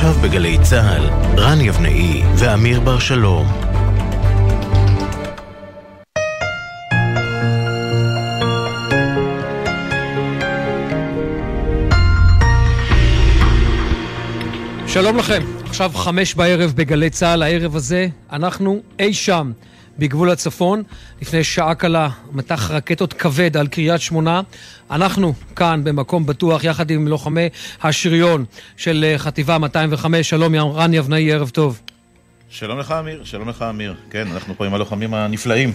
[0.00, 3.46] עכשיו בגלי צה"ל, רן יבנאי ואמיר בר שלום.
[14.86, 19.52] שלום לכם, עכשיו חמש בערב בגלי צה"ל, הערב הזה אנחנו אי שם
[20.00, 20.82] בגבול הצפון.
[21.22, 24.40] לפני שעה קלה מטח רקטות כבד על קריית שמונה.
[24.90, 27.48] אנחנו כאן במקום בטוח יחד עם לוחמי
[27.82, 28.44] השריון
[28.76, 30.28] של אה, חטיבה 205.
[30.30, 31.80] שלום רן יבנאי, ערב טוב.
[32.50, 33.94] שלום לך אמיר, שלום לך אמיר.
[34.10, 35.72] כן, אנחנו פה עם הלוחמים הנפלאים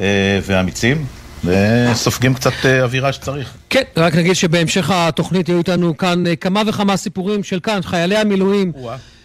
[0.00, 1.06] אה, והאמיצים.
[1.44, 3.56] וסופגים קצת אה, אווירה שצריך.
[3.70, 8.72] כן, רק נגיד שבהמשך התוכנית יהיו איתנו כאן כמה וכמה סיפורים של כאן, חיילי המילואים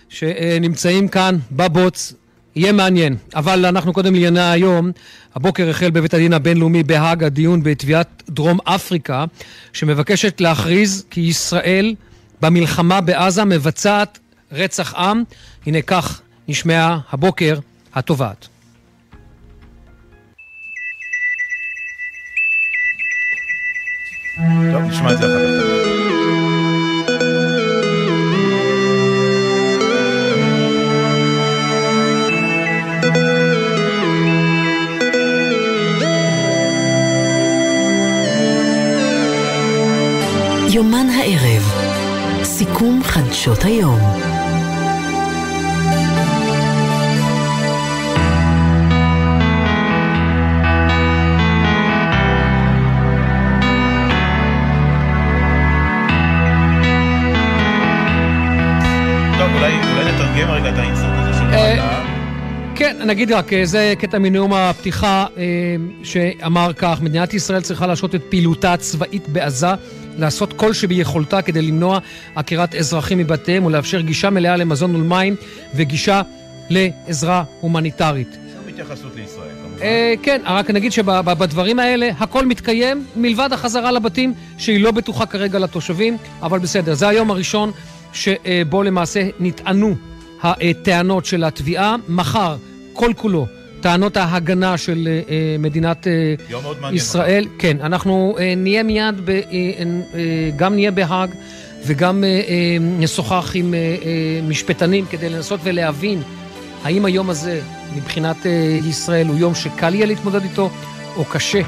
[0.09, 2.13] שנמצאים כאן בבוץ.
[2.55, 3.15] יהיה מעניין.
[3.35, 4.91] אבל אנחנו קודם לענייני היום.
[5.35, 9.25] הבוקר החל בבית הדין הבינלאומי בהאג הדיון בתביעת דרום אפריקה,
[9.73, 11.95] שמבקשת להכריז כי ישראל
[12.41, 14.19] במלחמה בעזה מבצעת
[14.51, 15.23] רצח עם.
[15.65, 17.59] הנה כך נשמעה הבוקר
[17.93, 18.47] התובעת.
[24.71, 25.80] טוב, נשמע את זה אחר כך.
[40.73, 41.73] יומן הערב,
[42.43, 43.99] סיכום חדשות היום.
[59.37, 62.05] טוב, אולי אולי נתרגם רגע את האינסרט הזה של אה.
[62.75, 65.43] כן, נגיד רק, אה, זה קטע מנאום הפתיחה אה,
[66.03, 69.73] שאמר כך, מדינת ישראל צריכה להשעות את פעילותה הצבאית בעזה,
[70.17, 71.99] לעשות כל שביכולתה כדי למנוע
[72.35, 75.35] עקירת אזרחים מבתיהם ולאפשר גישה מלאה למזון ולמים
[75.75, 76.21] וגישה
[76.69, 78.37] לעזרה הומניטרית.
[78.69, 79.81] התייחסות לישראל, כמובן.
[79.81, 85.59] אה, כן, רק נגיד שבדברים האלה הכל מתקיים מלבד החזרה לבתים שהיא לא בטוחה כרגע
[85.59, 87.71] לתושבים, אבל בסדר, זה היום הראשון
[88.13, 89.95] שבו למעשה נטענו
[90.43, 91.95] הטענות של התביעה.
[92.07, 92.55] מחר,
[92.93, 93.47] כל כולו,
[93.81, 96.93] טענות ההגנה של אה, אה, מדינת אה.
[96.93, 97.45] ישראל.
[97.59, 99.41] כן, אנחנו נהיה מיד, ב,
[100.55, 101.29] גם נהיה בהאג
[101.85, 102.23] וגם
[102.81, 103.73] נשוחח עם
[104.47, 106.21] משפטנים כדי לנסות ולהבין
[106.83, 107.61] האם היום הזה
[107.95, 108.37] מבחינת
[108.85, 110.69] ישראל הוא יום שקל יהיה להתמודד איתו
[111.17, 111.61] או קשה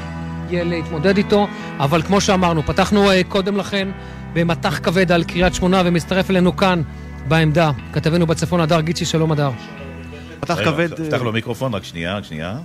[0.50, 1.46] יהיה להתמודד איתו,
[1.78, 3.88] אבל כמו שאמרנו, פתחנו קודם לכן
[4.32, 6.82] במטח כבד על קריית שמונה ומצטרף אלינו כאן
[7.28, 9.50] בעמדה, כתבנו בצפון הדר גיצ'י, שלום הדר.
[10.44, 12.58] מטח כבד, פתח לו מיקרופון, רק שנייה, רק שנייה.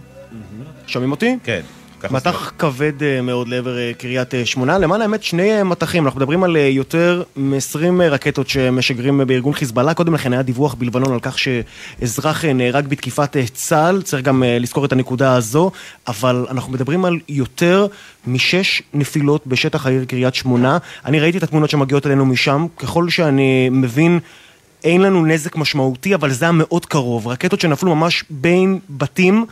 [0.87, 1.37] שומעים אותי?
[1.43, 1.61] כן.
[2.11, 6.19] מטח כבד אה, מאוד לעבר אה, קריית אה, שמונה, למען האמת שני אה, מטחים, אנחנו
[6.19, 11.13] מדברים על אה, יותר מ-20 רקטות שמשגרים אה, בארגון חיזבאללה, קודם לכן היה דיווח בלבנון
[11.13, 15.71] על כך שאזרח אה, נהרג בתקיפת אה, צה"ל, צריך גם אה, לזכור את הנקודה הזו,
[16.07, 17.87] אבל אנחנו מדברים על יותר
[18.27, 23.69] משש נפילות בשטח העיר קריית שמונה, אני ראיתי את התמונות שמגיעות אלינו משם, ככל שאני
[23.69, 24.19] מבין
[24.83, 29.45] אין לנו נזק משמעותי, אבל זה היה מאוד קרוב, רקטות שנפלו ממש בין בתים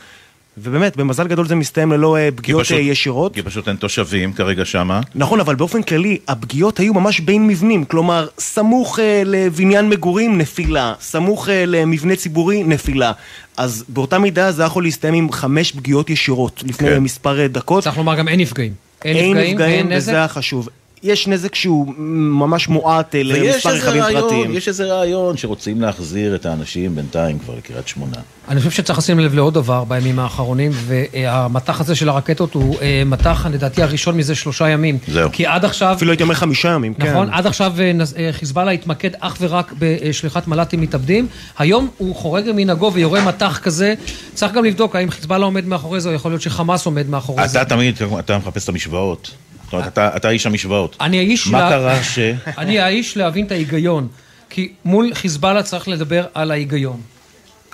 [0.63, 3.33] ובאמת, במזל גדול זה מסתיים ללא אה, כי פגיעות פשוט- אה, ישירות.
[3.33, 5.01] כי פשוט אין תושבים כרגע שמה.
[5.15, 7.85] נכון, אבל באופן כללי, הפגיעות היו ממש בין מבנים.
[7.85, 10.93] כלומר, סמוך אה, לבניין מגורים, נפילה.
[10.99, 13.11] סמוך אה, למבנה ציבורי, נפילה.
[13.57, 16.99] אז באותה מידה זה יכול להסתיים עם חמש פגיעות ישירות לפני כן.
[16.99, 17.83] מספר אה, דקות.
[17.83, 18.73] צריך לומר גם אין נפגעים.
[19.05, 19.97] אין נפגעים, ואין נזק.
[19.97, 20.69] וזה היה חשוב.
[21.03, 24.53] יש נזק שהוא ממש מועט אה, ויש למספר רכבים פרטיים.
[24.53, 28.17] יש איזה רעיון שרוצים להחזיר את האנשים בינתיים כבר לקריית שמונה.
[28.49, 33.03] אני חושב שצריך לשים לב לעוד דבר בימים האחרונים, והמטח הזה של הרקטות הוא אה,
[33.05, 34.97] מטח, לדעתי, הראשון מזה שלושה ימים.
[35.07, 35.29] זהו.
[35.31, 35.93] כי עד עכשיו...
[35.93, 37.11] אפילו הייתי אומר חמישה ימים, כן.
[37.11, 41.27] נכון, עד עכשיו אה, חיזבאללה התמקד אך ורק בשליחת מל"טים מתאבדים.
[41.57, 43.93] היום הוא חורג ממנהגו ויורה מטח כזה.
[44.33, 47.61] צריך גם לבדוק האם חיזבאללה עומד מאחורי זה, או יכול להיות שחמאס עומד מאחורי זה.
[47.61, 49.31] אתה תמיד, אתה מחפש את המשוואות.
[49.67, 50.97] זאת אומרת, אתה- אתה איש המשוואות.
[51.01, 51.47] אני האיש...
[51.47, 52.19] מה לה- קרה ש...
[52.57, 54.07] אני האיש להבין את ההיגיון.
[54.49, 57.01] כי מול חיזבאללה צריך לדבר על ההיגיון.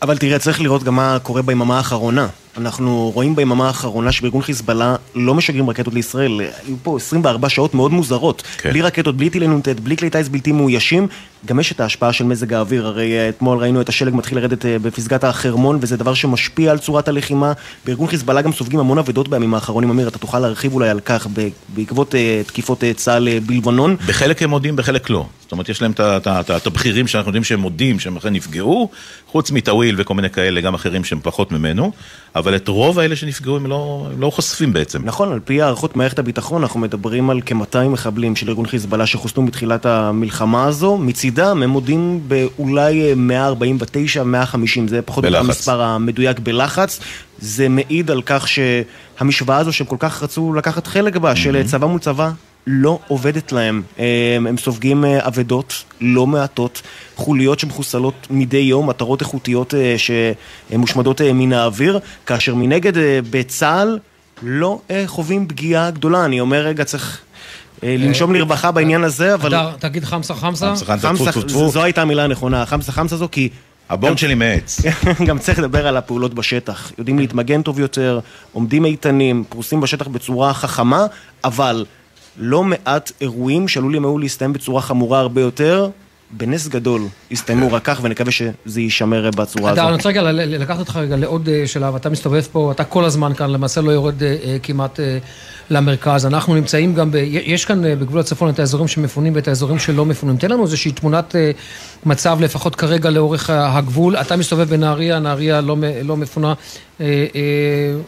[0.03, 2.27] אבל תראה, צריך לראות גם מה קורה ביממה האחרונה.
[2.57, 6.41] אנחנו רואים ביממה האחרונה שבארגון חיזבאללה לא משגרים רקטות לישראל.
[6.41, 8.43] היו פה 24 שעות מאוד מוזרות.
[8.57, 8.69] כן.
[8.69, 11.07] בלי רקטות, בלי טילי נ"ט, בלי כלי טיס בלתי מאוישים.
[11.45, 12.87] גם יש את ההשפעה של מזג האוויר.
[12.87, 16.77] הרי אה, אתמול ראינו את השלג מתחיל לרדת אה, בפסגת החרמון, וזה דבר שמשפיע על
[16.77, 17.53] צורת הלחימה.
[17.85, 19.89] בארגון חיזבאללה גם סופגים המון אבדות בימים האחרונים.
[19.89, 21.27] אמיר, אתה תוכל להרחיב אולי על כך
[21.75, 23.95] בעקבות אה, תקיפות צה"ל בלבנון.
[24.07, 25.25] בחלק הם מודים, בחלק לא.
[25.53, 25.91] אומרת, יש להם
[26.57, 28.89] את הבכירים שאנחנו יודעים שהם מודים שהם אכן נפגעו,
[29.27, 31.91] חוץ מטאוויל וכל מיני כאלה, גם אחרים שהם פחות ממנו,
[32.35, 35.01] אבל את רוב האלה שנפגעו הם לא, הם לא חושפים בעצם.
[35.05, 39.45] נכון, על פי הערכות מערכת הביטחון, אנחנו מדברים על כ-200 מחבלים של ארגון חיזבאללה שחוסנו
[39.45, 40.97] בתחילת המלחמה הזו.
[40.97, 45.39] מצידם הם מודים באולי אה, 149, 150, זה פחות או יותר.
[45.39, 46.99] המספר המדויק בלחץ.
[47.39, 51.87] זה מעיד על כך שהמשוואה הזו שהם כל כך רצו לקחת חלק בה, של צבא
[51.87, 52.31] מול צבא,
[52.67, 53.81] לא עובדת להם.
[53.97, 56.81] הם, הם סופגים אה, אבדות לא מעטות,
[57.15, 63.99] חוליות שמחוסלות מדי יום, מטרות איכותיות אה, שמושמדות אה, מן האוויר, כאשר מנגד אה, בצה"ל
[64.43, 66.25] לא אה, חווים פגיעה גדולה.
[66.25, 67.21] אני אומר, רגע, צריך
[67.83, 69.53] אה, לנשום לרווחה בעניין הזה, אבל...
[69.79, 70.69] תגיד חמסה חמסה.
[70.69, 71.69] חמסה, חמסה, חמסה, טפו, טפו, טפו.
[71.69, 73.49] זו הייתה המילה הנכונה, חמסה חמסה זו, כי
[73.89, 74.81] הבורד שלי מעץ.
[75.27, 76.91] גם צריך לדבר על הפעולות בשטח.
[76.97, 78.19] יודעים להתמגן טוב יותר,
[78.53, 81.05] עומדים איתנים, פרוסים בשטח בצורה חכמה,
[81.43, 81.85] אבל
[82.37, 85.89] לא מעט אירועים שעלולים היו להסתיים בצורה חמורה הרבה יותר,
[86.37, 87.01] בנס גדול
[87.31, 89.99] הסתיימו רק כך, ונקווה שזה יישמר בצורה אדר, אני הזאת.
[89.99, 93.49] רוצה רגע לקחת אותך רגע לעוד אה, שלב, אתה מסתובב פה, אתה כל הזמן כאן,
[93.49, 94.99] למעשה לא יורד אה, אה, כמעט
[95.69, 96.25] למרכז.
[96.25, 100.37] אנחנו נמצאים גם, ב, יש כאן בגבול הצפון את האזורים שמפונים ואת האזורים שלא מפונים.
[100.37, 101.35] תן לנו איזושהי תמונת
[102.05, 104.15] מצב, לפחות כרגע לאורך הגבול.
[104.15, 106.53] אתה מסתובב בנהריה, נהריה לא, לא מפונה,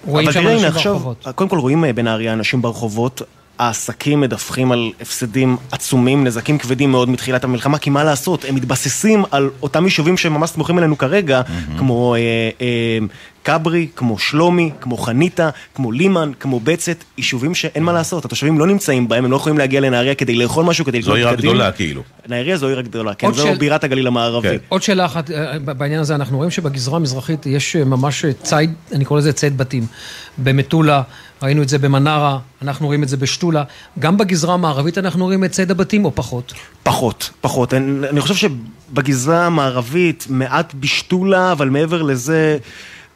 [0.06, 1.28] רואים שם אנשים עכשיו, ברחובות.
[1.36, 3.22] קודם כל רואים בנהריה אנשים ברחובות.
[3.60, 9.24] העסקים מדווחים על הפסדים עצומים, נזקים כבדים מאוד מתחילת המלחמה, כי מה לעשות, הם מתבססים
[9.32, 11.42] על אותם יישובים שממש סמוכים אלינו כרגע,
[11.78, 12.20] כמו אה,
[12.62, 12.98] אה,
[13.44, 18.68] כברי, כמו שלומי, כמו חניתה, כמו לימן, כמו בצת, יישובים שאין מה לעשות, התושבים לא
[18.68, 21.50] נמצאים בהם, הם לא יכולים להגיע לנהריה כדי לאכול משהו, כדי זו לקנות עיר בגדים.
[21.50, 22.02] הגדולה כאילו.
[22.28, 24.48] נהריה זו עיר הגדולה, כן, זו של- בירת הגליל המערבי.
[24.50, 24.56] כן.
[24.70, 28.74] עוד שאלה אחת אה, בעניין הזה, אנחנו רואים שבגזרה המזרחית יש אה, ממש אה, ציד,
[28.92, 29.86] אני קורא לזה ציד בתים.
[30.38, 31.02] במטולה,
[31.46, 33.64] ראינו את זה במנרה, אנחנו רואים את זה בשתולה.
[34.00, 36.54] גם בגזרה המערבית אנחנו רואים את ציד הבתים או פחות?
[36.84, 37.74] פחות, פחות.
[37.74, 42.58] אני, אני חושב שבגזרה המערבית, מעט בשתולה, אבל מעבר לזה,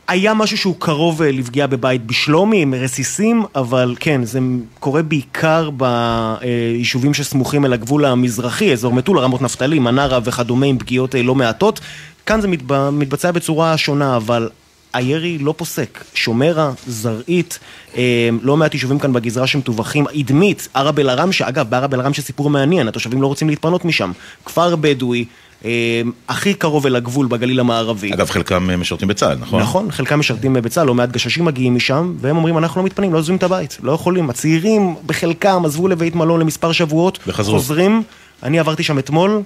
[0.08, 4.40] היה משהו שהוא קרוב אה, לפגיעה בבית בשלומי, עם רסיסים, אבל כן, זה
[4.80, 11.16] קורה בעיקר ביישובים שסמוכים אל הגבול המזרחי, אזור מטולה, רמות נפתלי, מנרה וכדומה, עם פגיעות
[11.16, 11.80] אה, לא מעטות.
[12.26, 12.90] כאן זה מתב...
[12.90, 14.50] מתבצע בצורה שונה, אבל
[14.94, 16.04] הירי לא פוסק.
[16.14, 17.60] שומרה, זרעית,
[17.98, 22.88] אה, לא מעט יישובים כאן בגזרה שמטווחים, אדמית, ערב אל-ערם, שאגב, בערב אל-ערם שסיפור מעניין,
[22.88, 24.12] התושבים לא רוצים להתפנות משם.
[24.46, 25.26] כפר בדואי,
[25.66, 28.14] אה, הכי קרוב אל הגבול בגליל המערבי.
[28.14, 29.62] אגב, חלקם אה, משרתים בצה"ל, נכון?
[29.62, 33.18] נכון, חלקם משרתים בצה"ל, לא מעט גששים מגיעים משם, והם אומרים, אנחנו לא מתפנים, לא
[33.18, 34.30] עוזבים את הבית, לא יכולים.
[34.30, 37.56] הצעירים, בחלקם, עזבו לבית מלון למספר שבועות, וחזרו.
[37.56, 38.04] חוזרים.
[38.44, 39.42] אני עברתי שם אתמול,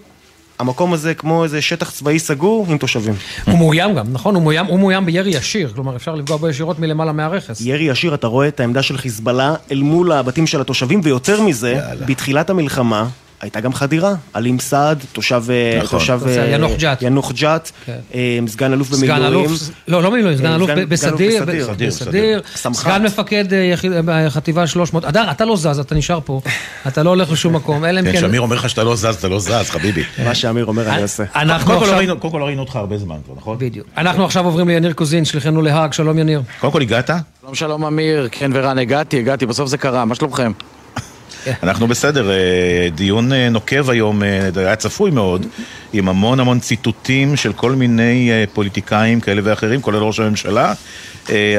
[0.64, 3.14] המקום הזה כמו איזה שטח צבאי סגור עם תושבים.
[3.46, 4.36] הוא מאוים גם, נכון?
[4.36, 7.62] הוא מאוים, הוא מאוים בירי ישיר, כלומר אפשר לפגוע בו ישירות מלמעלה מהרכס.
[7.62, 11.72] ירי ישיר, אתה רואה את העמדה של חיזבאללה אל מול הבתים של התושבים, ויותר מזה,
[11.72, 12.06] יאללה.
[12.06, 13.08] בתחילת המלחמה
[13.44, 14.14] הייתה גם חדירה.
[14.34, 15.44] עלים סעד, תושב...
[15.50, 16.00] אה, נכון.
[16.00, 17.02] תושב אה, יאנוח-ג'ת.
[17.02, 17.98] יאנוח-ג'ת, כן.
[18.16, 19.46] אה, סגן אלוף סגן במילואים.
[19.50, 21.68] אלוף, לא, לא במילואים, סגן אלוף סגן- סגן בסדיר, בסדיר.
[21.70, 22.80] בסדיר, בסדיר, סמח"ט.
[22.84, 23.92] סגן מפקד יחיד-
[24.30, 25.06] חטיבה 300.
[25.06, 26.42] אדר, אתה לא זז, אתה נשאר פה,
[26.88, 28.20] אתה לא הולך לשום מקום, אלא אם כן, כן...
[28.20, 30.04] שמיר אומר לך שאתה לא זז, אתה לא זז, חביבי.
[30.26, 31.24] מה שאמיר אומר אני אעשה.
[31.36, 32.18] אנחנו לא עכשיו...
[32.20, 33.58] קודם כל לא ראינו אותך הרבה זמן כבר, נכון?
[33.60, 33.88] בדיוק.
[33.98, 36.42] אנחנו עכשיו עוברים ליניר קוזין, שליחנו להאג, שלום יניר.
[36.60, 37.10] קודם כל הגעת?
[37.42, 40.52] שלום שלום אמיר, כן ורן, הגעתי, הגעתי, בסוף זה קרה, מה שלומכם?
[41.64, 45.46] אנחנו בסדר, אה, דיון אה, נוקב היום, אה, היה צפוי מאוד,
[45.94, 50.74] עם המון המון ציטוטים של כל מיני פוליטיקאים כאלה ואחרים, כולל ראש הממשלה,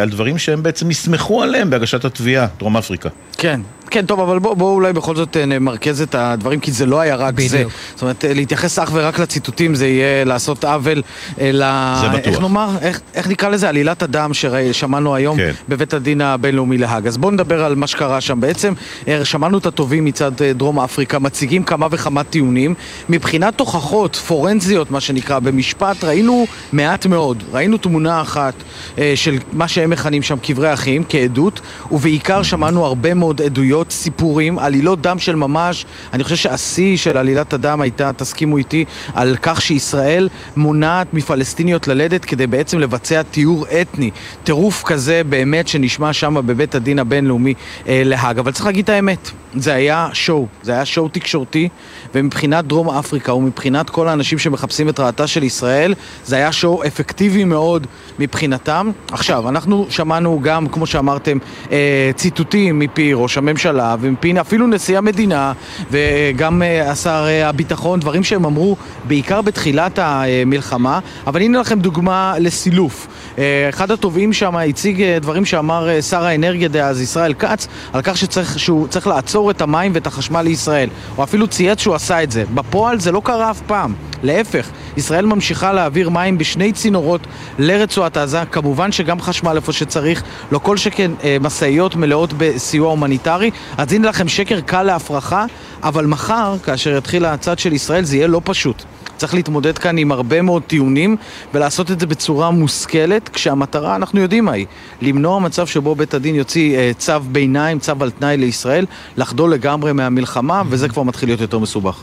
[0.00, 3.08] על דברים שהם בעצם נסמכו עליהם בהגשת התביעה, דרום אפריקה.
[3.38, 3.60] כן,
[3.94, 7.00] כן, טוב, אבל בואו בוא אולי בכל זאת אה, נמרכז את הדברים, כי זה לא
[7.00, 7.56] היה רק זה.
[7.56, 7.72] בדיוק.
[7.94, 11.02] זאת אומרת, אה, להתייחס אך ורק לציטוטים זה יהיה לעשות עוול
[11.40, 11.62] אה, ל...
[12.00, 12.32] זה בטוח.
[12.32, 12.68] איך נאמר?
[12.80, 13.68] איך, איך נקרא לזה?
[13.68, 15.52] עלילת הדם ששמענו היום כן.
[15.68, 17.06] בבית הדין הבינלאומי להאג.
[17.06, 18.40] אז בואו נדבר על מה שקרה שם.
[18.40, 18.72] בעצם
[19.08, 22.74] אה, שמענו את הטובים מצד אה, דרום אפריקה, מציגים כמה וכמה טיעונים.
[23.08, 27.42] מבחינת הוכחות פורנזיות, מה שנקרא, במשפט, ראינו מעט מאוד.
[27.52, 28.54] ראינו תמונה אחת
[28.98, 31.60] אה, של מה שהם מכנים שם קברי אחים, כעדות,
[31.92, 35.86] ובעיקר שמענו הרבה מאוד עדויות, סיפורים, עלילות דם של ממש.
[36.12, 42.24] אני חושב שהשיא של עלילת הדם הייתה, תסכימו איתי, על כך שישראל מונעת מפלסטיניות ללדת
[42.24, 44.10] כדי בעצם לבצע טיהור אתני.
[44.44, 47.54] טירוף כזה באמת שנשמע שם בבית הדין הבינלאומי
[47.88, 48.38] אה, להאג.
[48.38, 51.68] אבל צריך להגיד את האמת, זה היה שואו, זה היה שואו תקשורתי,
[52.14, 57.44] ומבחינת דרום אפריקה ומבחינת כל האנשים שמחפשים את רעתה של ישראל, זה היה שואו אפקטיבי
[57.44, 57.86] מאוד
[58.18, 58.90] מבחינתם.
[59.12, 61.38] עכשיו, אנחנו שמענו גם, כמו שאמרתם,
[61.72, 63.73] אה, ציטוטים מפי ראש הממשלה.
[63.80, 65.52] הממשלה ומפי אפילו נשיא המדינה
[65.90, 72.34] וגם אה, שר אה, הביטחון, דברים שהם אמרו בעיקר בתחילת המלחמה, אבל הנה לכם דוגמה
[72.38, 73.06] לסילוף.
[73.38, 78.58] אה, אחד התובעים שם הציג דברים שאמר שר האנרגיה דאז, ישראל כץ, על כך שצריך,
[78.58, 80.88] שהוא צריך לעצור את המים ואת החשמל לישראל.
[81.16, 82.44] הוא אפילו צייץ שהוא עשה את זה.
[82.54, 83.94] בפועל זה לא קרה אף פעם.
[84.22, 87.20] להפך, ישראל ממשיכה להעביר מים בשני צינורות
[87.58, 93.50] לרצועת עזה, כמובן שגם חשמל איפה שצריך, לא כל שכן משאיות מלאות בסיוע הומניטרי.
[93.78, 95.44] אז הנה לכם שקר קל להפרחה,
[95.82, 98.84] אבל מחר, כאשר יתחיל הצד של ישראל, זה יהיה לא פשוט.
[99.16, 101.16] צריך להתמודד כאן עם הרבה מאוד טיעונים
[101.54, 104.64] ולעשות את זה בצורה מושכלת, כשהמטרה, אנחנו יודעים מהי,
[105.02, 109.92] למנוע מצב שבו בית הדין יוציא אה, צו ביניים, צו על תנאי לישראל, לחדול לגמרי
[109.92, 112.02] מהמלחמה, וזה כבר מתחיל להיות יותר מסובך.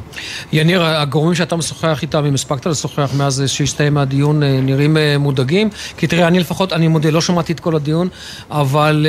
[0.54, 5.70] יניר, הגורמים שאתה משוחח איתם, אם הספקת לשוחח מאז שהסתיים הדיון, אה, נראים אה, מודאגים?
[5.98, 8.08] כי תראה, אני לפחות, אני מודה, לא שמעתי את כל הדיון,
[8.52, 9.08] אבל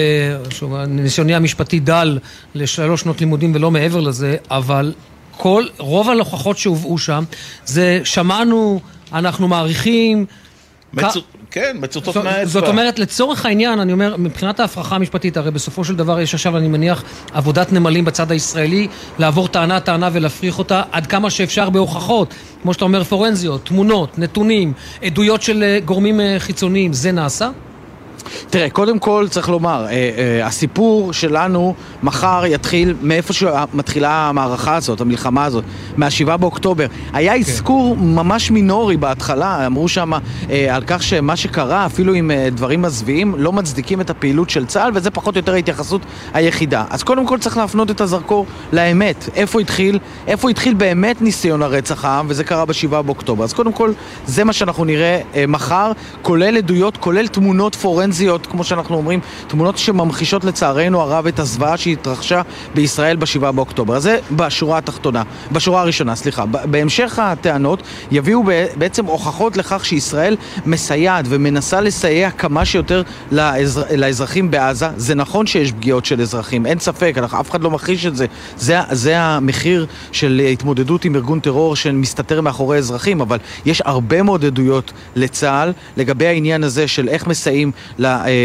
[0.50, 2.18] שוב, ניסיוני המשפטי דל
[2.54, 4.92] לשלוש שנות לימודים ולא מעבר לזה, אבל
[5.36, 7.24] כל, רוב הלוכחות שהובאו שם,
[7.64, 8.80] זה שמענו,
[9.12, 10.26] אנחנו מעריכים...
[10.92, 11.20] מצו...
[11.20, 11.24] כ...
[11.52, 12.44] כן, מצוטות מהאצבע.
[12.44, 16.56] זאת אומרת, לצורך העניין, אני אומר, מבחינת ההפרחה המשפטית, הרי בסופו של דבר יש עכשיו,
[16.56, 22.34] אני מניח, עבודת נמלים בצד הישראלי, לעבור טענה-טענה ולהפריך אותה עד כמה שאפשר בהוכחות.
[22.62, 24.72] כמו שאתה אומר, פורנזיות, תמונות, נתונים,
[25.02, 27.48] עדויות של אה, גורמים אה, חיצוניים, זה נעשה?
[28.50, 35.00] תראה, קודם כל צריך לומר, אה, אה, הסיפור שלנו מחר יתחיל מאיפה שמתחילה המערכה הזאת,
[35.00, 35.64] המלחמה הזאת,
[35.96, 36.86] מה-7 באוקטובר.
[37.12, 37.40] היה כן.
[37.40, 40.12] אזכור ממש מינורי בהתחלה, אמרו שם
[40.50, 44.66] אה, על כך שמה שקרה, אפילו עם אה, דברים מזוויעים, לא מצדיקים את הפעילות של
[44.66, 46.00] צה"ל, וזה פחות או יותר ההתייחסות
[46.34, 46.84] היחידה.
[46.90, 49.28] אז קודם כל צריך להפנות את הזרקור לאמת.
[49.34, 53.44] איפה התחיל, איפה התחיל באמת ניסיון הרצח העם, וזה קרה ב-7 באוקטובר.
[53.44, 53.92] אז קודם כל,
[54.26, 58.12] זה מה שאנחנו נראה אה, מחר, כולל עדויות, כולל תמונות פורנזיות.
[58.12, 62.42] פורנזיות, כמו שאנחנו אומרים, תמונות שממחישות לצערנו הרב את הזוועה שהתרחשה
[62.75, 63.99] בישראל ב-7 באוקטובר.
[63.99, 66.47] זה בשורה התחתונה, בשורה הראשונה, סליחה.
[66.47, 68.42] בהמשך הטענות יביאו
[68.76, 73.83] בעצם הוכחות לכך שישראל מסייעת ומנסה לסייע כמה שיותר לאזר...
[73.97, 74.88] לאזרחים בעזה.
[74.97, 78.26] זה נכון שיש פגיעות של אזרחים, אין ספק, אף אחד לא מכחיש את זה.
[78.57, 84.45] זה, זה המחיר של התמודדות עם ארגון טרור שמסתתר מאחורי אזרחים, אבל יש הרבה מאוד
[84.45, 87.73] עדויות לצה"ל לגבי העניין הזה של איך מסייעים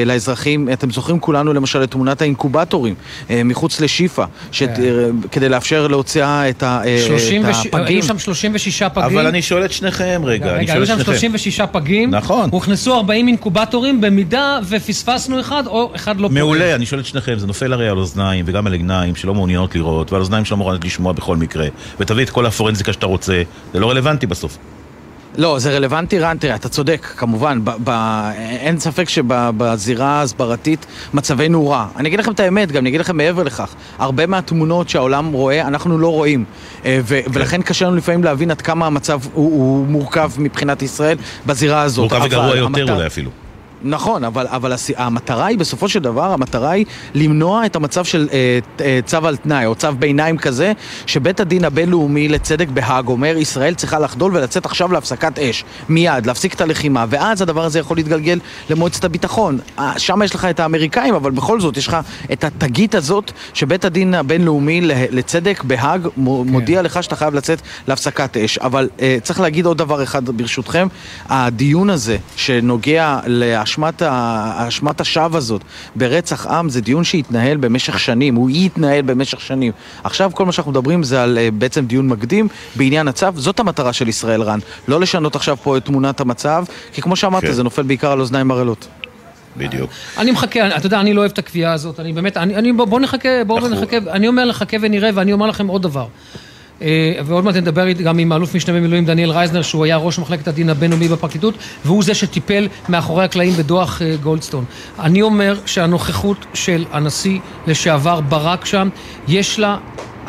[0.06, 0.70] לאזרחים.
[0.74, 2.96] אתם זוכרים כולנו למשל את תמונת האינקובטורים
[3.30, 4.68] אה, מחוץ לשיפא, כן.
[4.68, 7.44] אה, כדי לאפשר להוציא את הפגים.
[7.86, 9.04] היו שם 36 פגים.
[9.04, 12.10] אבל אני שואל את שניכם רגע, רגע, היו שם 36 פגים.
[12.10, 12.50] נכון.
[12.52, 16.40] הוכנסו 40 אינקובטורים במידה ופספסנו אחד או אחד לא פוגע.
[16.40, 19.76] מעולה, אני שואל את שניכם, זה נופל הרי על אוזניים וגם על עיניים שלא מעוניינות
[19.76, 21.68] לראות ועל אוזניים שלא מעוניינות לשמוע בכל מקרה.
[22.00, 23.42] ותביא את כל הפורנזיקה שאתה רוצה,
[23.74, 24.58] זה לא רלוונטי בסוף.
[25.38, 28.30] לא, זה רלוונטי, רן, תראה, אתה צודק, כמובן, ב- ב-
[28.60, 31.88] אין ספק שבזירה ההסברתית מצבנו רע.
[31.96, 35.62] אני אגיד לכם את האמת, גם אני אגיד לכם מעבר לכך, הרבה מהתמונות שהעולם רואה,
[35.68, 36.46] אנחנו לא רואים.
[36.86, 37.32] אה, ו- כן.
[37.34, 42.12] ולכן קשה לנו לפעמים להבין עד כמה המצב הוא, הוא מורכב מבחינת ישראל בזירה הזאת.
[42.12, 42.94] מורכב וגרוע יותר המטר...
[42.96, 43.32] אולי אפילו.
[43.84, 44.92] נכון, אבל, אבל הס...
[44.96, 49.36] המטרה היא, בסופו של דבר, המטרה היא למנוע את המצב של אה, אה, צו על
[49.36, 50.74] תנאי, או צו ביניים כזה,
[51.06, 55.64] שבית הדין הבינלאומי לצדק בהאג אומר, ישראל צריכה לחדול ולצאת עכשיו להפסקת אש.
[55.90, 59.60] מיד, להפסיק את הלחימה, ואז הדבר הזה יכול להתגלגל למועצת הביטחון.
[59.80, 61.98] אה, שם יש לך את האמריקאים, אבל בכל זאת, יש לך
[62.34, 64.82] את התגית הזאת, שבית הדין הבינלאומי
[65.12, 66.10] לצדק בהאג כן.
[66.26, 68.58] מודיע לך שאתה חייב לצאת להפסקת אש.
[68.58, 70.88] אבל אה, צריך להגיד עוד דבר אחד, ברשותכם.
[71.30, 73.66] הדיון הזה, שנוגע לה...
[73.68, 75.62] האשמת, האשמת השווא הזאת
[75.96, 79.72] ברצח עם זה דיון שהתנהל במשך שנים, הוא יתנהל במשך שנים.
[80.04, 83.94] עכשיו כל מה שאנחנו מדברים זה על אה, בעצם דיון מקדים בעניין הצו, זאת המטרה
[83.94, 84.60] של ישראל רן.
[84.88, 87.52] לא לשנות עכשיו פה את תמונת המצב, כי כמו שאמרת, כן.
[87.52, 88.88] זה נופל בעיקר על אוזניים ערלות.
[89.58, 89.92] בדיוק.
[90.18, 93.00] אני מחכה, אתה יודע, אני לא אוהב את הקביעה הזאת, אני באמת, אני, אני בוא
[93.00, 96.08] נחכה, בוא נחכה, אני אומר לחכה ונראה, ואני אומר לכם עוד דבר.
[96.82, 100.48] אה, ועוד מעט נדבר גם עם האלוף משנה במילואים דניאל רייזנר, שהוא היה ראש מחלקת
[100.48, 101.54] הדין הבינלאומי בפרקליטות,
[101.86, 104.66] והוא זה שטיפל מאחורי הקלעים בדוח אה, גולדסטון.
[105.00, 108.90] אני אומר שהנוכחות של הנשיא לשעבר ברק שם,
[109.28, 109.78] יש לה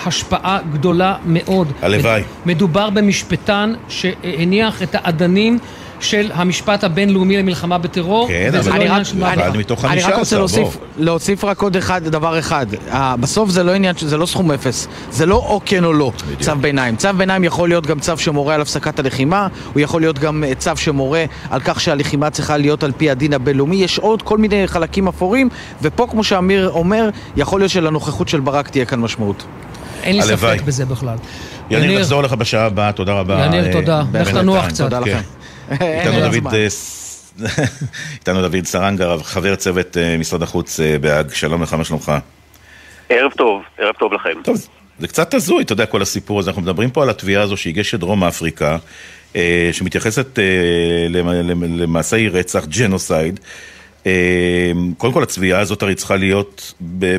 [0.07, 1.73] השפעה גדולה מאוד.
[1.83, 2.23] הלוואי.
[2.47, 5.59] מדובר במשפטן שהניח את האדנים
[6.01, 9.17] של המשפט הבינלאומי למלחמה בטרור, כן, וזה לא עניין של.
[9.59, 12.67] מתוך אני רק רוצה להוסיף, להוסיף רק עוד אחד, דבר אחד.
[13.21, 14.89] בסוף זה לא עניין, זה לא סכום אפס.
[15.11, 16.41] זה לא או כן או לא, בדיוק.
[16.41, 16.97] צו ביניים.
[16.97, 20.55] צו ביניים יכול להיות גם צו שמורה על הפסקת הלחימה, הוא יכול להיות גם אה,
[20.55, 23.77] צו שמורה על כך שהלחימה צריכה להיות על פי הדין הבינלאומי.
[23.77, 25.49] יש עוד כל מיני חלקים אפורים,
[25.83, 29.45] ופה, כמו שאמיר אומר, יכול להיות שלנוכחות של ברק תהיה כאן משמעות.
[30.03, 31.17] אין לי ספק בזה בכלל.
[31.71, 33.47] יניר, נחזור לך בשעה הבאה, תודה רבה.
[33.47, 34.03] יניר, תודה.
[34.15, 34.85] אה, לך לנוח קצת.
[34.85, 35.38] תודה לכם.
[35.81, 36.55] איתנו דוד...
[36.55, 36.67] אה,
[38.13, 42.13] איתנו דוד סרנגה, חבר צוות אה, משרד החוץ בהאג, שלום לך, מה שלומך?
[43.09, 44.43] ערב טוב, ערב טוב לכם.
[44.45, 44.57] טוב,
[44.99, 46.51] זה קצת הזוי, אתה יודע, כל הסיפור הזה.
[46.51, 48.77] אנחנו מדברים פה על התביעה הזו שהגישה דרום אפריקה,
[49.37, 50.45] אה, שמתייחסת אה,
[51.59, 53.41] למעשי רצח, genocide.
[54.07, 57.17] אה, קודם כל התביעה הזאת הרי צריכה להיות, ב,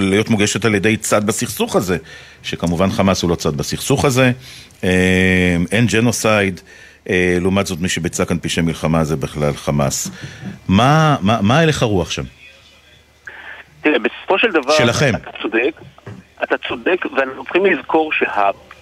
[0.00, 1.96] להיות מוגשת על ידי צד בסכסוך הזה,
[2.42, 4.32] שכמובן חמאס הוא לא צד בסכסוך הזה,
[4.84, 10.10] אה, אין ג'נוסייד, אה, לעומת זאת מי שביצע כאן פשעי מלחמה זה בכלל חמאס.
[10.68, 12.22] מה, מה, מה הלך הרוח שם?
[13.80, 15.12] תראה, בסופו של דבר, שלכם.
[15.16, 15.80] אתה צודק,
[16.42, 18.12] אתה צודק, ואנחנו צריכים לזכור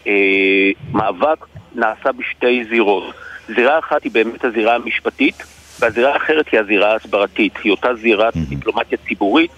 [0.05, 3.15] שהמאבק נעשה בשתי זירות.
[3.55, 5.43] זירה אחת היא באמת הזירה המשפטית,
[5.81, 7.53] והזירה האחרת היא הזירה ההסברתית.
[7.65, 9.51] היא אותה זירת דיפלומטיה ציבורית.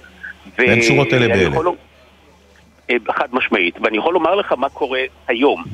[0.58, 1.60] בין שורות אלה באלה.
[2.90, 3.74] אה, חד משמעית.
[3.82, 5.64] ואני יכול לומר לך מה קורה היום.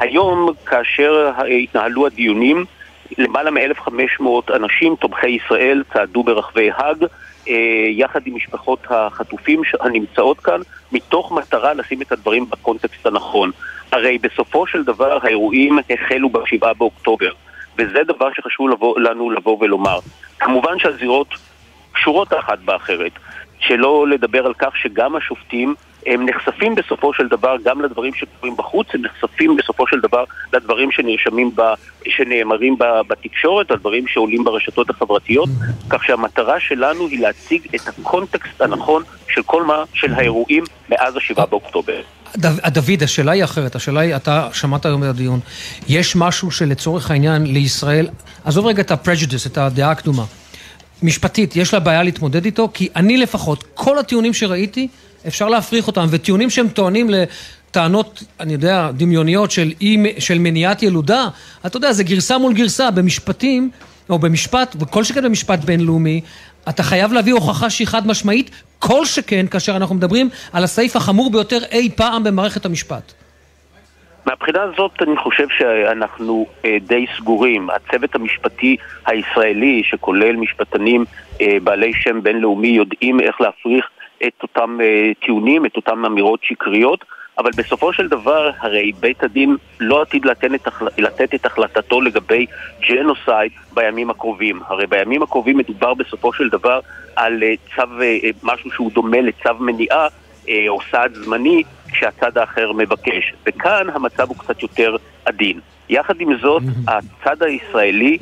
[0.00, 1.30] היום, כאשר
[1.62, 2.64] התנהלו הדיונים,
[3.18, 7.04] למעלה מ-1,500 אנשים, תומכי ישראל, צעדו ברחבי האג,
[7.48, 7.54] אה,
[7.90, 10.60] יחד עם משפחות החטופים הנמצאות כאן,
[10.92, 13.50] מתוך מטרה לשים את הדברים בקונטקסט הנכון.
[13.92, 17.30] הרי בסופו של דבר האירועים החלו ב-7 באוקטובר,
[17.78, 19.98] וזה דבר שחשוב לבוא, לנו לבוא ולומר.
[20.38, 21.28] כמובן שהזירות
[21.92, 23.12] קשורות אחת באחרת,
[23.58, 25.74] שלא לדבר על כך שגם השופטים
[26.06, 30.92] הם נחשפים בסופו של דבר גם לדברים שקורים בחוץ, הם נחשפים בסופו של דבר לדברים
[30.92, 31.62] שנרשמים, ב,
[32.08, 35.48] שנאמרים ב, בתקשורת, הדברים שעולים ברשתות החברתיות,
[35.90, 41.46] כך שהמטרה שלנו היא להציג את הקונטקסט הנכון של כל מה, של האירועים מאז השבעה
[41.46, 42.00] באוקטובר.
[42.66, 45.40] דוד, השאלה היא אחרת, השאלה היא, אתה שמעת היום בדיון,
[45.88, 48.08] יש משהו שלצורך העניין לישראל,
[48.44, 50.24] עזוב רגע את הפרג'דיס, את הדעה הקדומה,
[51.02, 54.88] משפטית, יש לה בעיה להתמודד איתו, כי אני לפחות, כל הטיעונים שראיתי,
[55.28, 61.28] אפשר להפריך אותם, וטיעונים שהם טוענים לטענות, אני יודע, דמיוניות של, אי, של מניעת ילודה,
[61.66, 63.70] אתה יודע, זה גרסה מול גרסה, במשפטים,
[64.10, 66.20] או במשפט, וכל שכן במשפט בינלאומי,
[66.68, 71.30] אתה חייב להביא הוכחה שהיא חד משמעית, כל שכן כאשר אנחנו מדברים על הסעיף החמור
[71.30, 73.12] ביותר אי פעם במערכת המשפט.
[74.26, 77.68] מהבחינה הזאת אני חושב שאנחנו אה, די סגורים.
[77.70, 81.04] הצוות המשפטי הישראלי, שכולל משפטנים
[81.40, 83.84] אה, בעלי שם בינלאומי, יודעים איך להפריך
[84.26, 87.04] את אותם אה, טיעונים, את אותן אמירות שקריות,
[87.38, 92.46] אבל בסופו של דבר הרי בית הדין לא עתיד לתת את, לתת את החלטתו לגבי
[92.88, 94.60] ג'נוסייד בימים הקרובים.
[94.66, 96.80] הרי בימים הקרובים מדובר בסופו של דבר
[97.16, 100.06] על אה, צו, אה, משהו שהוא דומה לצו מניעה
[100.68, 103.34] או סעד זמני שהצד האחר מבקש.
[103.46, 105.60] וכאן המצב הוא קצת יותר עדין.
[105.88, 108.18] יחד עם זאת, הצד הישראלי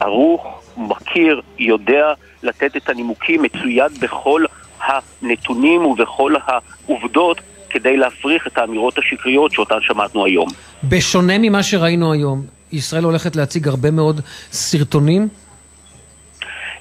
[0.00, 4.44] ערוך, מכיר, יודע לתת את הנימוקים, מצויד בכל
[4.86, 10.48] הנתונים ובכל העובדות כדי להפריך את האמירות השקריות שאותן שמענו היום.
[10.84, 12.42] בשונה ממה שראינו היום,
[12.72, 14.20] ישראל הולכת להציג הרבה מאוד
[14.52, 15.28] סרטונים?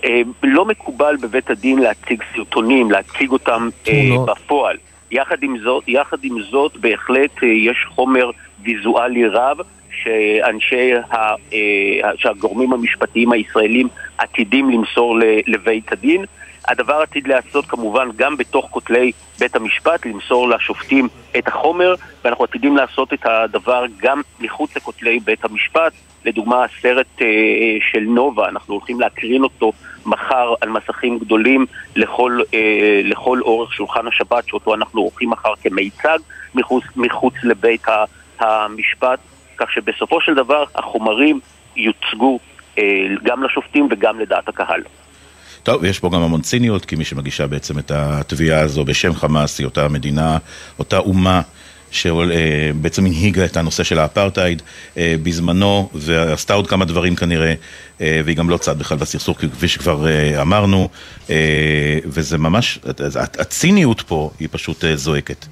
[0.06, 4.26] אה, לא מקובל בבית הדין להציג סרטונים, להציג אותם אה, לא.
[4.26, 4.78] בפועל.
[5.12, 8.30] יחד עם, זאת, יחד עם זאת, בהחלט אה, יש חומר
[8.64, 9.58] ויזואלי רב
[10.04, 11.36] שאנשי, ה,
[12.16, 13.88] שהגורמים המשפטיים הישראלים
[14.18, 16.26] עתידים למסור לבית הדין.
[16.68, 22.78] הדבר עתיד להיעשות כמובן גם בתוך כותלי בית המשפט, למסור לשופטים את החומר, ואנחנו עתידים
[22.78, 25.94] לעשות את הדבר גם מחוץ לכותלי בית המשפט.
[26.26, 27.28] לדוגמה, הסרט אה,
[27.92, 29.72] של נובה, אנחנו הולכים להקרין אותו
[30.06, 36.18] מחר על מסכים גדולים לכל, אה, לכל אורך שולחן השבת, שאותו אנחנו עורכים מחר כמיצג
[36.56, 37.84] מחוץ, מחוץ לבית
[38.40, 39.20] המשפט,
[39.58, 41.40] כך שבסופו של דבר החומרים
[41.76, 42.40] יוצגו
[42.78, 44.82] אה, גם לשופטים וגם לדעת הקהל.
[45.64, 49.60] טוב, יש פה גם המון ציניות, כי מי שמגישה בעצם את התביעה הזו בשם חמאס
[49.60, 50.38] היא אותה מדינה,
[50.80, 51.42] אותה אומה.
[51.94, 54.62] שבעצם הנהיגה את הנושא של האפרטהייד
[54.98, 57.54] אה, בזמנו ועשתה עוד כמה דברים כנראה
[58.02, 60.90] אה, והיא גם לא צד בכלל בסכסוך כפי שכבר אה, אמרנו
[62.06, 62.80] וזה ממש,
[63.40, 65.46] הציניות פה היא פשוט זועקת.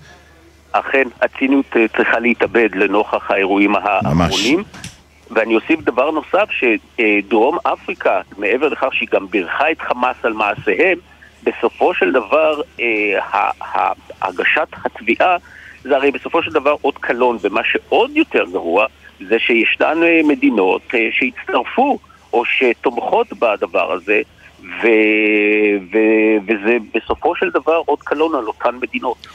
[0.71, 1.65] אכן, הציניות
[1.97, 4.57] צריכה להתאבד לנוכח האירועים האחרונים.
[4.57, 4.90] ממש.
[5.31, 10.97] ואני אוסיף דבר נוסף, שדרום אפריקה, מעבר לכך שהיא גם בירכה את חמאס על מעשיהם,
[11.43, 13.19] בסופו של דבר אה,
[14.21, 15.37] הגשת התביעה
[15.83, 18.85] זה הרי בסופו של דבר עוד קלון, ומה שעוד יותר גרוע
[19.27, 21.99] זה שישנן אה, מדינות אה, שהצטרפו
[22.33, 24.21] או שתומכות בדבר הזה,
[24.61, 24.87] ו...
[25.91, 25.97] ו...
[26.47, 29.27] וזה בסופו של דבר עוד קלון על אותן מדינות.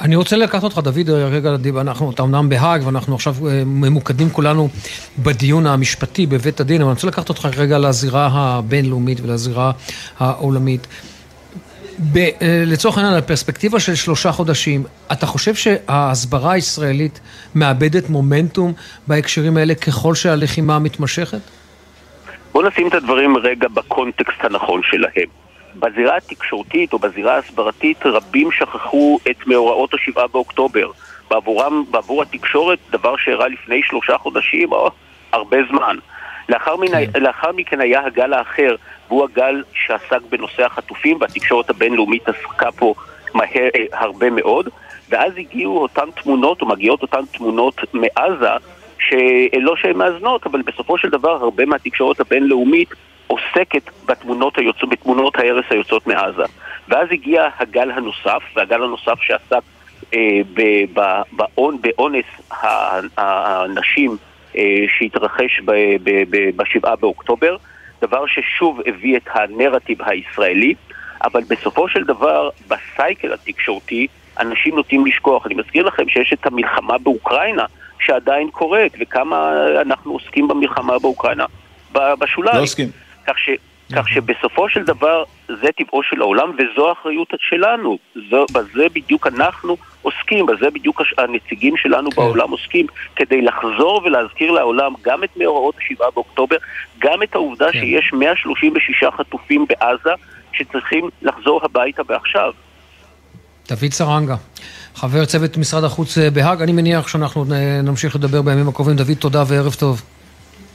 [0.00, 4.68] אני רוצה לקחת אותך, דוד, רגע, אנחנו, אתה אמנם בהאג, ואנחנו עכשיו אה, ממוקדים כולנו
[5.18, 9.72] בדיון המשפטי בבית הדין, אבל אני רוצה לקחת אותך רגע לזירה הבינלאומית ולזירה
[10.18, 10.86] העולמית.
[12.12, 12.32] ב, אה,
[12.66, 17.20] לצורך העניין, על פרספקטיבה של שלושה חודשים, אתה חושב שההסברה הישראלית
[17.54, 18.72] מאבדת מומנטום
[19.06, 21.40] בהקשרים האלה ככל שהלחימה מתמשכת?
[22.52, 25.43] בוא נשים את הדברים רגע בקונטקסט הנכון שלהם.
[25.76, 30.90] בזירה התקשורתית או בזירה ההסברתית רבים שכחו את מאורעות השבעה באוקטובר.
[31.30, 34.90] בעבורם, בעבור התקשורת, דבר שאירע לפני שלושה חודשים או
[35.32, 35.96] הרבה זמן.
[36.48, 37.22] לאחר, מן, כן.
[37.22, 38.76] לאחר מכן היה הגל האחר,
[39.08, 42.94] והוא הגל שעסק בנושא החטופים, והתקשורת הבינלאומית עסקה פה
[43.34, 44.68] מהר, אה, הרבה מאוד,
[45.08, 48.50] ואז הגיעו אותן תמונות, או מגיעות אותן תמונות מעזה,
[48.98, 52.88] שלא שהן מאזנות, אבל בסופו של דבר הרבה מהתקשורת הבינלאומית
[53.26, 56.42] עוסקת בתמונות, היוצא, בתמונות ההרס היוצאות מעזה.
[56.88, 59.62] ואז הגיע הגל הנוסף, והגל הנוסף שעסק
[60.14, 60.40] אה,
[61.36, 62.24] באונ- באונס
[63.16, 64.16] הנשים
[64.56, 64.62] אה,
[64.98, 65.70] שהתרחש ב-
[66.04, 67.56] ב- ב- בשבעה באוקטובר,
[68.02, 70.74] דבר ששוב הביא את הנרטיב הישראלי,
[71.24, 74.06] אבל בסופו של דבר, בסייקל התקשורתי,
[74.40, 75.46] אנשים נוטים לשכוח.
[75.46, 77.64] אני מזכיר לכם שיש את המלחמה באוקראינה,
[78.00, 81.44] שעדיין קורית, וכמה אנחנו עוסקים במלחמה באוקראינה
[81.92, 82.56] בשוליים.
[82.56, 82.88] לא עוסקים.
[83.26, 83.50] כך, ש,
[83.92, 87.98] כך שבסופו של דבר זה טבעו של העולם וזו האחריות שלנו.
[88.30, 92.16] זו, בזה בדיוק אנחנו עוסקים, בזה בדיוק הנציגים שלנו כן.
[92.16, 96.56] בעולם עוסקים, כדי לחזור ולהזכיר לעולם גם את מאורעות ה-7 באוקטובר,
[96.98, 97.80] גם את העובדה כן.
[97.80, 100.10] שיש 136 חטופים בעזה
[100.52, 102.52] שצריכים לחזור הביתה ועכשיו.
[103.68, 104.36] דוד סרנגה,
[104.94, 108.96] חבר צוות משרד החוץ אה, בהאג, אני מניח שאנחנו אה, נמשיך לדבר בימים הקרובים.
[108.96, 110.02] דוד, תודה וערב טוב.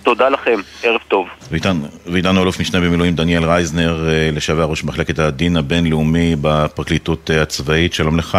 [0.04, 1.28] תודה לכם, ערב טוב.
[1.52, 7.94] ואיתנו אלוף משנה במילואים דניאל רייזנר, אה, לשעבר ראש מחלקת הדין הבינלאומי בפרקליטות אה, הצבאית,
[7.94, 8.38] שלום לך.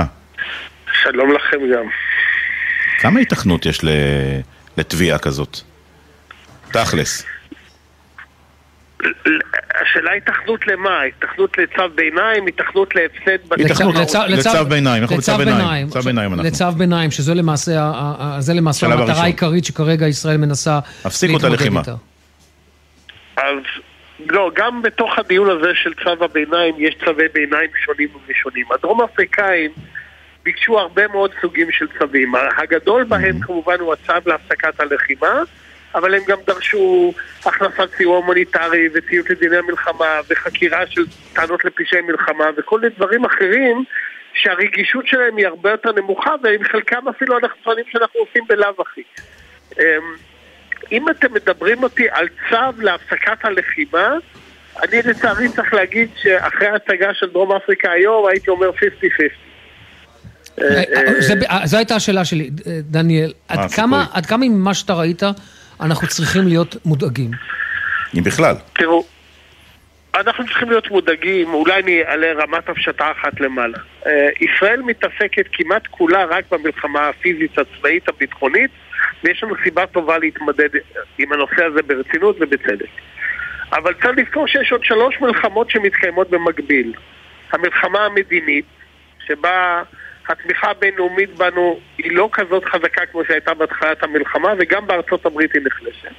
[1.02, 1.84] שלום לכם גם.
[3.00, 3.88] כמה היתכנות יש ל-
[4.76, 5.58] לתביעה כזאת?
[6.72, 7.24] תכלס.
[9.82, 11.02] השאלה התאחדות למה?
[11.02, 12.46] התאחדות לצו ביניים?
[12.46, 13.62] התאחדות להפסד בצו?
[13.64, 15.88] התאחדות לצו- לצו ביניים, אנחנו לצו ביניים.
[15.88, 16.46] צו ביניים אנחנו.
[16.48, 19.24] לצו ביניים, שזו למעשה, המטרה הראשון.
[19.24, 21.80] העיקרית שכרגע ישראל מנסה הפסיקו את להתמודד הלחימה.
[21.80, 21.94] איתה.
[23.36, 23.58] אז
[24.28, 28.66] לא, גם בתוך הדיון הזה של צו הביניים יש צווי ביניים שונים ומשונים.
[28.74, 29.70] הדרום אפריקאים
[30.42, 32.32] ביקשו הרבה מאוד סוגים של צווים.
[32.58, 35.42] הגדול בהם כמובן הוא הצו להפסקת הלחימה,
[35.94, 37.12] אבל הם גם דרשו
[37.44, 43.84] הכנסת סיוע הומניטרי וציות לדיני המלחמה וחקירה של טענות לפשעי מלחמה וכל מיני דברים אחרים
[44.34, 49.02] שהרגישות שלהם היא הרבה יותר נמוכה ועם חלקם אפילו אנחנו טוענים שאנחנו עושים בלאו הכי.
[49.80, 49.84] אמ,
[50.92, 54.14] אם אתם מדברים אותי על צו להפסקת הלחימה,
[54.82, 58.72] אני לצערי צריך להגיד שאחרי ההצגה של דרום אפריקה היום הייתי אומר 50-50.
[60.60, 62.50] אה, אה, זה- אה, זו הייתה השאלה שלי,
[62.82, 63.32] דניאל.
[63.48, 63.76] עד הסיכוי?
[63.76, 65.22] כמה, עד כמה ממה שאתה ראית,
[65.80, 67.30] אנחנו צריכים להיות מודאגים?
[68.18, 68.54] אם בכלל.
[68.72, 69.04] תראו,
[70.14, 73.78] אנחנו צריכים להיות מודאגים, אולי אני אעלה רמת הפשטה אחת למעלה.
[74.06, 78.70] אה, ישראל מתעסקת כמעט כולה רק במלחמה הפיזית, הצבאית, הביטחונית,
[79.24, 80.68] ויש לנו סיבה טובה להתמודד
[81.18, 82.88] עם הנושא הזה ברצינות ובצדק.
[83.72, 86.92] אבל צריך לזכור שיש עוד שלוש מלחמות שמתקיימות במקביל.
[87.52, 88.64] המלחמה המדינית,
[89.26, 89.82] שבה
[90.30, 95.62] התמיכה הבינלאומית בנו היא לא כזאת חזקה כמו שהייתה בהתחלת המלחמה, וגם בארצות הברית היא
[95.66, 96.14] נחלשת.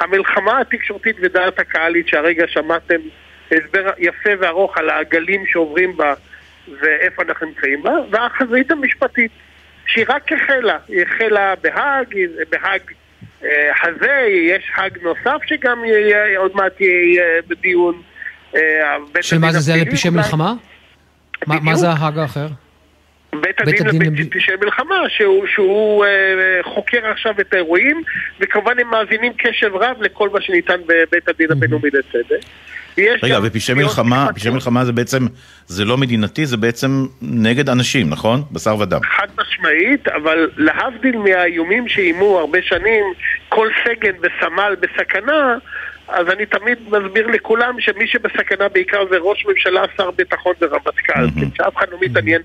[0.00, 2.96] המלחמה התקשורתית ודעת הקהלית שהרגע שמעתם
[3.52, 6.14] הסבר יפה וארוך על העגלים שעוברים בה
[6.80, 9.30] ואיפה אנחנו נמצאים בה, והחזית המשפטית
[9.86, 12.14] שהיא רק החלה, היא החלה בהאג,
[12.50, 12.80] בהאג
[13.44, 13.48] אה,
[13.82, 18.02] הזה, יש האג נוסף שגם יהיה, עוד מעט יהיה בדיון.
[18.56, 18.60] אה,
[19.12, 20.10] בית של מה הדין זה, זה לפשעי.
[20.10, 20.52] מלחמה?
[21.46, 21.74] מה- מה.
[21.76, 22.46] זה ההאג האחר?
[23.40, 28.02] בית הדין לפשעי מלחמה, שהוא, שהוא אה, חוקר עכשיו את האירועים,
[28.40, 32.46] וכמובן הם מאזינים קשב רב לכל מה שניתן בבית הדין הבינלאומי לצדק.
[32.98, 34.28] רגע, ופשעי מלחמה.
[34.34, 35.26] פשעי מלחמה זה בעצם,
[35.66, 38.42] זה לא מדינתי, זה בעצם נגד אנשים, נכון?
[38.52, 39.00] בשר ודם.
[39.16, 43.04] חד משמעית, אבל להבדיל מהאיומים שאיימו הרבה שנים,
[43.48, 45.56] כל סגן וסמל בסכנה,
[46.08, 51.26] אז אני תמיד מסביר לכולם שמי שבסכנה בעיקר זה ראש ממשלה, שר ביטחון ורמטכ"ל.
[51.40, 52.42] כן, שאף אחד לא מתעניין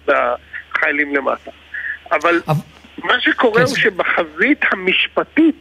[0.77, 1.51] בחיילים למטה.
[2.11, 2.41] אבל
[3.03, 3.81] מה שקורה הוא כן.
[3.81, 5.55] שבחזית המשפטית,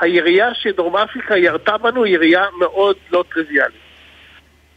[0.00, 3.82] הירייה שדרום אפריקה ירתה בנו היא ירייה מאוד לא טריוויאלית.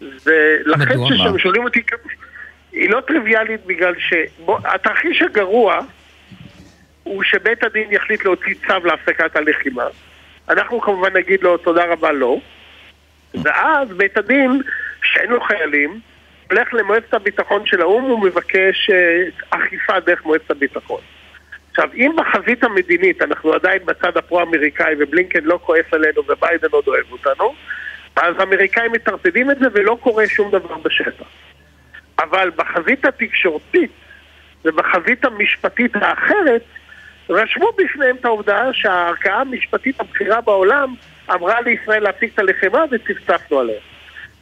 [0.02, 1.40] ולכן מה?
[1.40, 1.82] שואלים אותי,
[2.72, 4.14] היא לא טריוויאלית בגלל ש...
[4.46, 5.80] בוא, התרחיש הגרוע
[7.04, 9.84] הוא שבית הדין יחליט להוציא צו להפסקת הלחימה.
[10.50, 12.38] אנחנו כמובן נגיד לו תודה רבה לא.
[13.44, 14.62] ואז בית הדין,
[15.04, 16.00] שאין לו חיילים,
[16.52, 21.02] הולך למועצת הביטחון של האו"ם ומבקש אה, אכיפה דרך מועצת הביטחון.
[21.72, 27.12] עכשיו, אם בחזית המדינית אנחנו עדיין בצד הפרו-אמריקאי ובלינקן לא כועס עלינו וביידן עוד אוהב
[27.12, 27.54] אותנו,
[28.16, 31.26] אז האמריקאים מטרפדים את זה ולא קורה שום דבר בשטח.
[32.20, 33.92] אבל בחזית התקשורתית
[34.66, 36.62] ובחזית המשפטית האחרת,
[37.30, 40.94] רשמו בפניהם את העובדה שהערכאה המשפטית הבכירה בעולם
[41.32, 43.80] אמרה לישראל להפסיק את הלחימה וצפצפנו עליה.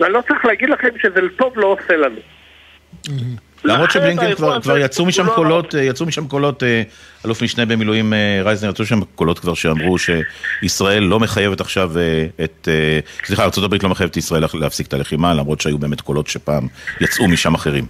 [0.03, 2.19] ואני לא צריך להגיד לכם שזה טוב לא עושה לנו.
[3.63, 6.81] למרות שבלינקן כבר, יצאו משם לא- קולות, אה, יצאו משם קולות, אה,
[7.25, 11.91] אלוף משנה במילואים אה, רייזנר, יצאו שם קולות כבר שאמרו שישראל לא מחייבת עכשיו
[12.43, 12.67] את,
[13.23, 16.67] סליחה, ארה"ב לא מחייבת את ישראל להפסיק את הלחימה, למרות שהיו באמת קולות שפעם
[17.01, 17.85] יצאו משם אחרים.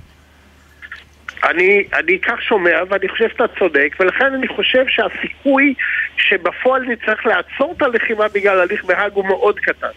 [1.50, 5.74] אני, אני כך שומע, ואני חושב שאתה צודק, ולכן אני חושב שהסיכוי
[6.18, 9.88] שבפועל נצטרך לעצור את הלחימה בגלל הליך בהאג הוא מאוד קטן.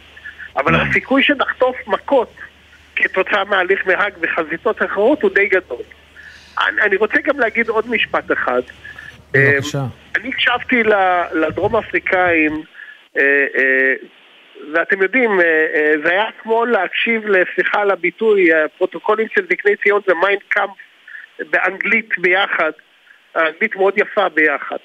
[0.57, 2.33] אבל הסיכוי שנחטוף מכות
[2.97, 5.83] כתוצאה מהליך בהאג בחזיתות אחרות הוא די גדול.
[6.59, 8.63] אני, אני רוצה גם להגיד עוד משפט אחד.
[9.31, 9.79] בבקשה.
[9.79, 9.85] אה,
[10.17, 10.83] אני הקשבתי
[11.35, 12.63] לדרום אפריקאים,
[13.19, 13.95] אה, אה,
[14.73, 17.23] ואתם יודעים, אה, זה היה כמו להקשיב,
[17.55, 20.71] סליחה על הביטוי, הפרוטוקולים של זקני ציון ומיין קאמפף
[21.51, 22.71] באנגלית ביחד,
[23.35, 24.77] האנגלית מאוד יפה ביחד.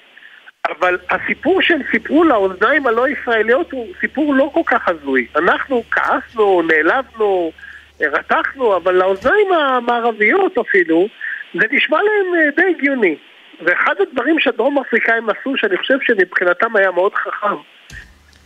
[0.70, 5.26] אבל הסיפור שהם סיפרו לאוזניים הלא ישראליות הוא סיפור לא כל כך הזוי.
[5.36, 7.52] אנחנו כעסנו, נעלבנו,
[8.00, 11.08] רתחנו, אבל לאוזניים המערביות אפילו,
[11.54, 13.16] זה נשמע להם אה, די הגיוני.
[13.60, 17.56] ואחד הדברים שהדרום אפריקאים עשו, שאני חושב שמבחינתם היה מאוד חכם,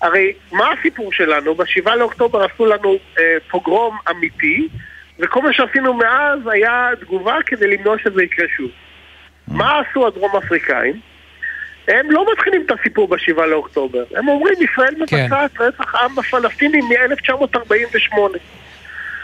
[0.02, 1.54] הרי מה הסיפור שלנו?
[1.54, 4.68] בשבעה לאוקטובר עשו לנו אה, פוגרום אמיתי,
[5.18, 8.70] וכל מה שעשינו מאז היה תגובה כדי למנוע שזה יקרה שוב.
[9.48, 11.00] מה עשו הדרום אפריקאים?
[11.88, 14.04] הם לא מתחילים את הסיפור בשבעה לאוקטובר.
[14.16, 18.18] הם אומרים, ישראל מבצעת רצח עם בפלסטינים מ-1948.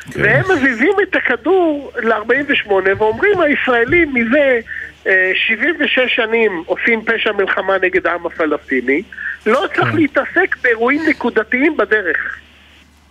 [0.08, 4.60] והם מזיזים את הכדור ל-48 ואומרים, הישראלים מזה
[5.06, 9.02] אה, 76 שנים עושים פשע מלחמה נגד העם הפלסטיני,
[9.46, 12.38] לא צריך להתעסק באירועים נקודתיים בדרך.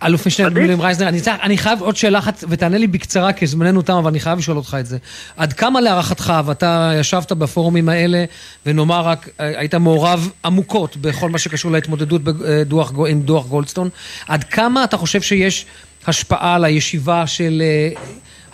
[0.06, 3.46] אלוף משנה במילואים רייזנר, אני, צריך- אני חייב עוד שאלה אחת, ותענה לי בקצרה, כי
[3.46, 4.98] זמננו תם, אבל אני חייב לשאול אותך את זה.
[5.36, 8.24] עד כמה להערכתך, ואתה ישבת בפורומים האלה,
[8.66, 13.88] ונאמר רק, אה, היית מעורב עמוקות בכל מה שקשור להתמודדות בדוח, גו- עם דוח גולדסטון,
[14.28, 15.66] עד כמה אתה חושב שיש
[16.06, 17.62] השפעה על הישיבה של...
[17.64, 18.00] אה,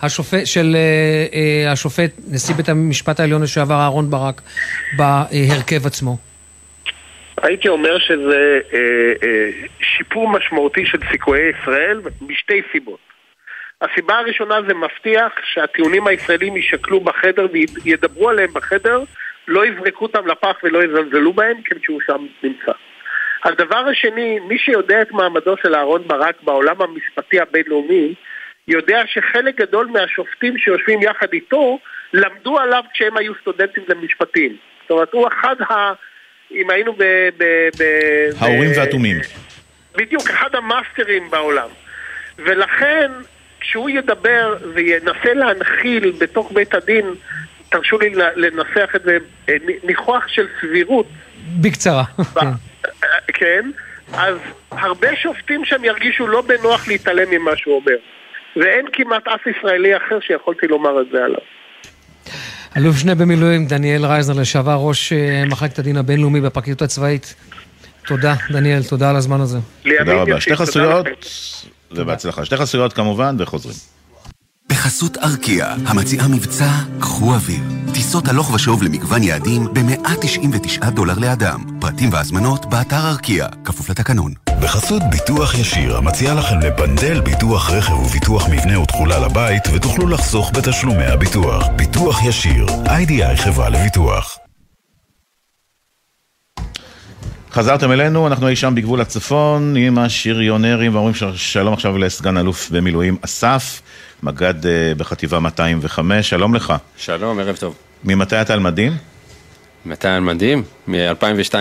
[0.01, 4.41] השופט, של אה, אה, השופט, נשיא בית המשפט העליון לשעבר אהרן ברק,
[4.97, 6.17] בהרכב עצמו.
[7.43, 8.79] הייתי אומר שזה אה,
[9.23, 9.49] אה,
[9.81, 12.99] שיפור משמעותי של סיכויי ישראל משתי סיבות.
[13.81, 17.47] הסיבה הראשונה זה מבטיח שהטיעונים הישראלים יישקלו בחדר
[17.83, 19.03] וידברו עליהם בחדר,
[19.47, 22.71] לא יזרקו אותם לפח ולא יזלזלו בהם, כיוון שהוא שם נמצא.
[23.43, 28.13] הדבר השני, מי שיודע את מעמדו של אהרן ברק בעולם המשפטי הבינלאומי,
[28.67, 31.79] יודע שחלק גדול מהשופטים שיושבים יחד איתו,
[32.13, 34.57] למדו עליו כשהם היו סטודנטים למשפטים.
[34.81, 35.93] זאת אומרת, הוא אחד ה...
[36.51, 37.03] אם היינו ב...
[37.37, 37.43] ב,
[37.79, 37.83] ב
[38.39, 39.19] האורים ב- והתומים.
[39.95, 41.67] בדיוק, אחד המאסטרים בעולם.
[42.37, 43.11] ולכן,
[43.59, 47.05] כשהוא ידבר וינסה להנחיל בתוך בית הדין,
[47.69, 49.17] תרשו לי לנסח את זה,
[49.49, 51.07] אה, ניחוח של סבירות,
[51.61, 52.03] בקצרה.
[52.35, 52.47] כן.
[53.33, 53.71] כן,
[54.13, 54.35] אז
[54.71, 57.97] הרבה שופטים שם ירגישו לא בנוח להתעלם ממה שהוא אומר.
[58.55, 61.39] ואין כמעט אף ישראלי אחר שיכולתי לומר את זה עליו.
[62.77, 67.35] אלוף שני במילואים, דניאל רייזנר, לשעבר ראש אה, מחלקת הדין הבינלאומי בפרקליטות הצבאית.
[68.05, 69.59] תודה, דניאל, תודה על הזמן הזה.
[69.83, 70.41] תודה רבה.
[70.41, 71.05] שתי חסויות,
[71.91, 72.45] ובהצלחה.
[72.45, 73.75] שתי חסויות כמובן, וחוזרים.
[74.69, 77.59] בחסות ארקיע, המציעה מבצע קחו אוויר.
[77.93, 81.63] טיסות הלוך ושוב למגוון יעדים ב-199 דולר לאדם.
[81.79, 84.33] פרטים והזמנות באתר ארקיע, כפוף לתקנון.
[84.61, 91.05] בחסות ביטוח ישיר, המציע לכם לבנדל ביטוח רכב וביטוח מבנה ותכולה לבית, ותוכלו לחסוך בתשלומי
[91.05, 91.67] הביטוח.
[91.75, 94.37] ביטוח ישיר, איי-די-איי חברה לביטוח.
[97.51, 103.17] חזרתם אלינו, אנחנו אי שם בגבול הצפון עם השריונרים, ואומרים שלום עכשיו לסגן אלוף במילואים
[103.25, 103.81] אסף,
[104.23, 106.73] מג"ד אה, בחטיבה 205, שלום לך.
[106.97, 107.75] שלום, ערב טוב.
[108.03, 108.97] ממתי אתה על מדים?
[109.85, 110.63] מתי על מדים?
[110.87, 111.53] מ-2002.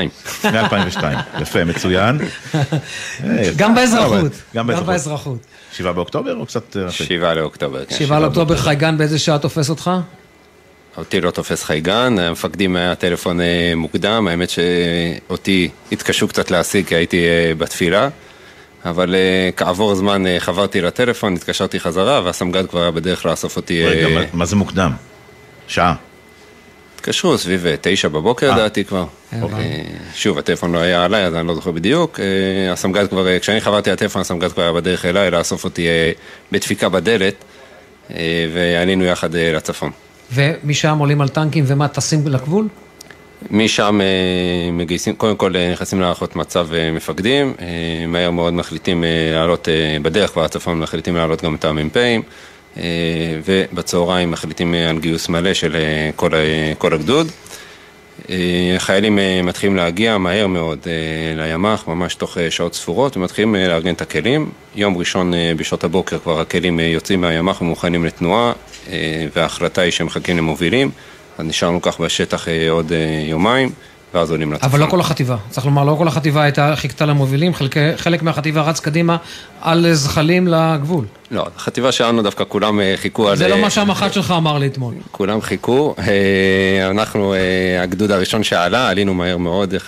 [0.44, 1.03] מ-2002,
[1.42, 2.18] יפה, מצוין.
[2.55, 4.33] אה, גם באזרחות.
[4.55, 5.38] גם באזרחות.
[5.73, 6.90] שבעה באוקטובר או קצת אה?
[6.90, 7.97] שבעה לאוקטובר, כן.
[7.97, 9.90] שבעה לאוקטובר חייגן באיזה שעה תופס אותך?
[10.97, 13.40] אותי לא תופס חייגן, המפקדים היה טלפון
[13.77, 17.27] מוקדם, האמת שאותי התקשו קצת להשיג כי הייתי
[17.59, 18.09] בתפילה,
[18.84, 23.84] אבל אה, כעבור זמן אה, חברתי לטלפון, התקשרתי חזרה, והסמג"ד כבר היה בדרך לאסוף אותי...
[23.86, 24.92] רגע, מה- מה זה מוקדם?
[25.68, 25.94] שעה.
[26.94, 28.52] התקשרו סביב תשע בבוקר.
[28.54, 29.04] לדעתי כבר.
[29.32, 29.38] אה,
[30.14, 32.20] שוב, הטלפון לא היה עליי, אז אני לא זוכר בדיוק.
[32.72, 35.86] הסמג"ד כבר, כשאני חברתי לטלפון, הסמג"ד כבר היה בדרך אליי לאסוף אותי
[36.52, 37.34] בדפיקה בדלת,
[38.54, 39.90] ועלינו יחד לצפון.
[40.32, 42.68] ומשם עולים על טנקים ומה, טסים לגבול?
[43.51, 47.55] משם אה, מגייסים, קודם כל אה, נכנסים להערכות מצב אה, מפקדים,
[48.09, 49.68] מהר מאוד מחליטים לעלות,
[50.03, 52.22] בדרך כבר הצפון מחליטים לעלות גם את המ"פים,
[53.44, 55.77] ובצהריים מחליטים על גיוס מלא של
[56.16, 56.31] כל,
[56.79, 57.29] כל הגדוד.
[58.79, 60.79] חיילים מתחילים להגיע מהר מאוד
[61.37, 64.51] לימ"ח, ממש תוך שעות ספורות, ומתחילים לארגן את הכלים.
[64.77, 68.53] יום ראשון בשעות הבוקר כבר הכלים יוצאים מהימ"ח ומוכנים לתנועה,
[69.37, 70.90] וההחלטה היא שהם מחכים למובילים,
[71.38, 73.70] אז נשארנו כך בשטח אה, עוד אה, יומיים,
[74.14, 74.70] ואז עולים לצפון.
[74.70, 75.37] אבל לא כל החטיבה.
[75.51, 79.16] צריך לומר, לא כל החטיבה הייתה, חיכתה למובילים, חלק, חלק מהחטיבה רץ קדימה
[79.61, 81.05] על זחלים לגבול.
[81.31, 83.37] לא, החטיבה שלנו דווקא כולם אה, חיכו על...
[83.37, 84.94] זה לא אה, מה שהמח"ט שלך אמר לי אתמול.
[85.11, 89.79] כולם חיכו, אה, אנחנו, אה, הגדוד הראשון שעלה, עלינו מהר מאוד, אה,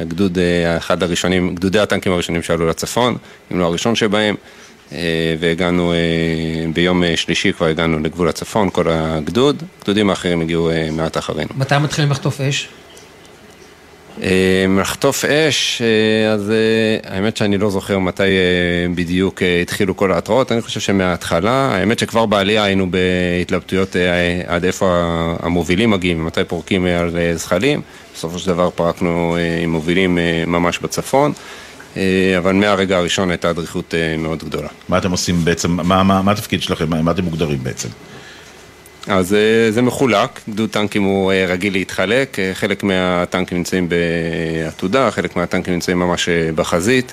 [0.00, 3.16] הגדוד, אה, אחד הראשונים, גדודי הטנקים הראשונים שעלו לצפון,
[3.52, 4.61] אם לא הראשון שבהם, אה,
[5.38, 5.96] והגענו, אה,
[6.72, 11.48] ביום אה, שלישי כבר הגענו לגבול הצפון, כל הגדוד, גדודים האחרים הגיעו אה, מעט אחרינו.
[11.56, 12.68] מתי מתחילים לחטוף אש?
[14.22, 18.28] אה, לחטוף אש, אה, אז אה, האמת שאני לא זוכר מתי אה,
[18.94, 24.64] בדיוק אה, התחילו כל ההתראות, אני חושב שמההתחלה, האמת שכבר בעלייה היינו בהתלבטויות אה, עד
[24.64, 24.86] איפה
[25.42, 27.80] המובילים מגיעים, מתי פורקים אה, על אה, זחלים,
[28.14, 31.36] בסופו של דבר פרקנו אה, עם מובילים אה, ממש בצפון, אה,
[32.38, 34.68] אבל מהרגע הראשון הייתה דריכות אה, מאוד גדולה.
[34.88, 37.88] מה אתם עושים בעצם, מה, מה, מה התפקיד שלכם, מה, מה אתם מוגדרים בעצם?
[39.06, 45.10] אז אה, זה מחולק, גדוד טנקים הוא אה, רגיל להתחלק, אה, חלק מהטנקים נמצאים בעתודה,
[45.10, 47.12] חלק מהטנקים נמצאים ממש אה, בחזית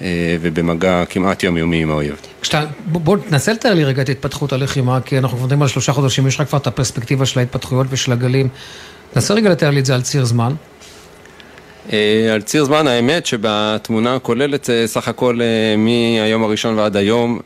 [0.00, 2.16] אה, ובמגע כמעט יומיומי עם האויב.
[2.40, 5.92] כשאתה, בוא, בוא תנסה לתאר לי רגע את התפתחות הלחימה, כי אנחנו מדברים על שלושה
[5.92, 8.48] חודשים, יש לך כבר את הפרספקטיבה של ההתפתחויות ושל הגלים.
[9.12, 10.54] תנסה רגע לתאר לי את זה על ציר זמן.
[11.92, 17.40] אה, על ציר זמן, האמת שבתמונה הכוללת, אה, סך הכל אה, מהיום הראשון ועד היום,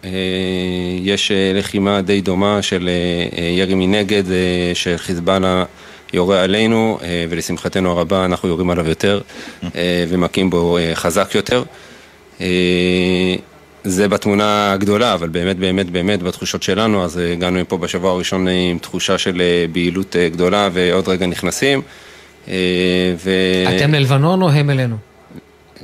[1.03, 2.89] יש לחימה די דומה של
[3.57, 4.23] ירי מנגד,
[4.75, 5.65] שחיזבאללה
[6.13, 6.99] יורה עלינו,
[7.31, 9.21] ולשמחתנו הרבה אנחנו יורים עליו יותר,
[10.09, 11.63] ומכים בו חזק יותר.
[13.85, 18.79] זה בתמונה הגדולה, אבל באמת, באמת, באמת, בתחושות שלנו, אז הגענו מפה בשבוע הראשון עם
[18.79, 21.83] תחושה של בהילות גדולה, ועוד רגע נכנסים.
[22.51, 23.31] אה, ו...
[23.77, 24.97] אתם ללבנון או הם אלינו?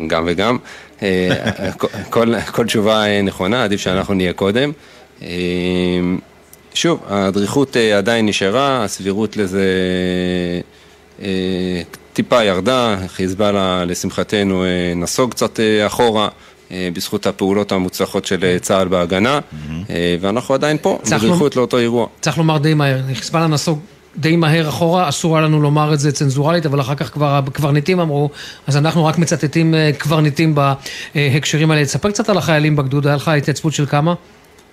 [0.07, 0.59] גם וגם.
[1.03, 1.73] אה,
[2.11, 4.73] כל, כל תשובה אה, נכונה, עדיף שאנחנו נהיה קודם.
[6.75, 9.65] שוב, הדריכות אה, עדיין נשארה, הסבירות לזה
[12.13, 14.65] טיפה ירדה, חיזבאללה לשמחתנו
[14.97, 16.29] נסוג קצת אחורה.
[16.93, 19.41] בזכות הפעולות המוצלחות של צה"ל בהגנה,
[20.21, 22.07] ואנחנו עדיין פה, בדריכות לאותו אירוע.
[22.21, 23.81] צריך לומר די מהר, חיזבאללה נסוג
[24.19, 28.01] די מהר אחורה, אסור היה לנו לומר את זה צנזורלית, אבל אחר כך כבר הקברניטים
[28.01, 28.31] אמרו,
[28.67, 30.55] אז אנחנו רק מצטטים אה, קברניטים
[31.15, 31.85] בהקשרים האלה.
[31.85, 34.15] תספר קצת על החיילים בגדוד, היה לך התייצבות של כמה?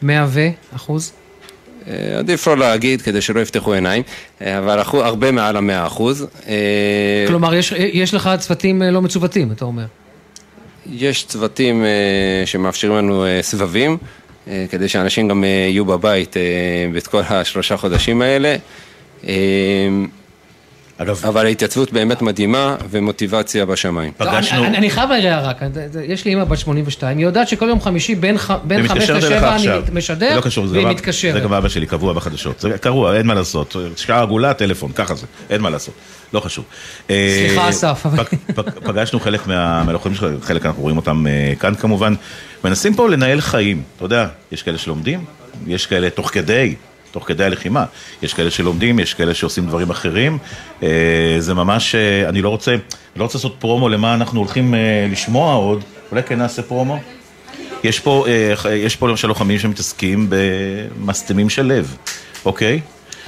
[0.02, 0.48] 100 ו...
[0.76, 1.12] אחוז?
[1.88, 4.04] אה, עדיף לא להגיד כדי שלא יפתחו עיניים,
[4.42, 6.28] אה, אבל הרבה מעל המאה אחוז.
[7.28, 9.86] כלומר, יש, יש לך צוותים לא מצוותים, אתה אומר.
[10.92, 11.86] יש צוותים
[12.46, 13.98] שמאפשרים לנו סבבים,
[14.70, 16.36] כדי שאנשים גם יהיו בבית
[16.94, 18.56] בכל השלושה חודשים האלה.
[19.28, 19.34] אה,
[21.24, 24.12] אבל ההתייצבות באמת מדהימה ומוטיבציה בשמיים.
[24.18, 24.66] פגשנו...
[24.66, 27.48] אני, אני, חייב להעיר הערה כאן, זה- זה- יש לי אימא בת 82, היא יודעת
[27.48, 29.98] שכל יום חמישי בין, ח- בין זה 5 מתקשר אליך ל-7 אני.
[29.98, 31.34] משדר, לא קשור, והיא מתקשרת.
[31.34, 32.60] זה גם אבא שלי, קבוע בחדשות.
[32.60, 33.76] זה קרוע, אין מה לעשות.
[33.96, 35.94] שעה עגולה, טלפון, ככה זה, אין מה לעשות.
[36.34, 36.66] לא חשוב.
[37.10, 38.06] אה, סליחה, אסף,
[38.84, 42.14] פגשנו חלק מה- מהלוחמים שלך, חלק אנחנו רואים אותם אה, כאן כמובן.
[42.64, 43.82] מנסים פה לנהל חיים.
[43.98, 45.26] אתה יודע, יש כאלה שלומדים,
[45.68, 46.76] יש כאלה תוך כדי.
[47.14, 47.86] תוך כדי הלחימה.
[48.22, 50.38] יש כאלה שלומדים, יש כאלה שעושים דברים אחרים.
[50.84, 52.76] אה, זה ממש, אה, אני לא רוצה,
[53.16, 55.84] לא רוצה לעשות פרומו למה אנחנו הולכים אה, לשמוע עוד.
[56.12, 57.00] אולי כן נעשה פרומו?
[57.84, 58.26] יש פה,
[58.74, 61.98] יש פה למשל לוחמים שמתעסקים במסתמים של לב,
[62.46, 62.82] אוקיי?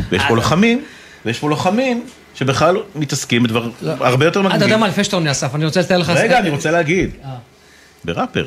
[0.09, 0.83] ויש פה לוחמים,
[1.25, 4.79] ויש פה לוחמים שבכלל מתעסקים בדבר הרבה יותר אתה יודע מגניב.
[4.79, 6.09] מה, לפני שאתה עונה, אסף, אני רוצה לתאר לך...
[6.09, 7.09] רגע, אני רוצה להגיד.
[8.05, 8.45] בראפר.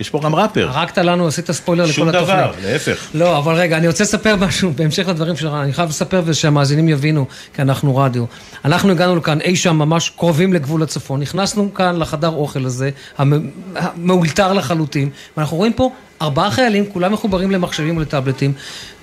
[0.00, 0.68] יש פה גם ראפר.
[0.72, 2.28] הרגת לנו, עשית ספוילר לכל שום התוכנית.
[2.28, 3.06] דבר, להפך.
[3.14, 7.26] לא, אבל רגע, אני רוצה לספר משהו, בהמשך לדברים שלך, אני חייב לספר ושהמאזינים יבינו,
[7.54, 8.24] כי אנחנו רדיו.
[8.64, 13.50] אנחנו הגענו לכאן אי שם ממש קרובים לגבול הצפון, נכנסנו כאן לחדר אוכל הזה, המ-
[13.76, 15.90] המאולתר לחלוטין, ואנחנו רואים פה
[16.22, 18.52] ארבעה חיילים, כולם מחוברים למחשבים ולטאבלטים,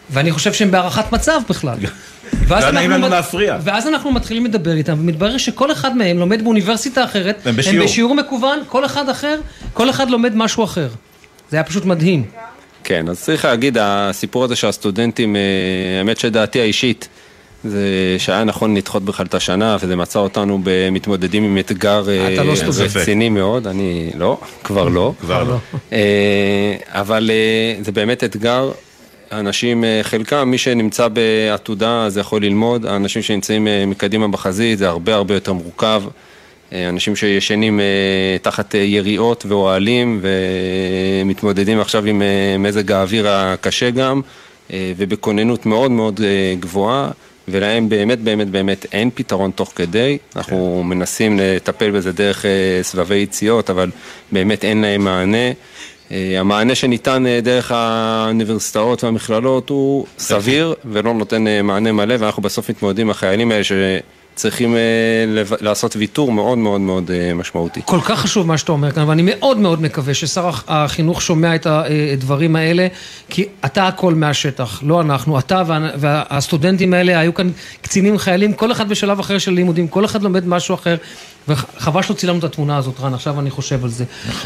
[0.09, 1.77] ואני חושב שהם בהערכת מצב בכלל.
[2.47, 3.61] ואז לא אנחנו מת-.
[3.63, 7.79] ואז אנחנו מתחילים לדבר איתם, ומתברר שכל אחד מהם לומד באוניברסיטה אחרת, הם בשיעור.
[7.79, 9.39] הם בשיעור מקוון, כל אחד אחר,
[9.73, 10.87] כל אחד לומד משהו אחר.
[11.49, 12.23] זה היה פשוט מדהים.
[12.83, 15.41] כן, אז צריך להגיד, הסיפור הזה שהסטודנטים, אה,
[15.99, 17.07] האמת שדעתי האישית,
[17.63, 22.53] זה שהיה נכון לדחות בכלל את השנה, וזה מצא אותנו במתמודדים עם אתגר אה, לא.
[22.95, 25.13] רציני מאוד, אני לא, כבר לא.
[25.21, 25.57] כבר לא.
[25.93, 27.31] אה, אבל
[27.81, 28.71] זה באמת אתגר.
[29.39, 34.89] אנשים, אה, חלקם, מי שנמצא בעתודה, זה יכול ללמוד, האנשים שנמצאים אה, מקדימה בחזית, זה
[34.89, 36.03] הרבה הרבה יותר מורכב.
[36.73, 37.79] אה, אנשים שישנים
[38.41, 42.21] תחת יריעות ואוהלים ומתמודדים עכשיו עם
[42.59, 44.21] מזג האוויר הקשה גם,
[44.73, 46.21] ובכוננות מאוד מאוד
[46.59, 47.11] גבוהה.
[47.47, 50.89] ולהם באמת באמת באמת אין פתרון תוך כדי, אנחנו כן.
[50.89, 52.45] מנסים לטפל בזה דרך
[52.81, 53.89] סבבי יציאות, אבל
[54.31, 55.51] באמת אין להם מענה.
[56.13, 62.43] אה, המענה שניתן אה, דרך האוניברסיטאות והמכללות הוא סביר ולא נותן אה, מענה מלא, ואנחנו
[62.43, 64.22] בסוף מתמודדים עם החיילים האלה שצריכים
[64.75, 64.79] אה,
[65.27, 67.81] לב- לעשות ויתור מאוד מאוד מאוד אה, משמעותי.
[67.85, 71.55] כל כך חשוב מה שאתה אומר כאן, ואני מאוד מאוד מקווה ששר הח- החינוך שומע
[71.55, 71.67] את
[72.13, 72.87] הדברים האלה,
[73.29, 78.71] כי אתה הכל מהשטח, לא אנחנו, אתה וה- והסטודנטים האלה היו כאן קצינים חיילים, כל
[78.71, 80.95] אחד בשלב אחר של לימודים, כל אחד לומד משהו אחר,
[81.47, 84.03] וחבל שלא צילמנו את התמונה הזאת, רן, עכשיו אני חושב על זה.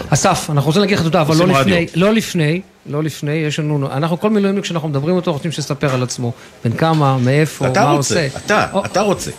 [0.10, 1.88] אסף, אנחנו רוצים להגיד לך תודה, אבל לא לפני, רדיו.
[1.96, 6.04] לא לפני, לא לפני, יש לנו, אנחנו כל מילואימניק כשאנחנו מדברים איתו, רוצים שיספר על
[6.04, 6.32] עצמו,
[6.66, 8.38] בן כמה, מאיפה, אתה מה רוצה, עושה.
[8.46, 9.32] אתה, אתה רוצה.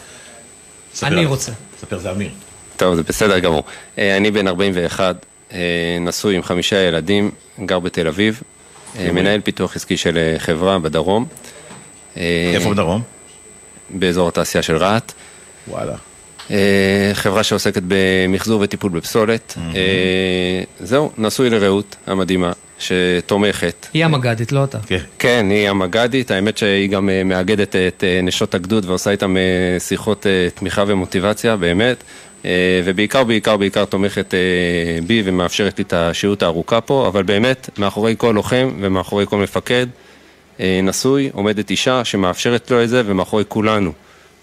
[1.03, 1.25] אני.
[1.27, 1.53] רוצה.
[1.81, 2.31] ספר, זה אמיר.
[2.77, 3.63] טוב, זה בסדר גמור.
[3.99, 5.59] אה, אני בן 41, אה,
[6.01, 7.31] נשוי עם חמישה ילדים,
[7.65, 8.43] גר בתל אביב,
[8.99, 11.27] אה, מנהל פיתוח עסקי של חברה בדרום.
[12.17, 13.03] איפה בדרום?
[13.91, 15.13] באזור התעשייה של רהט.
[15.69, 15.95] וואלה.
[16.51, 19.55] אה, חברה שעוסקת במחזור וטיפול בפסולת.
[19.75, 23.87] אה, זהו, נשוי לרעות המדהימה, שתומכת.
[23.95, 24.79] היא המג"דית, לא אתה.
[25.19, 29.37] כן, היא המג"דית, האמת שהיא גם אה, מאגדת את נשות הגדוד ועושה איתם
[29.79, 32.05] שיחות תמיכה ומוטיבציה, באמת.
[32.85, 34.35] ובעיקר, בעיקר, בעיקר תומכת
[35.07, 39.87] בי ומאפשרת לי את השהות הארוכה פה, אבל באמת, מאחורי כל לוחם ומאחורי כל מפקד
[40.61, 43.93] נשוי עומדת אישה שמאפשרת לו את זה, ומאחורי כולנו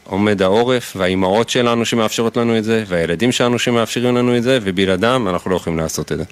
[0.09, 5.27] עומד העורף והאימהות שלנו שמאפשרות לנו את זה, והילדים שלנו שמאפשרים לנו את זה, ובלעדם
[5.27, 6.23] אנחנו לא יכולים לעשות את זה.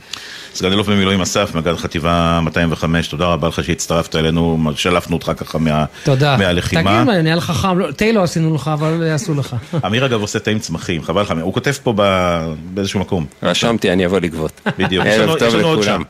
[0.55, 5.57] סגן אלוף במילואים אסף, מג"ד חטיבה 205, תודה רבה לך שהצטרפת אלינו, שלפנו אותך ככה
[5.57, 6.37] מה, תודה.
[6.37, 7.03] מהלחימה.
[7.05, 9.55] תגיד, נהיה לך חם, לא, תה לא עשינו לך, אבל יעשו לך.
[9.85, 13.25] אמיר אגב עושה תה עם צמחים, חבל לך, הוא כותב פה ב- באיזשהו מקום.
[13.43, 14.61] רשמתי, אני אבוא לגבות.
[14.79, 15.83] בדיוק, יש לנו- טוב יש לנו עוד.
[15.83, 16.01] שם.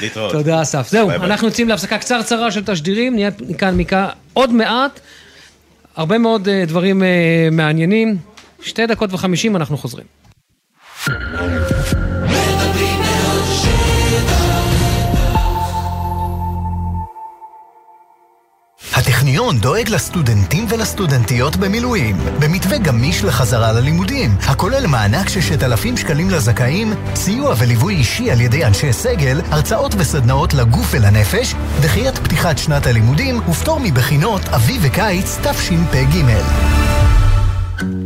[0.00, 0.32] להתראות.
[0.32, 0.88] תודה אסף.
[0.90, 1.16] זהו, ביי.
[1.16, 5.00] אנחנו יוצאים להפסקה קצרצרה של תשדירים, נהיה מכאן מכאן עוד מעט.
[5.96, 8.16] הרבה מאוד אה, דברים אה, מעניינים.
[8.62, 10.06] שתי דקות וחמישים אנחנו חוזרים.
[19.02, 26.94] הטכניון דואג לסטודנטים ולסטודנטיות במילואים, במתווה גמיש לחזרה ללימודים, הכולל מענק ששת אלפים שקלים לזכאים,
[27.14, 33.40] סיוע וליווי אישי על ידי אנשי סגל, הרצאות וסדנאות לגוף ולנפש, דחיית פתיחת שנת הלימודים
[33.48, 36.22] ופטור מבחינות אביב וקיץ תשפ"ג.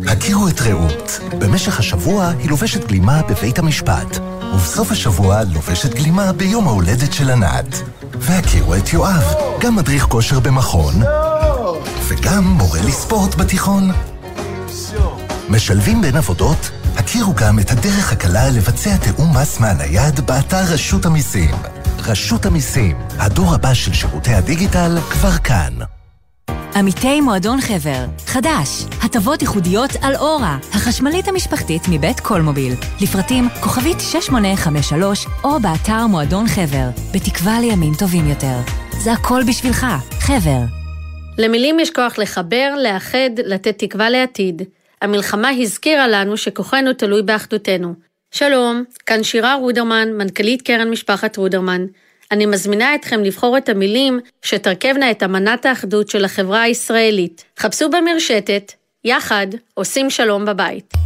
[0.08, 1.20] הכירו את רעות.
[1.38, 4.18] במשך השבוע היא לובשת גלימה בבית המשפט,
[4.54, 7.82] ובסוף השבוע לובשת גלימה ביום ההולדת של ענת.
[8.18, 10.94] והכירו את יואב, גם מדריך כושר במכון,
[12.08, 13.90] וגם מורה לספורט בתיכון.
[15.48, 16.70] משלבים בין עבודות?
[16.96, 21.54] הכירו גם את הדרך הקלה לבצע תיאום מס מהנייד באתר רשות המיסים.
[21.98, 25.95] רשות המיסים, הדור הבא של שירותי הדיגיטל כבר כאן.
[26.78, 28.68] עמיתי מועדון חבר, חדש,
[29.04, 32.72] הטבות ייחודיות על אורה, החשמלית המשפחתית מבית קולמוביל.
[33.02, 38.56] לפרטים כוכבית 6853 או באתר מועדון חבר, בתקווה לימים טובים יותר.
[39.02, 39.86] זה הכל בשבילך,
[40.20, 40.60] חבר.
[41.38, 44.62] למילים יש כוח לחבר, לאחד, לתת תקווה לעתיד.
[45.02, 47.94] המלחמה הזכירה לנו שכוחנו תלוי באחדותנו.
[48.30, 51.86] שלום, כאן שירה רודרמן, מנכ"לית קרן משפחת רודרמן.
[52.32, 57.44] אני מזמינה אתכם לבחור את המילים שתרכבנה את אמנת האחדות של החברה הישראלית.
[57.58, 58.72] חפשו במרשתת,
[59.04, 61.05] יחד עושים שלום בבית.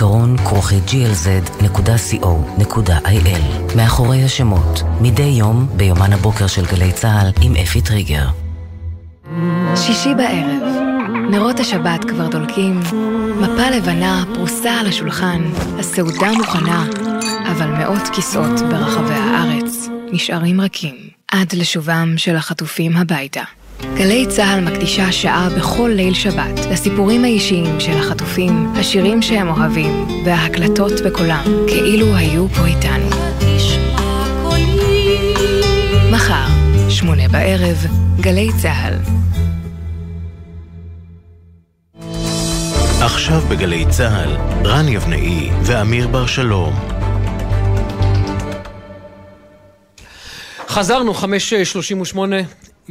[0.00, 1.76] זיכרון כרוכי glz.co.il
[3.76, 8.26] מאחורי השמות, מדי יום ביומן הבוקר של גלי צה"ל עם אפי טריגר.
[9.76, 10.62] שישי בערב,
[11.30, 12.80] נרות השבת כבר דולקים,
[13.40, 15.42] מפה לבנה פרוסה על השולחן,
[15.78, 16.84] הסעודה מוכנה,
[17.50, 20.96] אבל מאות כיסאות ברחבי הארץ נשארים רכים
[21.32, 23.42] עד לשובם של החטופים הביתה.
[23.82, 30.92] גלי צה"ל מקדישה שעה בכל ליל שבת לסיפורים האישיים של החטופים, השירים שהם אוהבים וההקלטות
[31.06, 33.08] בקולם, כאילו היו פה איתנו.
[36.12, 36.46] מחר,
[36.88, 37.86] שמונה בערב,
[38.20, 38.94] גלי צה"ל.
[43.00, 46.74] עכשיו בגלי צה"ל, רן יבנאי ואמיר בר שלום.
[50.68, 52.18] חזרנו, 5.38,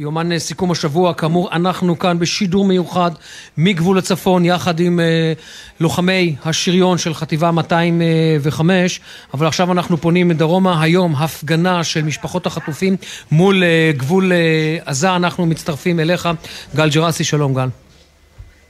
[0.00, 3.10] יומן סיכום השבוע, כאמור, אנחנו כאן בשידור מיוחד
[3.58, 5.32] מגבול הצפון, יחד עם אה,
[5.80, 9.00] לוחמי השריון של חטיבה 205,
[9.34, 10.82] אבל עכשיו אנחנו פונים דרומה.
[10.82, 12.96] היום הפגנה של משפחות החטופים
[13.32, 14.38] מול אה, גבול אה,
[14.84, 16.28] עזה, אנחנו מצטרפים אליך.
[16.76, 17.68] גל ג'רסי, שלום גל.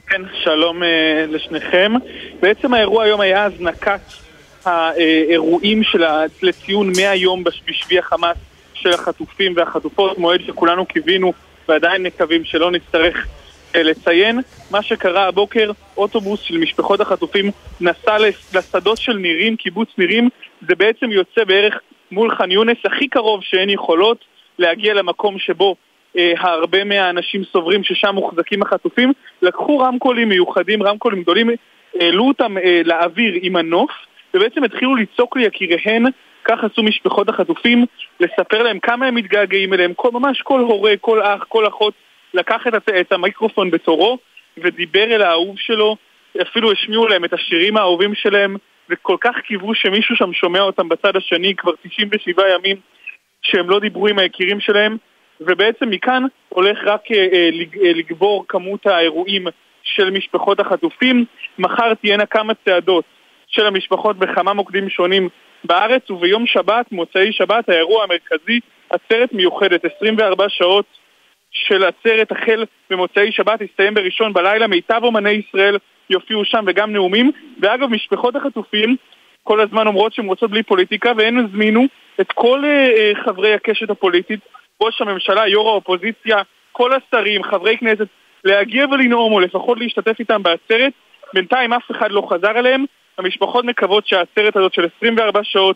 [0.07, 0.87] כן, שלום אה,
[1.29, 1.91] לשניכם.
[2.41, 4.01] בעצם האירוע היום היה הזנקת
[4.65, 6.03] האירועים של
[6.41, 8.37] לציון 100 יום בש- בשבי החמאס
[8.81, 11.33] של החטופים והחטופות, מועד שכולנו קיווינו
[11.67, 13.27] ועדיין מקווים שלא נצטרך
[13.75, 14.39] אה, לציין.
[14.71, 17.51] מה שקרה הבוקר, אוטובוס של משפחות החטופים
[17.81, 18.17] נסע
[18.53, 20.29] לשדות של נירים, קיבוץ נירים,
[20.67, 21.79] זה בעצם יוצא בערך
[22.11, 24.25] מול ח'אן יונס, הכי קרוב שהן יכולות
[24.59, 25.75] להגיע למקום שבו
[26.17, 29.11] אה, הרבה מהאנשים סוברים ששם מוחזקים החטופים,
[29.41, 31.49] לקחו רמקולים מיוחדים, רמקולים גדולים,
[31.99, 33.91] העלו אותם אה, לאוויר עם הנוף,
[34.33, 36.05] ובעצם התחילו לצעוק ליקיריהן,
[36.43, 37.85] כך עשו משפחות החטופים,
[38.19, 41.93] לספר להם כמה הם מתגעגעים אליהם, כל, ממש כל הורה, כל אח, כל אחות,
[42.33, 44.17] לקח את, את המיקרופון בתורו
[44.57, 45.95] ודיבר אל האהוב שלו,
[46.41, 48.55] אפילו השמיעו להם את השירים האהובים שלהם,
[48.89, 52.77] וכל כך קיוו שמישהו שם שומע אותם בצד השני כבר 97 ימים
[53.41, 54.97] שהם לא דיברו עם היקירים שלהם,
[55.41, 57.49] ובעצם מכאן הולך רק אה, אה,
[57.83, 59.47] אה, לגבור כמות האירועים
[59.83, 61.25] של משפחות החטופים.
[61.59, 63.05] מחר תהיינה כמה צעדות
[63.47, 65.29] של המשפחות בכמה מוקדים שונים
[65.63, 68.59] בארץ, וביום שבת, מוצאי שבת, האירוע המרכזי,
[68.89, 70.85] עצרת מיוחדת, 24 שעות
[71.51, 75.77] של עצרת החל במוצאי שבת, הסתיים בראשון בלילה, מיטב אומני ישראל
[76.09, 77.31] יופיעו שם וגם נאומים.
[77.61, 78.95] ואגב, משפחות החטופים
[79.43, 81.85] כל הזמן אומרות שהן רוצות בלי פוליטיקה, והן הזמינו
[82.21, 84.39] את כל אה, אה, חברי הקשת הפוליטית,
[84.81, 86.37] ראש הממשלה, יו"ר האופוזיציה,
[86.71, 88.07] כל השרים, חברי כנסת,
[88.43, 90.93] להגיע ולנאום, או לפחות להשתתף איתם בעצרת.
[91.33, 92.85] בינתיים אף אחד לא חזר אליהם.
[93.17, 95.75] המשפחות מקוות שהעצרת הזאת של 24 שעות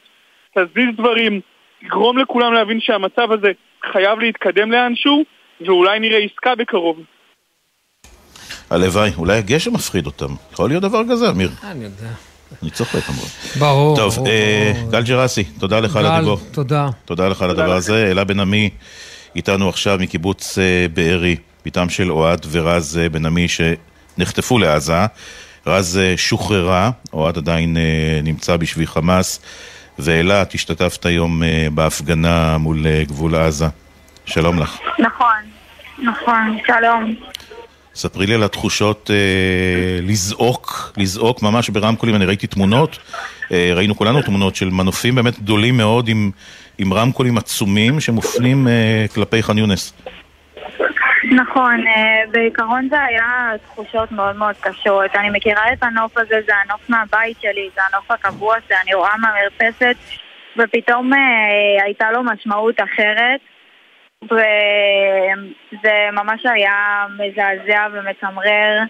[0.58, 1.42] תזיז דברים,
[1.82, 3.52] תגרום לכולם להבין שהמצב הזה
[3.92, 5.24] חייב להתקדם לאנשהו,
[5.66, 6.98] ואולי נראה עסקה בקרוב.
[8.70, 10.34] הלוואי, אולי הגשם מפחיד אותם.
[10.52, 11.50] יכול להיות דבר כזה, אמיר.
[11.64, 12.10] אני יודע.
[12.64, 13.28] אני צוחק כמובן.
[13.60, 13.96] ברור.
[13.96, 14.92] טוב, ברור, אה, ברור.
[14.92, 16.38] גל ג'רסי, תודה לך על גל, הדיבור.
[16.52, 16.88] תודה.
[17.06, 18.12] תודה לך על הדבר הזה.
[18.12, 18.70] אלה בן עמי
[19.36, 25.06] איתנו עכשיו מקיבוץ אה, בארי, בתם של אוהד ורז אה, בן עמי שנחטפו לעזה.
[25.68, 29.40] רז אה, שוחררה, אוהד עדיין אה, נמצא בשבי חמאס,
[30.00, 33.68] ואלה, את השתתפת היום אה, בהפגנה מול אה, גבול עזה.
[34.26, 34.78] שלום לך.
[35.00, 35.42] נכון,
[36.04, 37.16] נכון, שלום.
[37.96, 43.00] ספרי לי על התחושות אה, לזעוק, לזעוק ממש ברמקולים, אני ראיתי תמונות,
[43.52, 46.32] אה, ראינו כולנו תמונות של מנופים באמת גדולים מאוד עם,
[46.78, 49.94] עם רמקולים עצומים שמופנים אה, כלפי ח'אן יונס.
[51.32, 55.16] נכון, אה, בעיקרון זה היה תחושות מאוד מאוד קשות.
[55.16, 59.96] אני מכירה את הנוף הזה, זה הנוף מהבית שלי, זה הנוף הקבוע שאני רואה מהמרפסת,
[60.58, 63.40] ופתאום אה, הייתה לו משמעות אחרת,
[64.24, 68.84] וזה ממש היה מזעזע ומצמרר.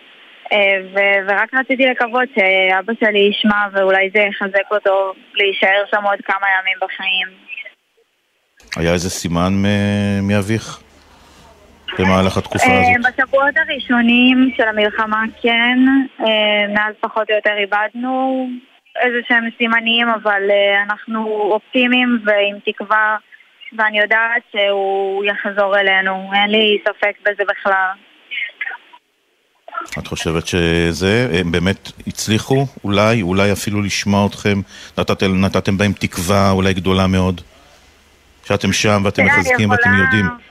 [0.52, 0.78] אה,
[1.28, 6.78] ורק רציתי לקוות שאבא שלי ישמע ואולי זה יחזק אותו להישאר שם עוד כמה ימים
[6.82, 7.28] בחיים.
[8.76, 9.54] היה איזה סימן
[10.22, 10.85] מאביך
[12.00, 13.14] במהלך התקופה אה, הזאת?
[13.14, 15.78] בשבועות הראשונים של המלחמה כן,
[16.20, 18.48] אה, מאז פחות או יותר איבדנו
[19.04, 23.18] איזה שהם סימנים, אבל אה, אנחנו אופטימיים ועם תקווה,
[23.78, 27.92] ואני יודעת שהוא יחזור אלינו, אין לי ספק בזה בכלל.
[30.00, 34.60] את חושבת שזה, הם באמת הצליחו אולי, אולי אפילו לשמוע אתכם,
[34.98, 37.42] נתתם, נתתם בהם תקווה אולי גדולה מאוד?
[38.46, 40.45] שאתם שם ואתם מחזקים ואתם יודעים.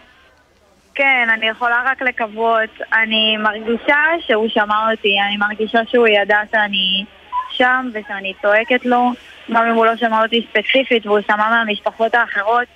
[0.94, 2.70] כן, אני יכולה רק לקוות.
[2.92, 7.04] אני מרגישה שהוא שמע אותי, אני מרגישה שהוא ידע שאני
[7.50, 9.10] שם ושאני צועקת לו,
[9.50, 12.68] גם אם הוא לא שמע אותי ספציפית והוא שמע מהמשפחות האחרות,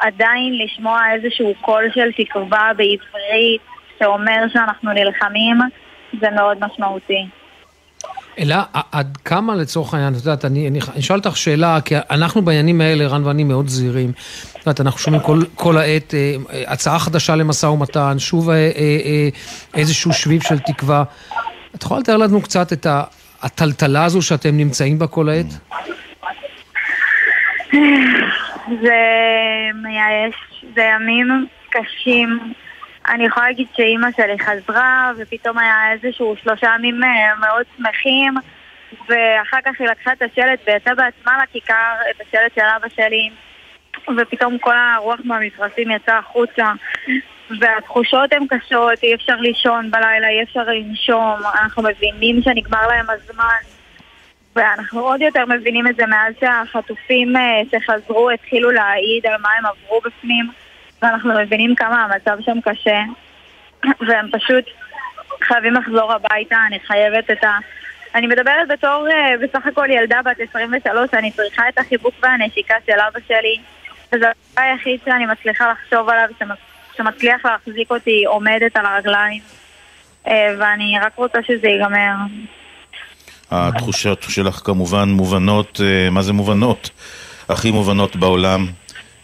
[0.00, 3.60] עדיין לשמוע איזשהו קול של תקווה בעברית
[3.98, 5.56] שאומר שאנחנו נלחמים,
[6.20, 7.26] זה מאוד משמעותי.
[8.38, 8.56] אלא
[8.92, 13.24] עד כמה לצורך העניין, את יודעת, אני, אשאל אותך שאלה, כי אנחנו בעניינים האלה, רן
[13.24, 14.12] ואני מאוד זהירים.
[14.52, 18.54] את יודעת, אנחנו שומעים כל, כל העת אה, אה, הצעה חדשה למשא ומתן, שוב אה,
[18.56, 19.28] אה, אה,
[19.74, 21.04] איזשהו שביב של תקווה.
[21.74, 22.86] את יכולה לתאר לנו קצת את
[23.42, 25.46] הטלטלה הזו שאתם נמצאים בה כל העת?
[28.82, 28.98] זה
[29.82, 30.34] מייאש,
[30.74, 32.52] זה ימים קשים.
[33.08, 38.34] אני יכולה להגיד שאימא שלי חזרה, ופתאום היה איזשהו שלושה ימים אה, מאוד שמחים,
[39.08, 43.30] ואחר כך היא לקחה את השלט ויצאה בעצמה לכיכר, את השלט של אבא שלי,
[44.16, 46.72] ופתאום כל הרוח מהמפרשים יצאה החוצה.
[47.60, 53.60] והתחושות הן קשות, אי אפשר לישון בלילה, אי אפשר לנשום, אנחנו מבינים שנגמר להם הזמן.
[54.56, 59.66] ואנחנו עוד יותר מבינים את זה מאז שהחטופים אה, שחזרו התחילו להעיד על מה הם
[59.66, 60.50] עברו בפנים.
[61.02, 63.00] ואנחנו מבינים כמה המצב שם קשה,
[64.08, 64.64] והם פשוט
[65.42, 67.58] חייבים לחזור הביתה, אני חייבת את ה...
[68.14, 72.92] אני מדברת בתור אה, בסך הכל ילדה בת 23, אני צריכה את החיבוק והנשיקה של
[72.92, 73.58] אבא שלי,
[74.12, 79.42] וזה הדבר היחיד שאני מצליחה לחשוב עליו, שמצ- שמצליח להחזיק אותי עומדת על הרגליים,
[80.26, 82.14] אה, ואני רק רוצה שזה ייגמר.
[83.50, 86.90] התחושות שלך כמובן מובנות, אה, מה זה מובנות?
[87.48, 88.66] הכי מובנות בעולם.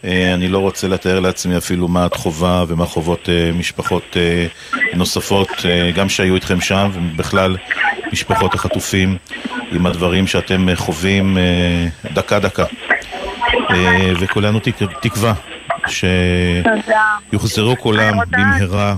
[0.05, 4.45] אה, אני לא רוצה לתאר לעצמי אפילו מה את חווה ומה חוות אה, משפחות אה,
[4.93, 5.49] נוספות,
[5.95, 7.57] גם שהיו איתכם שם, ובכלל
[8.11, 9.17] משפחות החטופים,
[9.71, 11.37] עם הדברים שאתם חווים
[12.13, 12.65] דקה-דקה.
[14.19, 15.33] וכולנו תק- תקווה.
[15.87, 18.95] שיוחזרו כולם במהרה.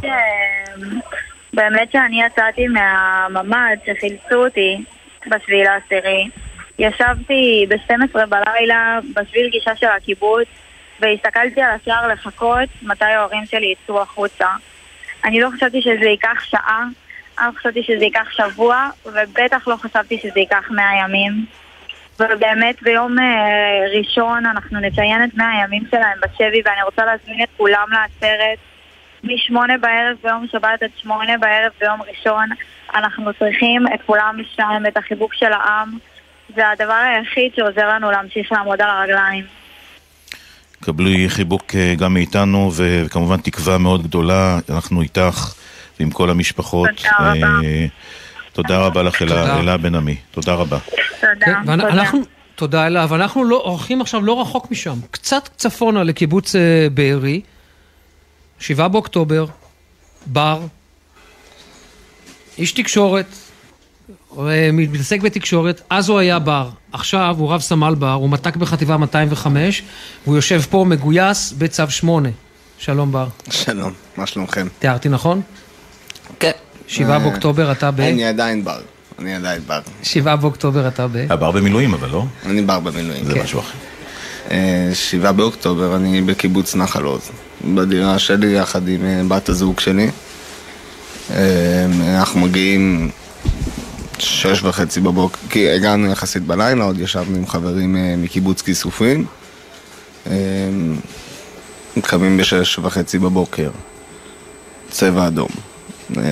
[1.54, 4.78] באמת שאני יצאתי מהממ"ד שחילצו אותי
[5.28, 6.28] בשביל העשירי.
[6.80, 10.48] ישבתי ב-12 בלילה בשביל גישה של הקיבוץ
[11.00, 14.48] והסתכלתי על השער לחכות מתי ההורים שלי יצאו החוצה.
[15.26, 16.86] אני לא חשבתי שזה ייקח שעה,
[17.42, 21.46] לא חשבתי שזה ייקח שבוע, ובטח לא חשבתי שזה ייקח 100 ימים.
[22.20, 23.26] ובאמת ביום אה,
[24.00, 28.58] ראשון אנחנו נציין את 100 הימים שלהם בשבי ואני רוצה להזמין את כולם לעצרת
[29.24, 32.50] משמונה בערב ביום שבת עד שמונה בערב ביום ראשון
[32.96, 35.98] אנחנו צריכים את כולם שם, את החיבוק של העם
[36.56, 39.46] זה הדבר היחיד שעוזר לנו להמשיך לעמוד על הרגליים
[40.82, 45.54] קבלי חיבוק אה, גם מאיתנו, וכמובן תקווה מאוד גדולה, אנחנו איתך
[46.00, 46.90] ועם כל המשפחות.
[46.96, 47.68] תודה רבה.
[47.68, 47.86] אה,
[48.54, 49.60] תודה רבה לך, אלה תודה.
[49.60, 50.16] אלה בן עמי.
[50.32, 50.78] תודה רבה.
[51.22, 52.20] תודה, כן, ואנחנו,
[52.56, 57.42] תודה אלה, ואנחנו לא, הולכים עכשיו לא רחוק משם, קצת צפונה לקיבוץ אה, בארי,
[58.60, 59.46] שבעה באוקטובר,
[60.26, 60.60] בר,
[62.58, 63.26] איש תקשורת,
[64.74, 69.84] מתעסק בתקשורת, אז הוא היה בר, עכשיו הוא רב סמל בר, הוא מת"ק בחטיבה 205,
[70.26, 72.30] והוא יושב פה מגויס בצו 8.
[72.78, 73.28] שלום בר.
[73.50, 74.68] שלום, מה שלומכם?
[74.80, 75.42] תיארתי נכון?
[76.40, 76.52] כן.
[76.88, 78.00] שבעה אה, באוקטובר אתה ב...
[78.00, 78.80] אני עדיין בר,
[79.20, 79.80] אני עדיין בר.
[80.04, 81.26] שבעה באוקטובר אתה ב...
[81.30, 82.26] הבר במילואים אבל לא?
[82.46, 83.26] אני בר במילואים.
[83.26, 83.44] זה כן.
[83.44, 83.78] משהו אחר.
[84.52, 87.30] אה, שבעה באוקטובר אני בקיבוץ נחל עוז,
[87.74, 90.10] בדירה שלי יחד עם אה, בת הזוג שלי.
[91.32, 91.86] אה,
[92.18, 93.10] אנחנו מגיעים
[94.22, 99.26] שש וחצי בבוקר, כי הגענו יחסית בלילה, עוד ישבנו עם חברים אה, מקיבוץ כיסופים.
[100.28, 100.36] אה,
[101.98, 103.70] מתקיימים בשש וחצי בבוקר,
[104.90, 105.50] צבע אדום.
[106.18, 106.24] אה,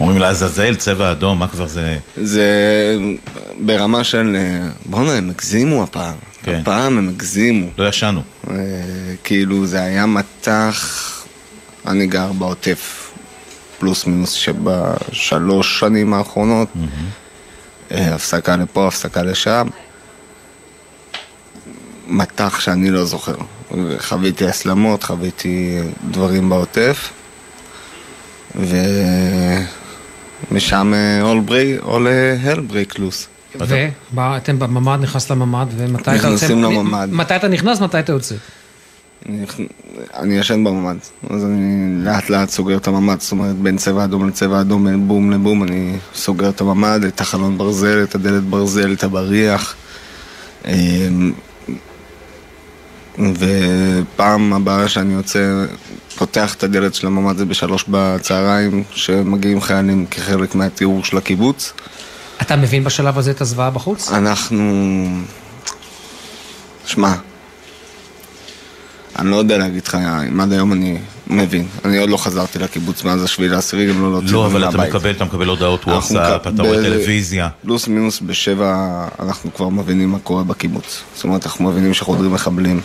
[0.00, 1.98] אומרים לעזאזל, צבע אדום, מה כבר זה...
[2.16, 2.46] זה
[3.60, 4.36] ברמה של
[4.86, 6.14] בואנה, הם הגזימו הפעם.
[6.42, 6.58] כן.
[6.62, 7.66] הפעם הם הגזימו.
[7.78, 8.22] לא ישנו.
[9.24, 11.12] כאילו זה היה מטח,
[11.86, 13.05] אני גר בעוטף,
[13.78, 16.68] פלוס מינוס שבשלוש שנים האחרונות.
[17.92, 19.68] אה, הפסקה לפה, הפסקה לשם.
[22.08, 23.34] מטח שאני לא זוכר.
[23.98, 25.78] חוויתי הסלמות, חוויתי
[26.10, 27.12] דברים בעוטף.
[30.50, 32.06] ומשם all break, all
[32.44, 33.26] hell break loose.
[34.14, 36.28] ואתם בממ"ד, נכנס לממ"ד, ומתי אתה יוצא?
[36.28, 37.08] נכנסים לממ"ד.
[37.12, 38.34] מתי אתה נכנס, מתי אתה יוצא?
[39.28, 40.96] אני- ישן בממ"ד,
[41.30, 45.08] אז אני לאט לאט סוגר את הממ"ד, זאת אומרת בין צבע אדום לצבע אדום, בין
[45.08, 49.74] בום לבום, אני סוגר את הממ"ד, את החלון ברזל, את הדלת ברזל, את הבריח.
[50.66, 51.32] אמ,
[53.18, 55.64] ופעם הבאה שאני יוצא,
[56.16, 61.72] פותח את הדלת של הממ"ד זה בשלוש בצהריים, שמגיעים חיילים כחלק מהתיאור של הקיבוץ.
[62.42, 64.10] אתה מבין בשלב הזה את הזוועה בחוץ?
[64.12, 65.06] אנחנו...
[66.86, 67.14] שמע,
[69.18, 69.94] אני לא יודע להגיד לך
[70.28, 71.66] אם עד היום אני מבין.
[71.84, 74.76] אני עוד לא חזרתי לקיבוץ מאז השביעי לעשירי, גם לא להוציא לא, אותם אבל אתה
[74.76, 74.94] מהבית.
[74.94, 77.48] מקבל, אתה מקבל הודעות וואטסאפ, אתה רואה טלוויזיה.
[77.62, 78.74] פלוס מינוס בשבע
[79.20, 81.02] אנחנו כבר מבינים מה קורה בקיבוץ.
[81.14, 82.80] זאת אומרת, אנחנו מבינים שחודרים מחבלים.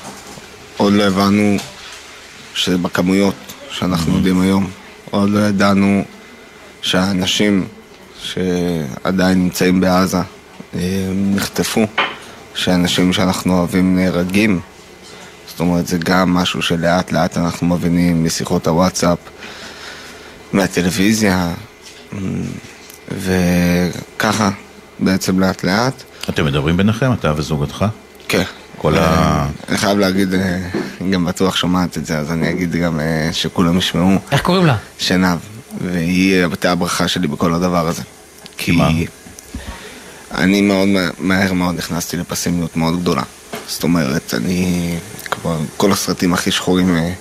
[0.78, 1.58] עוד לא הבנו
[2.54, 3.36] שבכמויות
[3.72, 4.68] שאנחנו יודעים היום,
[5.10, 6.04] עוד לא ידענו
[6.82, 7.68] שהאנשים
[8.24, 10.80] שעדיין נמצאים בעזה אה,
[11.16, 11.88] נחטפו,
[12.56, 14.60] שאנשים שאנחנו אוהבים נהרגים.
[15.62, 19.18] אומרת, זה גם משהו שלאט לאט אנחנו מבינים משיחות הוואטסאפ,
[20.54, 21.54] מהטלוויזיה,
[23.12, 24.50] וככה
[25.00, 26.04] בעצם לאט לאט.
[26.30, 27.86] אתם מדברים ביניכם, אתה וזוגתך?
[28.28, 28.44] כן.
[28.78, 29.02] כל ה...
[29.02, 30.58] אה, אני חייב להגיד, אה,
[31.00, 34.20] היא גם בטוח שומעת את זה, אז אני אגיד גם אה, שכולם ישמעו.
[34.32, 34.76] איך קוראים לה?
[34.98, 35.38] שנב,
[35.82, 38.02] והיא הייתה הברכה שלי בכל הדבר הזה.
[38.58, 38.78] כי
[40.32, 40.88] אני מאוד,
[41.20, 43.24] מהר מאוד נכנסתי לפסימיות מאוד גדולה.
[43.72, 44.96] זאת אומרת, אני
[45.32, 47.14] כבר, כל הסרטים הכי שחורים אה,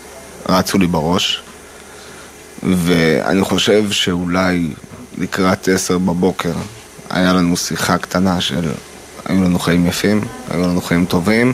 [0.49, 1.43] רצו לי בראש,
[2.63, 4.69] ואני חושב שאולי
[5.19, 6.53] לקראת עשר בבוקר
[7.11, 8.71] היה לנו שיחה קטנה של
[9.25, 10.21] היו לנו חיים יפים,
[10.51, 11.53] היו לנו חיים טובים,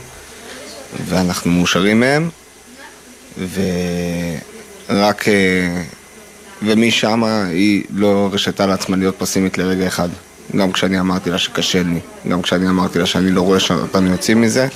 [1.08, 2.30] ואנחנו מאושרים מהם.
[4.88, 5.28] ורק...
[5.28, 5.82] אה,
[6.62, 10.08] ומשם היא לא הרשתה לעצמה להיות פסימית לרגע אחד.
[10.56, 14.40] גם כשאני אמרתי לה שקשה לי, גם כשאני אמרתי לה שאני לא רואה שאותנו יוצאים
[14.40, 14.68] מזה,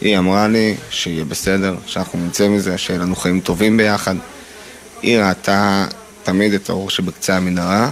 [0.00, 4.14] היא אמרה לי שיהיה בסדר, שאנחנו נצא מזה, שיהיה לנו חיים טובים ביחד.
[5.02, 5.86] היא ראתה
[6.22, 7.90] תמיד את האור שבקצה המנהרה.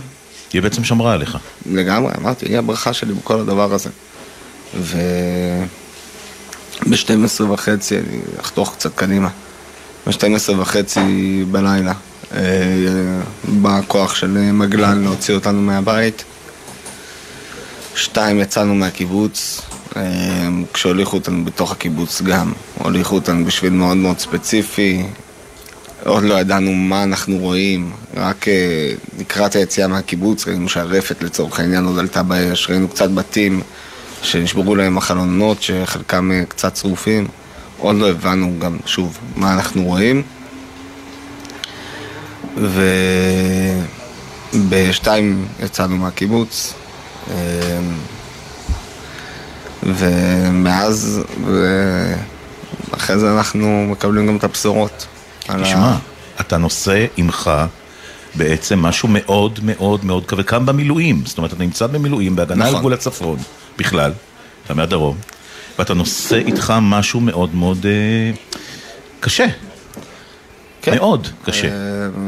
[0.52, 1.38] היא בעצם שמרה עליך.
[1.66, 3.90] לגמרי, אמרתי, היא הברכה שלי בכל הדבר הזה.
[4.74, 4.98] ו...
[6.86, 9.28] ב-12 וחצי, אני אחתוך קצת קדימה,
[10.06, 11.92] ב-12 וחצי בלילה
[12.34, 12.40] אה,
[13.44, 16.24] בא כוח של מגלן להוציא אותנו מהבית.
[17.94, 19.60] שתיים, יצאנו מהקיבוץ,
[19.96, 20.02] אה,
[20.72, 22.52] כשהוליכו אותנו בתוך הקיבוץ גם.
[22.78, 25.02] הוליכו אותנו בשביל מאוד מאוד ספציפי,
[26.04, 31.84] עוד לא ידענו מה אנחנו רואים, רק אה, לקראת היציאה מהקיבוץ ראינו שהרפת לצורך העניין
[31.84, 33.62] עוד עלתה באש, ראינו קצת בתים
[34.22, 37.28] שנשברו להם החלונות שחלקם אה, קצת שרופים,
[37.78, 40.22] עוד לא הבנו גם, שוב, מה אנחנו רואים.
[44.52, 46.74] ובשתיים יצאנו מהקיבוץ,
[49.82, 51.20] ומאז,
[52.90, 55.06] ואחרי זה אנחנו מקבלים גם את הבשורות.
[55.42, 55.96] תשמע,
[56.40, 57.50] אתה נושא עמך
[58.34, 62.70] בעצם משהו מאוד מאוד מאוד כבד, כאן במילואים, זאת אומרת, אתה נמצא במילואים, בהגנה על
[62.70, 62.80] נכון.
[62.80, 63.36] גבול הצפון,
[63.78, 64.12] בכלל,
[64.64, 65.16] אתה מהדרום,
[65.78, 68.30] ואתה נושא איתך משהו מאוד מאוד אה,
[69.20, 69.46] קשה.
[70.88, 71.68] מאוד קשה.
[71.68, 71.72] אה,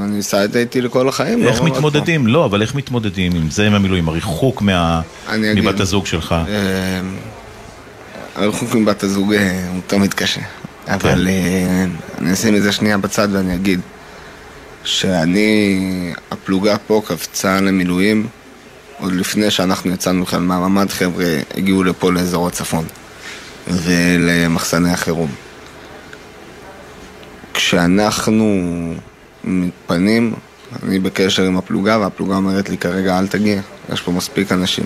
[0.05, 1.42] אני אסע את זה איתי לכל החיים.
[1.42, 1.66] איך לא.
[1.66, 2.26] מתמודדים?
[2.26, 4.09] לא, אבל איך מתמודדים עם זה עם המילואים?
[4.09, 5.64] הריחוק מה- אגיד.
[5.64, 6.32] מבת הזוג שלך.
[6.48, 7.00] אה,
[8.36, 10.40] הריחוק עם בת הזוג אה, הוא תמיד קשה.
[10.86, 10.92] כן.
[10.92, 11.84] אבל אה,
[12.18, 13.80] אני אשים את זה שנייה בצד ואני אגיד
[14.84, 18.26] שאני, הפלוגה פה קפצה למילואים
[18.98, 21.24] עוד לפני שאנחנו יצאנו בכלל מהממ"ד, חבר'ה
[21.57, 22.84] הגיעו לפה לאזור הצפון
[23.68, 25.30] ולמחסני החירום.
[27.62, 28.44] כשאנחנו
[29.44, 30.34] מתפנים,
[30.82, 33.60] אני בקשר עם הפלוגה והפלוגה אומרת לי כרגע אל תגיע,
[33.92, 34.84] יש פה מספיק אנשים.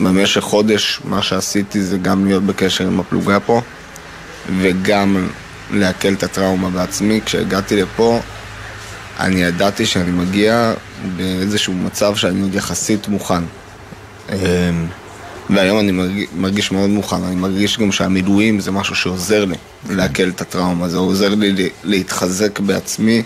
[0.00, 3.60] במשך חודש מה שעשיתי זה גם להיות בקשר עם הפלוגה פה
[4.58, 5.28] וגם
[5.70, 7.20] לעכל את הטראומה בעצמי.
[7.24, 8.20] כשהגעתי לפה
[9.20, 10.72] אני ידעתי שאני מגיע
[11.16, 13.42] באיזשהו מצב שאני עוד יחסית מוכן.
[15.50, 19.56] והיום אני מרגיש, מרגיש מאוד מוכן, אני מרגיש גם שהמילואים זה משהו שעוזר לי
[19.90, 23.22] לעכל את הטראומה, זה עוזר לי להתחזק בעצמי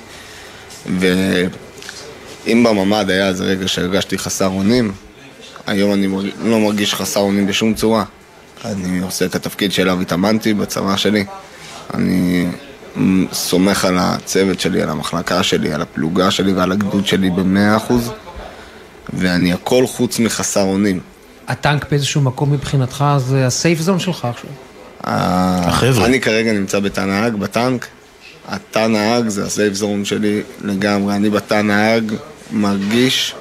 [0.98, 4.92] ואם בממ"ד היה איזה רגע שהרגשתי חסר אונים,
[5.66, 8.04] היום אני מרג- לא מרגיש חסר אונים בשום צורה.
[8.64, 11.24] אני עושה את התפקיד שאליו התאמנתי בצבא שלי.
[11.94, 12.46] אני
[13.32, 18.10] סומך על הצוות שלי, על המחלקה שלי, על הפלוגה שלי ועל הגדוד שלי במאה אחוז
[19.12, 21.00] ואני הכל חוץ מחסר אונים.
[21.48, 24.50] הטנק באיזשהו מקום מבחינתך זה הסייף זון שלך עכשיו.
[25.04, 26.06] החבר'ה.
[26.06, 27.86] אני כרגע נמצא בתא נהג, בטנק.
[28.48, 31.16] התא נהג זה הסייף זון שלי לגמרי.
[31.16, 32.12] אני בתא נהג
[32.52, 33.34] מרגיש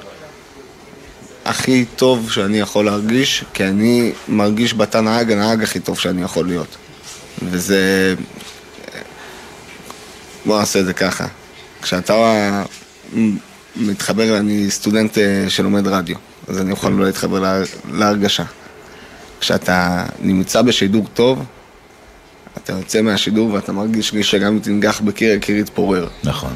[1.46, 6.48] הכי טוב שאני יכול להרגיש, כי אני מרגיש בתא נהג הנהג הכי טוב שאני יכול
[6.48, 6.78] להיות.
[7.44, 8.16] וזה...
[10.46, 11.28] בוא נעשה את זה ככה.
[11.82, 12.64] כשאתה
[13.76, 16.16] מתחבר, אני סטודנט אה, שלומד רדיו,
[16.48, 18.44] אז אני יכול להתחבר לה- להרגשה.
[19.40, 21.44] כשאתה נמצא בשידור טוב,
[22.58, 26.08] אתה יוצא מהשידור ואתה מרגיש לי שגם אם תנגח בקיר, הקיר יתפורר.
[26.24, 26.54] נכון.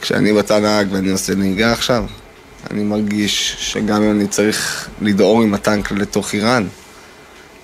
[0.00, 2.04] כשאני בתא נהג ואני עושה נהיגה עכשיו,
[2.70, 6.66] אני מרגיש שגם אם אני צריך לדהור עם הטנק לתוך איראן,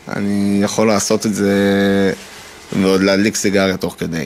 [0.08, 1.52] אני יכול לעשות את זה
[2.80, 4.24] ועוד להדליק סיגריה תוך כדי.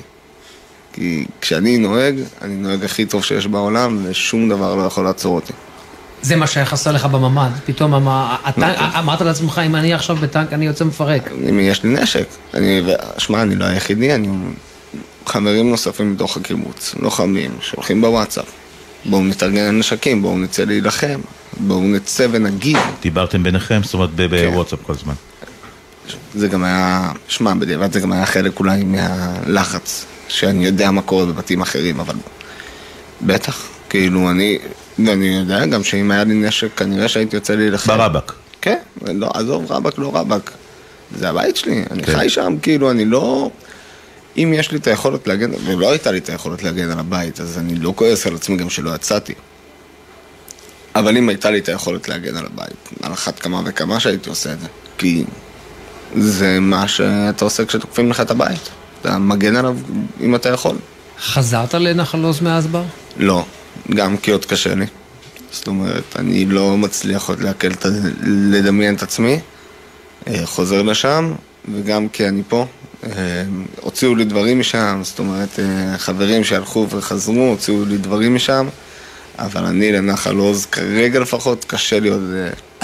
[0.92, 5.52] כי כשאני נוהג, אני נוהג הכי טוב שיש בעולם, ושום דבר לא יכול לעצור אותי.
[6.22, 7.94] זה מה שהיה חסר לך בממ"ד, פתאום
[8.98, 11.30] אמרת לעצמך, אם אני עכשיו בטנק, אני יוצא מפרק.
[11.50, 12.82] אם יש לי נשק, אני,
[13.18, 14.28] שמע, אני לא היחידי, אני...
[15.26, 18.44] חברים נוספים מתוך הקיבוץ, לוחמים, שהולכים בוואטסאפ.
[19.04, 21.20] בואו נתארגן על נשקים, בואו נצא להילחם,
[21.60, 22.76] בואו נצא ונגיד.
[23.02, 25.14] דיברתם ביניכם, זאת אומרת ב- בוואטסאפ כל הזמן.
[26.34, 31.26] זה גם היה, שמע, בדיעבד זה גם היה חלק אולי מהלחץ, שאני יודע מה קורה
[31.26, 32.14] בבתים אחרים, אבל
[33.22, 34.58] בטח, כאילו אני,
[34.98, 37.98] ואני יודע גם שאם היה לי נשק, כנראה שהייתי יוצא להילחם.
[37.98, 38.32] ברבק.
[38.60, 38.78] כן,
[39.14, 40.50] לא, עזוב רבק, לא רבק.
[41.18, 42.18] זה הבית שלי, אני כן.
[42.18, 43.50] חי שם, כאילו, אני לא...
[44.36, 47.58] אם יש לי את היכולת להגן, ולא הייתה לי את היכולת להגן על הבית, אז
[47.58, 49.34] אני לא כועס על עצמי גם שלא יצאתי.
[50.94, 54.52] אבל אם הייתה לי את היכולת להגן על הבית, על אחת כמה וכמה שהייתי עושה
[54.52, 54.66] את זה.
[54.98, 55.24] כי
[56.16, 58.68] זה מה שאתה עושה כשתוקפים לך את הבית.
[59.00, 59.76] אתה מגן עליו
[60.20, 60.76] אם אתה יכול.
[61.20, 62.82] חזרת לנחל עוז מאז בר?
[63.16, 63.44] לא,
[63.94, 64.86] גם כי עוד קשה לי.
[65.50, 67.68] זאת אומרת, אני לא מצליח עוד לעכל,
[68.26, 69.38] לדמיין את עצמי.
[70.28, 71.32] אה, חוזר לשם,
[71.74, 72.66] וגם כי אני פה.
[73.04, 73.10] אה,
[73.80, 78.68] הוציאו לי דברים משם, זאת אומרת, אה, חברים שהלכו וחזרו, הוציאו לי דברים משם,
[79.38, 82.22] אבל אני לנחל עוז, כרגע לפחות, קשה לי עוד...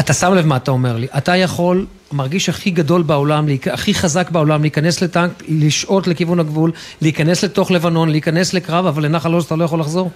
[0.01, 1.07] אתה שם לב מה אתה אומר לי.
[1.17, 7.45] אתה יכול, מרגיש הכי גדול בעולם, הכי חזק בעולם, להיכנס לטנק, לשהות לכיוון הגבול, להיכנס
[7.45, 10.11] לתוך לבנון, להיכנס לקרב, אבל לנחל עוז אתה לא יכול לחזור?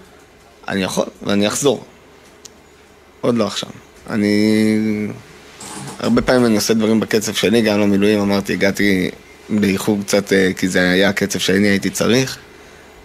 [0.68, 1.84] אני יכול, ואני אחזור.
[3.20, 3.70] עוד לא עכשיו.
[4.10, 5.08] אני...
[5.98, 9.10] הרבה פעמים אני עושה דברים בקצב שלי, גם למילואים, אמרתי, הגעתי
[9.48, 12.38] באיחור קצת, אה, כי זה היה הקצב שאני הייתי צריך.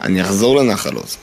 [0.01, 1.17] אני אחזור לנחל עוז.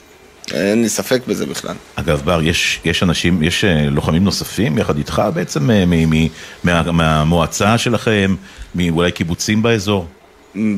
[0.53, 1.75] אין לי ספק בזה בכלל.
[1.95, 6.29] אגב, בר, יש, יש אנשים, יש אה, לוחמים נוספים יחד איתך בעצם אה, מ, מ,
[6.65, 8.35] מה, מהמועצה שלכם,
[8.75, 10.07] מאולי קיבוצים באזור?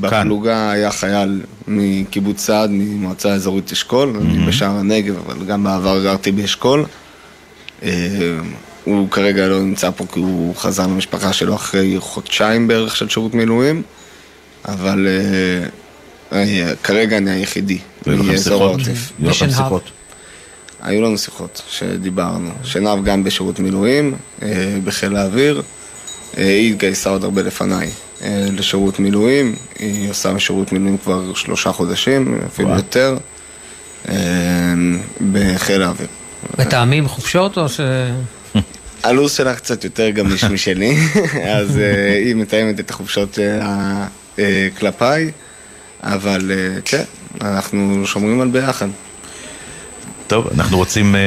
[0.01, 6.33] בפלוגה היה חייל מקיבוץ סעד, ממועצה אזורית אשכול, אני בשער הנגב, אבל גם בעבר גרתי
[6.33, 6.85] באשכול.
[7.83, 8.39] אה,
[8.85, 13.35] הוא כרגע לא נמצא פה כי הוא חזר למשפחה שלו אחרי חודשיים בערך של שירות
[13.35, 13.83] מילואים,
[14.69, 18.65] אבל אה, אה, כרגע אני היחידי מאזור?
[18.65, 19.13] העוטף.
[20.83, 22.51] היו לנו שיחות שדיברנו.
[22.65, 24.15] שנהב גם בשירות מילואים,
[24.85, 25.63] בחיל האוויר.
[26.37, 27.91] היא התגייסה עוד הרבה לפניי
[28.53, 29.55] לשירות מילואים.
[29.79, 32.79] היא עושה שירות מילואים כבר שלושה חודשים, אפילו וואו.
[32.79, 33.17] יותר,
[34.09, 34.15] אה,
[35.33, 36.09] בחיל האוויר.
[36.59, 37.81] מטעמים חופשות או ש...
[39.03, 40.97] הלו"ז שלה קצת יותר גמיש משלי,
[41.45, 43.39] אז אה, היא מתאמת את החופשות
[44.39, 45.31] אה, כלפיי,
[46.03, 47.03] אבל אה, כן,
[47.41, 48.89] אנחנו שומרים על ביחד.
[50.31, 51.21] טוב, אנחנו רוצים אה,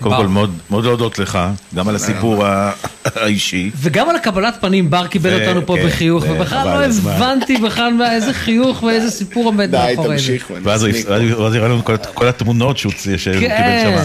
[0.00, 0.16] קודם.
[0.16, 1.38] כל מאוד, מאוד להודות לך,
[1.74, 2.70] גם על הסיפור ה-
[3.04, 3.70] האישי.
[3.76, 7.10] וגם על הקבלת פנים, בר קיבל אותנו פה כן, בחיוך, ובכלל לא.
[7.10, 10.36] הבנתי בכלל איזה חיוך ואיזה סיפור עומד מאחורי זה.
[10.62, 10.92] ואז הוא
[11.38, 13.18] ואז הראה לנו כל- כל התמונות שהוא קיבל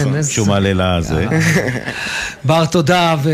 [0.04, 1.26] שם, איזה- שהוא מעלה לזה.
[2.44, 3.16] בר, תודה.
[3.22, 3.30] ו...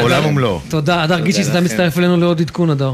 [0.00, 0.60] עולם ומלואו.
[0.68, 1.02] תודה.
[1.02, 1.60] הדר גיצ'יס, אתה.
[1.60, 2.92] מצטרף אלינו לעוד עדכון, הדר.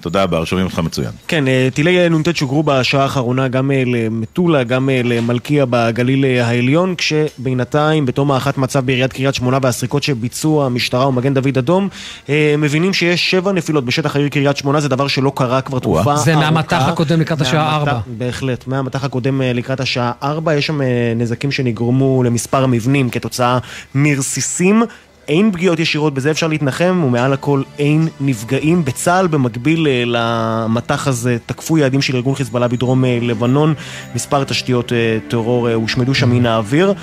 [0.00, 1.10] תודה בר, שומעים אותך מצוין.
[1.28, 6.46] כן, אה, טילי נ"ט שוגרו בשעה האחרונה גם אה, למטולה, גם אה, למלכיה בגליל אה,
[6.46, 11.88] העליון, כשבינתיים, בתום הערכת מצב בעיריית קריית שמונה והסריקות שביצעו המשטרה ומגן דוד אדום,
[12.28, 15.98] אה, מבינים שיש שבע נפילות בשטח העיר קריית שמונה, זה דבר שלא קרה כבר תקופה
[16.00, 16.16] ארוכה.
[16.16, 17.98] זה מהמטח הקודם לקראת השעה ארבע.
[18.06, 23.58] בהחלט, מהמטח הקודם אה, לקראת השעה ארבע, יש שם אה, נזקים שנגרמו למספר המבנים כתוצאה
[23.94, 24.82] מרסיסים.
[25.28, 28.84] אין פגיעות ישירות, בזה אפשר להתנחם, ומעל הכל אין נפגעים.
[28.84, 33.74] בצה"ל, במקביל אה, למטח הזה, תקפו יעדים של ארגון חיזבאללה בדרום אה, לבנון.
[34.14, 36.94] מספר תשתיות אה, טרור הושמדו שם מן האוויר.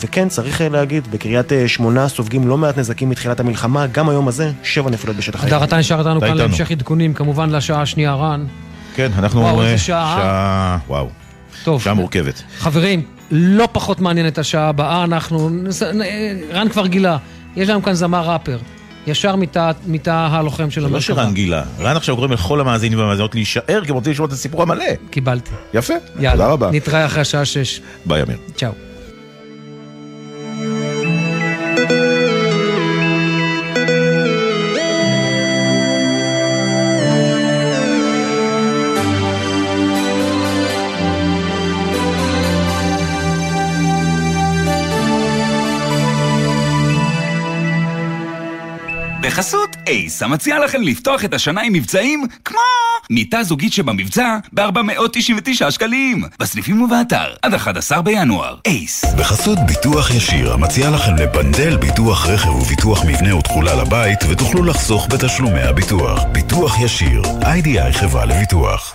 [0.00, 4.90] וכן, צריך להגיד, בקריית שמונה סופגים לא מעט נזקים מתחילת המלחמה, גם היום הזה, שבע
[4.90, 6.36] נפילות בשטח הדר, אתה נשאר איתנו כאן.
[6.36, 8.46] להמשך עדכונים, כמובן לשעה השנייה, רן.
[8.94, 9.40] כן, אנחנו...
[9.40, 10.16] וואו, איזה שעה.
[10.16, 11.08] שעה, וואו.
[11.64, 11.82] טוב.
[11.82, 12.42] שעה מורכבת.
[12.58, 15.50] חברים, לא פחות מעניין את השעה הבאה, אנחנו...
[16.52, 17.16] רן כבר גילה,
[17.56, 18.58] יש לנו כאן זמר ראפר.
[19.06, 19.36] ישר
[19.86, 21.00] מתא הלוחם של זה לא.
[21.00, 21.62] שרן גילה.
[21.80, 24.84] רן עכשיו גורם לכל המאזינים והמאזינות להישאר, כי הם רוצים לשמוע את הסיפור המלא.
[25.10, 25.50] קיבלתי.
[25.74, 26.70] יפה, יאללה, תודה רבה.
[26.70, 27.80] נתראה אחרי השעה שש.
[28.06, 28.36] ביי אמיר.
[28.56, 28.91] צ'או.
[49.22, 52.58] בחסות אייס, המציע לכם לפתוח את השנה עם מבצעים כמו
[53.10, 56.24] מיטה זוגית שבמבצע ב-499 שקלים.
[56.40, 58.56] בסניפים ובאתר עד 11 בינואר.
[58.66, 59.04] אייס.
[59.04, 65.62] בחסות ביטוח ישיר, המציע לכם לבנדל ביטוח רכב וביטוח מבנה ותכולה לבית, ותוכלו לחסוך בתשלומי
[65.62, 66.24] הביטוח.
[66.32, 68.94] ביטוח ישיר, איי-די-איי חברה לביטוח.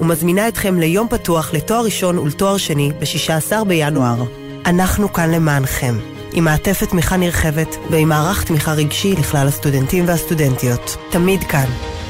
[0.00, 4.24] ומזמינה אתכם ליום פתוח לתואר ראשון ולתואר שני ב-16 בינואר.
[4.66, 5.94] אנחנו כאן למענכם,
[6.32, 10.96] עם מעטפת תמיכה נרחבת ועם מערך תמיכה רגשי לכלל הסטודנטים והסטודנטיות.
[11.10, 11.66] תמיד כאן,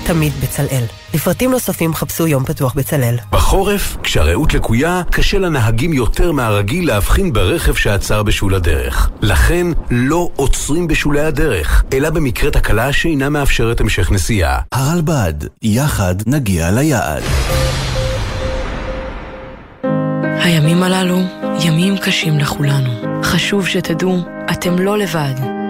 [0.07, 1.04] תמיד בצלאל.
[1.15, 3.17] לפרטים נוספים חפשו יום פתוח בצלאל.
[3.31, 9.11] בחורף, כשהרעות לקויה, קשה לנהגים יותר מהרגיל להבחין ברכב שעצר בשול הדרך.
[9.23, 14.59] לכן, לא עוצרים בשולי הדרך, אלא במקרה תקלה שאינה מאפשרת המשך נסיעה.
[14.73, 17.23] הרלב"ד, יחד נגיע ליעד.
[20.23, 21.19] הימים הללו
[21.61, 23.23] ימים קשים לכולנו.
[23.23, 24.19] חשוב שתדעו,
[24.51, 25.54] אתם לא לבד.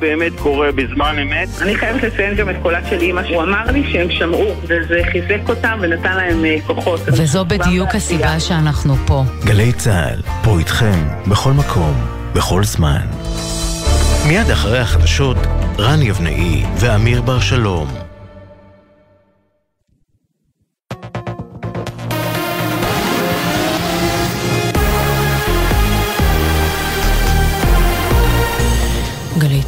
[0.00, 1.48] באמת קורה בזמן אמת.
[1.62, 5.48] אני חייבת לציין גם את קולה של אימא, הוא אמר לי שהם שמעו, וזה חיזק
[5.48, 7.00] אותם ונתן להם אה, כוחות.
[7.06, 9.22] וזו בדיוק הסיבה שאנחנו פה.
[9.44, 11.94] גלי צה"ל, פה איתכם, בכל מקום,
[12.34, 13.06] בכל זמן.
[14.28, 15.36] מיד אחרי החדשות,
[15.78, 18.09] רן יבנאי ואמיר בר שלום.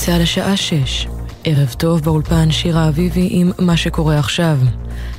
[0.07, 1.07] צה"ל השעה 6.
[1.45, 4.57] ערב טוב באולפן שירה אביבי עם מה שקורה עכשיו.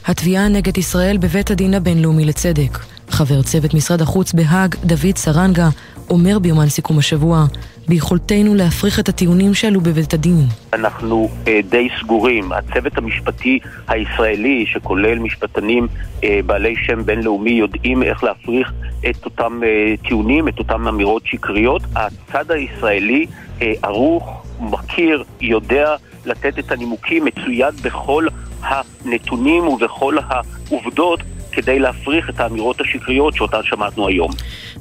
[0.07, 2.79] התביעה נגד ישראל בבית הדין הבינלאומי לצדק.
[3.09, 5.69] חבר צוות משרד החוץ בהאג, דוד סרנגה,
[6.09, 7.45] אומר ביומן סיכום השבוע,
[7.87, 10.45] ביכולתנו להפריך את הטיעונים שעלו בבית הדין.
[10.73, 12.51] אנחנו אה, די סגורים.
[12.51, 15.87] הצוות המשפטי הישראלי, שכולל משפטנים
[16.23, 18.73] אה, בעלי שם בינלאומי, יודעים איך להפריך
[19.09, 21.81] את אותם אה, טיעונים, את אותם אמירות שקריות.
[21.95, 23.25] הצד הישראלי
[23.61, 25.95] אה, ערוך, מכיר, יודע
[26.25, 28.27] לתת את הנימוקים, מצויד בכל
[28.61, 31.19] הנתונים ובכל העובדות
[31.51, 34.31] כדי להפריך את האמירות השקריות שאותן שמענו היום.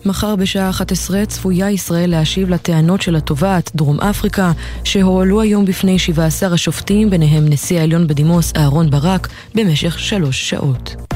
[0.07, 4.53] מחר בשעה 11 צפויה ישראל להשיב לטענות של התובעת, דרום אפריקה,
[4.85, 11.12] שהועלו היום בפני 17 השופטים, ביניהם נשיא העליון בדימוס אהרון ברק, במשך שלוש שעות.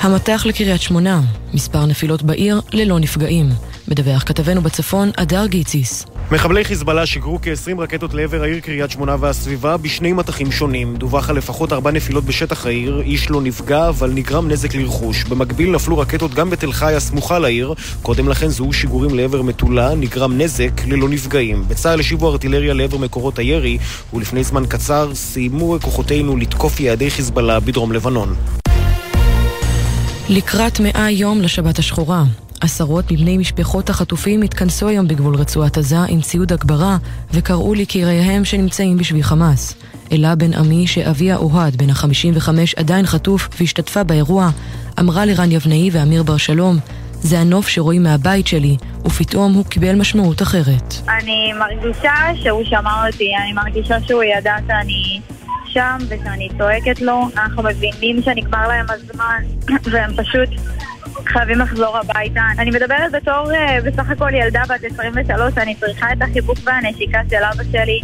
[0.00, 1.20] המטח לקריית שמונה,
[1.54, 3.48] מספר נפילות בעיר ללא נפגעים.
[3.88, 6.06] מדווח כתבנו בצפון, אדר גיציס.
[6.30, 10.96] מחבלי חיזבאללה שיגרו כ-20 רקטות לעבר העיר קריית שמונה והסביבה בשני מטחים שונים.
[10.96, 15.24] דווח על לפחות ארבע נפילות בשטח העיר, איש לא נפגע, אבל נגרם נזק לרכוש.
[15.24, 17.74] במקביל נפלו רקטות גם בתל חי הסמוכה לעיר.
[18.02, 21.64] קודם לכן זוהו שיגורים לעבר מטולה, נגרם נזק ללא נפגעים.
[21.68, 23.78] בצה"ל השיבו ארטילריה לעבר מקורות הירי,
[24.14, 28.36] ולפני זמן קצר סיימו כוחותינו לתקוף יעדי חיזבאללה בדרום לבנון.
[30.30, 32.22] לקראת מאה יום לשבת השחורה.
[32.60, 36.96] עשרות מבני משפחות החטופים התכנסו היום בגבול רצועת עזה עם ציוד הגברה
[37.30, 39.74] וקראו ליקיריהם שנמצאים בשבי חמאס.
[40.12, 44.50] אלה בן עמי שאביה אוהד, בן ה-55, עדיין חטוף והשתתפה באירוע,
[45.00, 46.78] אמרה לרן יבנאי ואמיר בר שלום,
[47.12, 50.94] זה הנוף שרואים מהבית שלי, ופתאום הוא קיבל משמעות אחרת.
[51.08, 55.20] אני מרגישה שהוא שמע אותי, אני מרגישה שהוא ידע שאני
[55.78, 57.28] שם ושאני צועקת לו.
[57.36, 59.42] אנחנו מבינים שנגמר להם הזמן,
[59.92, 60.48] והם פשוט
[61.26, 62.40] חייבים לחזור הביתה.
[62.58, 67.36] אני מדברת בתור uh, בסך הכל ילדה בת 23, אני צריכה את החיבוק והנשיקה של
[67.36, 68.00] אבא שלי.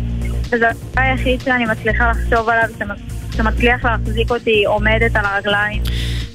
[0.50, 2.68] וזה הדבר היחיד שאני מצליחה לחשוב עליו,
[3.36, 5.82] שמצליח להחזיק אותי עומדת על הרגליים.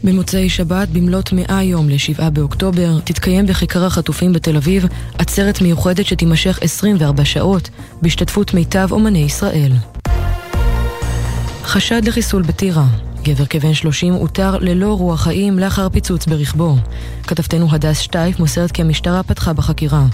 [0.04, 4.86] במוצאי שבת, במלאת מאה יום ל-7 באוקטובר, תתקיים בכיכר החטופים בתל אביב
[5.18, 7.70] עצרת מיוחדת שתימשך 24 שעות,
[8.02, 9.72] בהשתתפות מיטב אומני ישראל.
[11.70, 12.86] חשד לחיסול בטירה.
[13.24, 16.76] גבר כבן 30 אותר ללא רוח חיים לאחר פיצוץ ברכבו.
[17.24, 20.06] כתבתנו הדס שטייף מוסרת כי המשטרה פתחה בחקירה.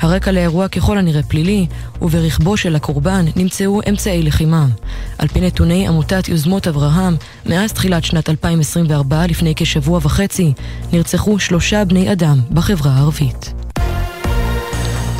[0.00, 1.66] הרקע לאירוע ככל הנראה פלילי,
[2.02, 4.66] וברכבו של הקורבן נמצאו אמצעי לחימה.
[5.18, 10.52] על פי נתוני עמותת יוזמות אברהם, מאז תחילת שנת 2024, לפני כשבוע וחצי,
[10.92, 13.59] נרצחו שלושה בני אדם בחברה הערבית.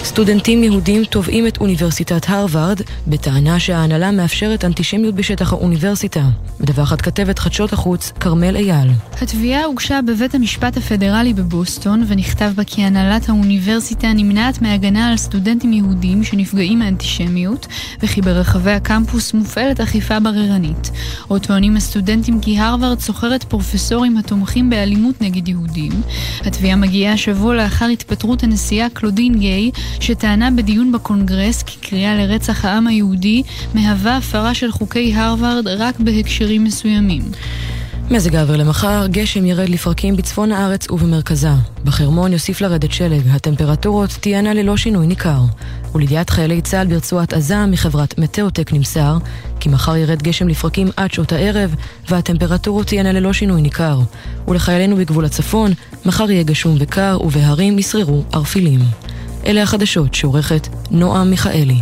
[0.04, 6.24] סטודנטים יהודים תובעים את אוניברסיטת הרווארד בטענה שההנהלה מאפשרת אנטישמיות בשטח האוניברסיטה.
[6.60, 8.88] מדווחת כתבת חדשות החוץ, כרמל אייל.
[9.22, 15.72] התביעה הוגשה בבית המשפט הפדרלי בבוסטון ונכתב בה כי הנהלת האוניברסיטה נמנעת מהגנה על סטודנטים
[15.72, 17.66] יהודים שנפגעים מאנטישמיות
[18.02, 20.90] וכי ברחבי הקמפוס מופעלת אכיפה בררנית.
[21.28, 25.92] עוד טוענים הסטודנטים כי הרווארד סוחרת פרופסורים התומכים באלימות נגד יהודים.
[26.44, 29.70] התביעה מגיעה שבוע לאחר התפטרות הנשיאה קלודין גיי
[30.00, 33.42] שטענה בדיון בקונגרס כי קריאה לרצח העם היהודי
[33.74, 37.22] מהווה הפרה של חוקי הרווארד רק בהקשרים מסוימים.
[38.10, 41.50] מזג האוויר למחר, גשם ירד לפרקים בצפון הארץ ובמרכזה.
[41.84, 45.40] בחרמון יוסיף לרדת שלג, הטמפרטורות תהיינה ללא שינוי ניכר.
[45.94, 49.18] ולידיעת חיילי צה"ל ברצועת עזה מחברת מטאוטק נמסר
[49.60, 51.74] כי מחר ירד גשם לפרקים עד שעות הערב,
[52.08, 54.00] והטמפרטורות תהיינה ללא שינוי ניכר.
[54.48, 55.72] ולחיילינו בגבול הצפון,
[56.06, 58.80] מחר יהיה גשום וקר, ובהרים ישררו ערפילים.
[59.46, 61.80] אלה החדשות שעורכת נועה מיכאלי.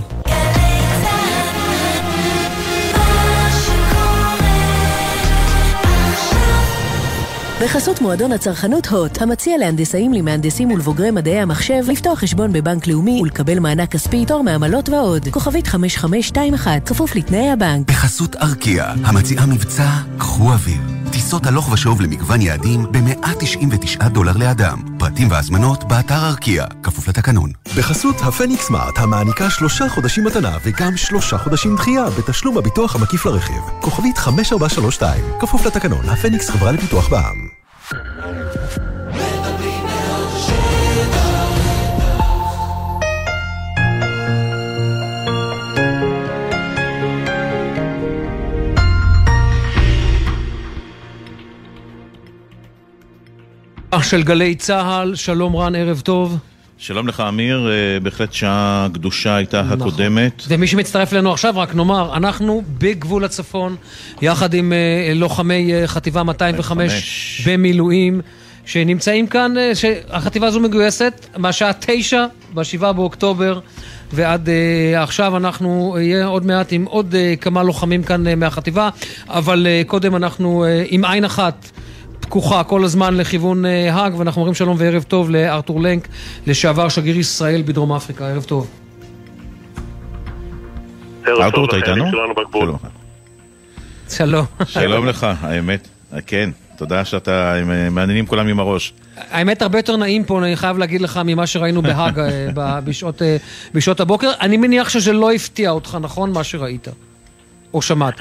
[7.62, 13.58] בחסות מועדון הצרכנות הוט, המציע להנדסאים, למהנדסים ולבוגרי מדעי המחשב לפתוח חשבון בבנק לאומי ולקבל
[13.58, 15.28] מענק כספי, תור מעמלות ועוד.
[15.30, 17.88] כוכבית 5521, כפוף לתנאי הבנק.
[17.90, 19.88] בחסות ארקיע, המציעה מבצע
[20.18, 20.97] קחו אוויר.
[21.08, 24.98] טיסות הלוך ושוב למגוון יעדים ב-199 דולר לאדם.
[24.98, 27.50] פרטים והזמנות באתר ארקיע, כפוף לתקנון.
[27.78, 33.62] בחסות הפניקס סמארט, המעניקה שלושה חודשים מתנה וגם שלושה חודשים דחייה בתשלום הביטוח המקיף לרכיב.
[33.80, 37.48] כוכבית 5432, כפוף לתקנון, הפניקס חברה לפיתוח בע"מ.
[54.02, 56.36] של גלי צה"ל, שלום רן, ערב טוב.
[56.78, 59.80] שלום לך אמיר, אה, בהחלט שעה קדושה הייתה נכון.
[59.80, 60.42] הקודמת.
[60.48, 63.76] ומי שמצטרף אלינו עכשיו, רק נאמר, אנחנו בגבול הצפון,
[64.22, 68.20] יחד עם uh, לוחמי uh, חטיבה 205 במילואים,
[68.66, 73.60] שנמצאים כאן, שהחטיבה הזו מגויסת מהשעה 9 ב-7 באוקטובר.
[74.12, 74.48] ועד
[74.96, 78.88] עכשיו אנחנו נהיה עוד מעט עם עוד כמה לוחמים כאן מהחטיבה,
[79.28, 81.70] אבל קודם אנחנו עם עין אחת
[82.20, 86.08] פקוחה כל הזמן לכיוון uh, האג, ואנחנו אומרים שלום וערב טוב לארתור לנק,
[86.46, 88.28] לשעבר שגריר ישראל בדרום אפריקה.
[88.28, 88.66] ערב טוב.
[91.26, 92.04] ארתור, אתה איתנו?
[94.08, 94.44] שלום.
[94.64, 95.88] שלום לך, האמת,
[96.26, 96.50] כן.
[96.76, 97.54] תודה שאתה,
[97.90, 98.92] מעניינים כולם עם הראש.
[99.16, 102.20] האמת, הרבה יותר נעים פה, אני חייב להגיד לך, ממה שראינו בהאג
[102.84, 103.22] בשעות,
[103.74, 104.30] בשעות הבוקר.
[104.40, 106.32] אני מניח שזה לא הפתיע אותך, נכון?
[106.32, 106.88] מה שראית.
[107.74, 108.20] או שמעת.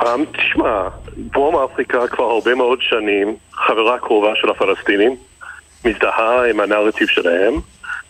[0.00, 5.16] Um, תשמע, דרום אפריקה כבר הרבה מאוד שנים חברה קרובה של הפלסטינים,
[5.84, 7.54] מזדהה עם הנרטיב שלהם,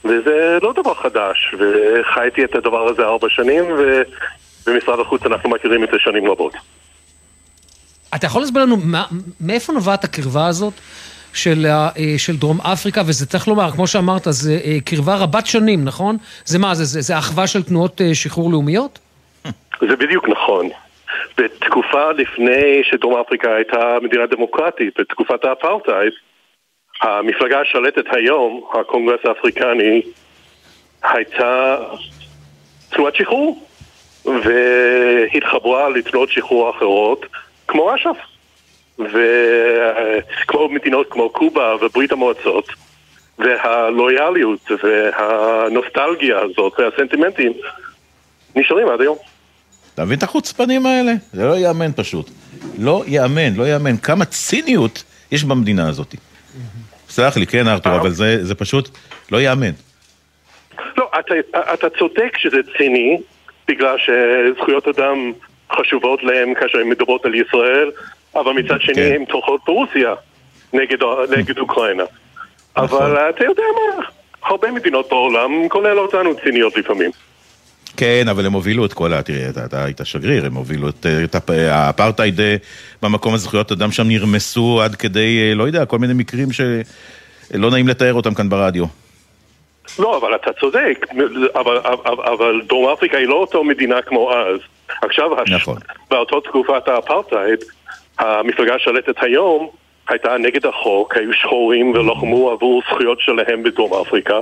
[0.04, 5.88] וזה לא דבר חדש, וחייתי את הדבר הזה ארבע שנים, ובמשרד החוץ אנחנו מכירים את
[5.92, 6.54] זה שנים רבות.
[8.14, 9.04] אתה יכול להסביר לנו מה,
[9.40, 10.72] מאיפה נובעת הקרבה הזאת
[11.32, 11.66] של,
[12.16, 16.16] של דרום אפריקה, וזה צריך לומר, כמו שאמרת, זה קרבה רבת שנים, נכון?
[16.44, 18.98] זה מה, זה, זה, זה אחווה של תנועות שחרור לאומיות?
[19.80, 20.68] זה בדיוק נכון.
[21.36, 26.12] בתקופה לפני שדרום אפריקה הייתה מדינה דמוקרטית, בתקופת האפרטהייד,
[27.02, 30.02] המפלגה השלטת היום, הקונגרס האפריקני,
[31.02, 31.76] הייתה
[32.90, 33.66] תנועת שחרור,
[34.24, 37.26] והתחברה לתנועות שחרור אחרות,
[37.68, 38.16] כמו אש"ף,
[38.98, 42.68] וכמו מדינות כמו קובה וברית המועצות,
[43.38, 47.52] והלויאליות והנוסטלגיה הזאת והסנטימנטים
[48.56, 49.16] נשארים עד היום.
[49.96, 51.12] אתה מבין את החוצפנים האלה?
[51.32, 52.30] זה לא ייאמן פשוט.
[52.78, 53.96] לא ייאמן, לא ייאמן.
[53.96, 56.14] כמה ציניות יש במדינה הזאת.
[57.08, 58.88] סלח לי, כן, ארתור, אבל זה, זה פשוט
[59.32, 59.70] לא ייאמן.
[60.96, 61.34] לא, אתה,
[61.74, 63.18] אתה צודק שזה ציני,
[63.68, 65.32] בגלל שזכויות אדם
[65.72, 67.90] חשובות להם כאשר הן מדברות על ישראל,
[68.34, 69.12] אבל מצד שני כן.
[69.14, 70.14] הן תומכות ברוסיה
[70.72, 70.98] נגד,
[71.36, 72.04] נגד אוקראינה.
[72.76, 73.02] נכון.
[73.02, 74.04] אבל אתה יודע מה,
[74.42, 77.10] הרבה מדינות בעולם, כולל אותנו, ציניות לפעמים.
[77.96, 79.22] כן, אבל הם הובילו את כל ה...
[79.22, 82.56] תראה, אתה, אתה היית שגריר, הם הובילו את, את האפרטהייד אה,
[83.02, 87.88] במקום הזכויות אדם שם נרמסו עד כדי, אה, לא יודע, כל מיני מקרים שלא נעים
[87.88, 88.84] לתאר אותם כאן ברדיו.
[89.98, 91.06] לא, אבל אתה צודק,
[91.54, 94.60] אבל, אבל, אבל דרום אפריקה היא לא אותו מדינה כמו אז.
[95.02, 95.78] עכשיו, נכון.
[96.10, 97.58] באותה תקופת האפרטהייד,
[98.18, 99.68] המפלגה השלטת היום
[100.08, 104.40] הייתה נגד החוק, היו שחורים ולוחמו עבור זכויות שלהם בדרום אפריקה,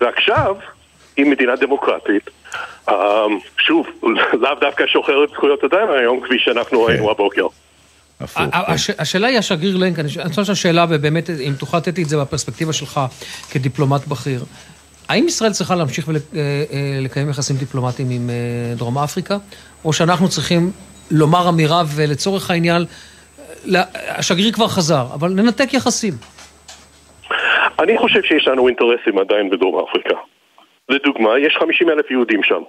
[0.00, 0.56] ועכשיו
[1.16, 2.30] היא מדינה דמוקרטית.
[2.90, 2.94] אמ,
[3.58, 3.86] שוב,
[4.42, 6.92] לאו דווקא שוחרת זכויות אדם היום, כפי שאנחנו כן.
[6.92, 7.46] ראינו הבוקר.
[8.98, 12.72] השאלה היא, השגריר לנק, אני חושב שהשאלה, ובאמת, אם תוכל לתת לי את זה בפרספקטיבה
[12.72, 13.00] שלך
[13.50, 14.44] כדיפלומט בכיר,
[15.08, 19.36] האם ישראל צריכה להמשיך ולקיים אה, אה, יחסים דיפלומטיים עם אה, דרום אפריקה,
[19.84, 20.70] או שאנחנו צריכים
[21.10, 22.82] לומר אמירה ולצורך העניין,
[24.08, 26.14] השגריר כבר חזר, אבל ננתק יחסים?
[27.78, 30.33] אני חושב שיש לנו אינטרסים עדיין בדרום אפריקה.
[30.88, 32.62] לדוגמה, יש 50 אלף יהודים שם.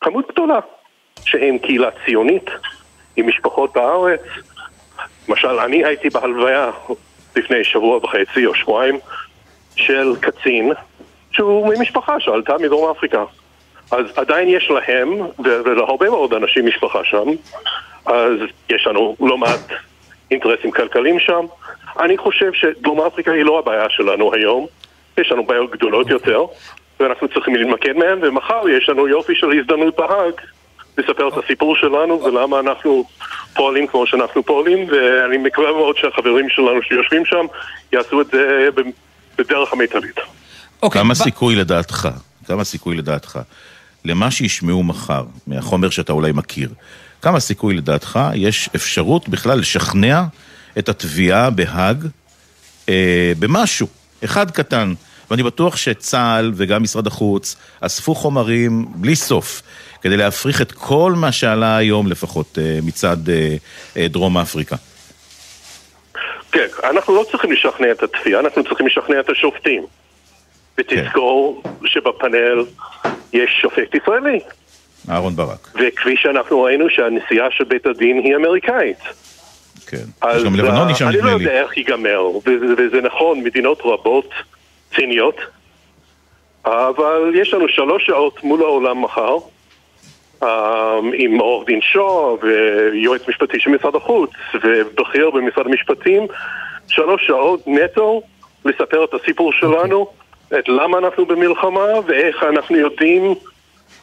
[0.00, 0.60] כמות גדולה,
[1.24, 2.50] שהם קהילה ציונית,
[3.16, 4.20] עם משפחות בארץ.
[5.28, 6.70] למשל, אני הייתי בהלוויה
[7.36, 8.98] לפני שבוע וחצי או שבועיים
[9.76, 10.72] של קצין
[11.32, 13.24] שהוא ממשפחה שעלתה מדרום אפריקה.
[13.90, 17.28] אז עדיין יש להם, ולהרבה מאוד אנשים משפחה שם,
[18.06, 18.32] אז
[18.70, 19.60] יש לנו לא מעט
[20.30, 21.46] אינטרסים כלכליים שם.
[22.00, 24.66] אני חושב שדרום אפריקה היא לא הבעיה שלנו היום,
[25.18, 26.44] יש לנו בעיות גדולות יותר,
[27.04, 30.34] ואנחנו צריכים להתמקד מהם, ומחר יש לנו יופי של הזדמנות בהאג
[30.98, 33.04] לספר את הסיפור שלנו ולמה אנחנו
[33.54, 37.46] פועלים כמו שאנחנו פועלים, ואני מקווה מאוד שהחברים שלנו שיושבים שם
[37.92, 38.68] יעשו את זה
[39.38, 40.16] בדרך המיטבית.
[40.82, 42.08] אוקיי, כמה סיכוי לדעתך,
[42.46, 43.38] כמה סיכוי לדעתך,
[44.04, 46.68] למה שישמעו מחר, מהחומר שאתה אולי מכיר,
[47.22, 50.22] כמה סיכוי לדעתך יש אפשרות בכלל לשכנע
[50.78, 52.06] את התביעה בהאג
[52.88, 53.86] אה, במשהו,
[54.24, 54.94] אחד קטן.
[55.30, 59.62] ואני בטוח שצה"ל וגם משרד החוץ אספו חומרים בלי סוף
[60.02, 63.56] כדי להפריך את כל מה שעלה היום לפחות אה, מצד אה,
[63.96, 64.76] אה, דרום אפריקה.
[66.52, 69.86] כן, אנחנו לא צריכים לשכנע את התביעה, אנחנו צריכים לשכנע את השופטים.
[70.78, 71.70] ותזכור כן.
[71.86, 72.64] שבפאנל
[73.32, 74.40] יש שופט ישראלי.
[75.10, 75.70] אהרון ברק.
[75.74, 78.98] וכפי שאנחנו ראינו שהנשיאה של בית הדין היא אמריקאית.
[79.86, 79.96] כן,
[80.36, 81.32] יש גם לבנוני שם נדמה לי.
[81.32, 84.30] אני לא יודע איך ייגמר, וזה, וזה נכון, מדינות רבות
[84.96, 85.36] ציניות,
[86.64, 89.36] אבל יש לנו שלוש שעות מול העולם מחר,
[91.14, 94.30] עם עורך דין שו ויועץ משפטי של משרד החוץ
[94.64, 96.26] ובכיר במשרד המשפטים,
[96.88, 98.22] שלוש שעות נטו
[98.64, 100.06] לספר את הסיפור שלנו,
[100.58, 103.34] את למה אנחנו במלחמה ואיך אנחנו יודעים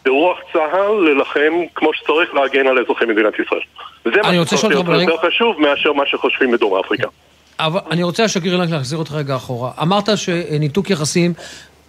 [0.06, 3.62] ברוח צה"ל להילחם כמו שצריך להגן על אזרחי מדינת ישראל.
[4.04, 7.08] זה מה שצריך להיות יותר חשוב מאשר מה שחושבים בדרום אפריקה.
[7.66, 9.72] אבל אני רוצה, השגריר, רק להחזיר אותך רגע אחורה.
[9.82, 11.34] אמרת שניתוק יחסים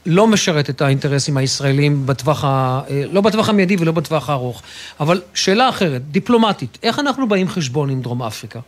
[0.07, 2.81] לא משרת את האינטרסים הישראלים בטווח ה...
[3.13, 4.63] לא בטווח המיידי ולא בטווח הארוך.
[5.01, 8.61] אבל שאלה אחרת, דיפלומטית, איך אנחנו באים חשבון עם דרום אפריקה?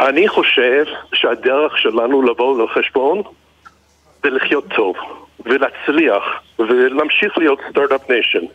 [0.00, 0.84] אני חושב
[1.14, 3.22] שהדרך שלנו לבוא לחשבון
[4.22, 4.96] זה לחיות טוב,
[5.44, 6.22] ולהצליח,
[6.58, 8.46] ולהמשיך להיות Start-Up Nation,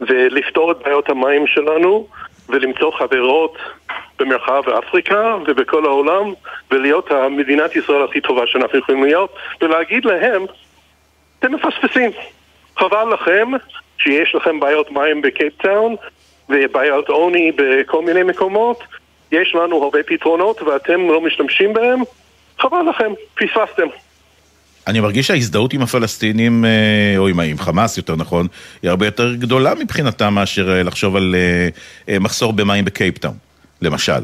[0.00, 2.06] ולפתור את בעיות המים שלנו,
[2.48, 3.56] ולמצוא חברות
[4.18, 6.32] במרחב אפריקה ובכל העולם,
[6.70, 10.44] ולהיות המדינת ישראל הכי טובה שאנחנו יכולים להיות, ולהגיד להם,
[11.38, 12.10] אתם מפספסים.
[12.76, 13.48] חבל לכם
[13.98, 15.96] שיש לכם בעיות מים בקייפטאון,
[16.48, 18.84] ובעיות עוני בכל מיני מקומות,
[19.32, 22.00] יש לנו הרבה פתרונות ואתם לא משתמשים בהם,
[22.58, 23.86] חבל לכם, פספסתם.
[24.88, 28.46] אני מרגיש שההזדהות עם הפלסטינים, אה, או עם, עם חמאס יותר נכון,
[28.82, 31.34] היא הרבה יותר גדולה מבחינתם מאשר אה, לחשוב על
[32.08, 33.34] אה, מחסור במים בקייפטאון,
[33.82, 34.22] למשל.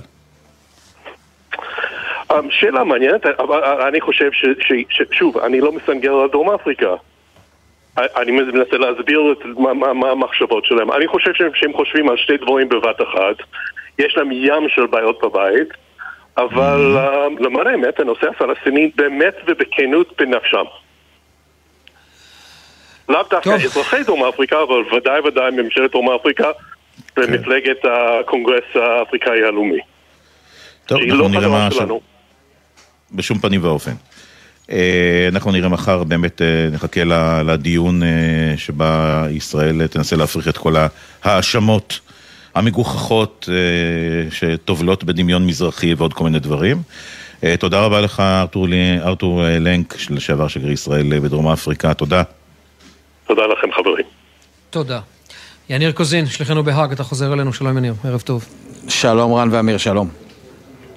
[2.50, 4.30] שאלה מעניינת, אבל אני חושב
[4.90, 6.94] ששוב, אני לא מסנגר על דרום אפריקה.
[7.96, 10.92] אני מנסה להסביר את מה, מה המחשבות שלהם.
[10.92, 13.36] אני חושב שהם חושבים על שתי דברים בבת אחת.
[13.98, 15.68] יש להם ים של בעיות בבית,
[16.36, 20.64] אבל uh, למען האמת, הנושא הפלסטיני באמת ובכנות בנפשם.
[23.08, 26.48] לאו דווקא אזרחי דרום אפריקה, אבל ודאי ודאי ממשלת דרום אפריקה
[27.16, 29.78] ומפלגת הקונגרס האפריקאי הלאומי.
[30.86, 31.68] טוב, אנחנו לא נראה מה...
[33.12, 33.92] בשום פנים ואופן.
[35.28, 36.42] אנחנו נראה מחר, באמת
[36.72, 37.00] נחכה
[37.44, 38.02] לדיון
[38.56, 40.74] שבה ישראל תנסה להפריך את כל
[41.24, 42.00] ההאשמות
[42.54, 43.48] המגוחכות
[44.30, 46.82] שטובלות בדמיון מזרחי ועוד כל מיני דברים.
[47.58, 48.66] תודה רבה לך, ארתור,
[49.02, 52.22] ארתור לנק, לשעבר שגריר ישראל בדרום אפריקה, תודה.
[53.26, 54.04] תודה לכם, חברים.
[54.70, 55.00] תודה.
[55.70, 58.44] יניר קוזין, שליחנו בהאג, אתה חוזר אלינו, שלום יניר, ערב טוב.
[58.88, 60.08] שלום רן ואמיר, שלום.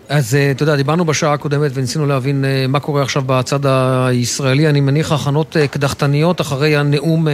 [0.10, 4.70] אז אתה יודע, דיברנו בשעה הקודמת וניסינו להבין מה קורה עכשיו בצד הישראלי.
[4.70, 7.28] אני מניח הכנות קדחתניות אחרי הנאום,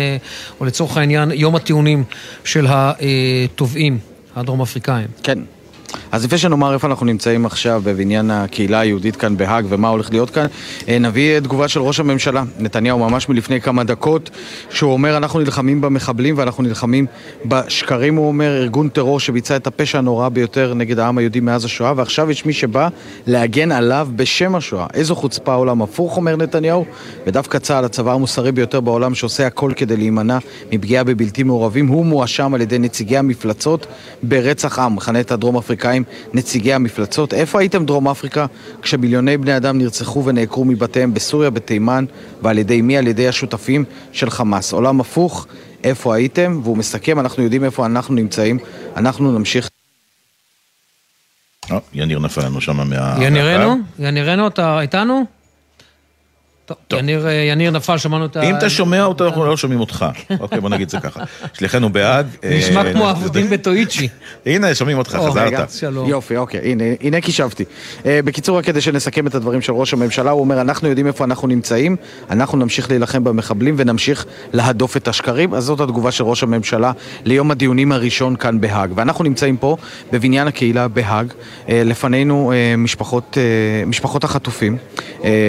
[0.59, 2.03] או לצורך העניין, יום הטיעונים
[2.43, 3.97] של התובעים
[4.35, 5.07] הדרום אפריקאים.
[5.23, 5.39] כן.
[6.11, 10.29] אז לפני שנאמר איפה אנחנו נמצאים עכשיו בבניין הקהילה היהודית כאן בהאג ומה הולך להיות
[10.29, 10.45] כאן,
[10.87, 14.29] נביא תגובה של ראש הממשלה, נתניהו, ממש מלפני כמה דקות,
[14.69, 17.05] שהוא אומר אנחנו נלחמים במחבלים ואנחנו נלחמים
[17.45, 21.93] בשקרים, הוא אומר, ארגון טרור שביצע את הפשע הנורא ביותר נגד העם היהודי מאז השואה,
[21.95, 22.87] ועכשיו יש מי שבא
[23.27, 24.87] להגן עליו בשם השואה.
[24.93, 26.85] איזו חוצפה עולם הפוך, אומר נתניהו,
[27.27, 30.37] ודווקא צה"ל, הצבא המוסרי ביותר בעולם שעושה הכל כדי להימנע
[30.71, 33.85] מפגיעה בבלתי מעורבים, הוא מואשם על ידי נציגי המפלצות
[34.23, 36.03] ברצח עם, מכנה את הדרום אפריקאים
[36.34, 37.34] נציגי המפלצות.
[37.34, 38.45] איפה הייתם דרום אפריקה
[38.81, 42.05] כשמיליוני בני אדם נרצחו ונעקרו מבתיהם בסוריה, בתימן,
[42.41, 42.97] ועל ידי מי?
[42.97, 44.73] על ידי השותפים של חמאס.
[44.73, 45.47] עולם הפוך,
[45.84, 46.60] איפה הייתם?
[46.64, 48.60] והוא מסכם, אנחנו יודעים איפה אנחנו נמצאים,
[48.97, 49.69] אנחנו נמשיך.
[51.93, 53.15] יניר נפל לנו שם מה...
[53.22, 53.76] ינירנו?
[53.99, 55.26] ינירנו, אתה איתנו?
[56.65, 58.41] טוב, יניר, יניר נפל, שמענו את ה...
[58.41, 60.06] אם אתה שומע אותו, אנחנו לא שומעים אותך.
[60.40, 61.23] אוקיי, בוא נגיד את זה ככה.
[61.53, 62.26] שליחנו בהאג.
[62.44, 64.07] נשמע כמו עבודים בטואיצ'י.
[64.45, 65.69] הנה, שומעים אותך, חזרת.
[66.07, 67.64] יופי, אוקיי, הנה קישבתי.
[68.06, 71.48] בקיצור, רק כדי שנסכם את הדברים של ראש הממשלה, הוא אומר, אנחנו יודעים איפה אנחנו
[71.48, 71.95] נמצאים,
[72.30, 75.53] אנחנו נמשיך להילחם במחבלים ונמשיך להדוף את השקרים.
[75.53, 76.91] אז זאת התגובה של ראש הממשלה
[77.26, 78.91] ליום הדיונים הראשון כאן בהאג.
[78.95, 79.77] ואנחנו נמצאים פה
[80.11, 81.34] בבניין הקהילה בהאג.
[81.69, 83.38] לפנינו משפחות,
[83.88, 84.77] משפחות החטופים.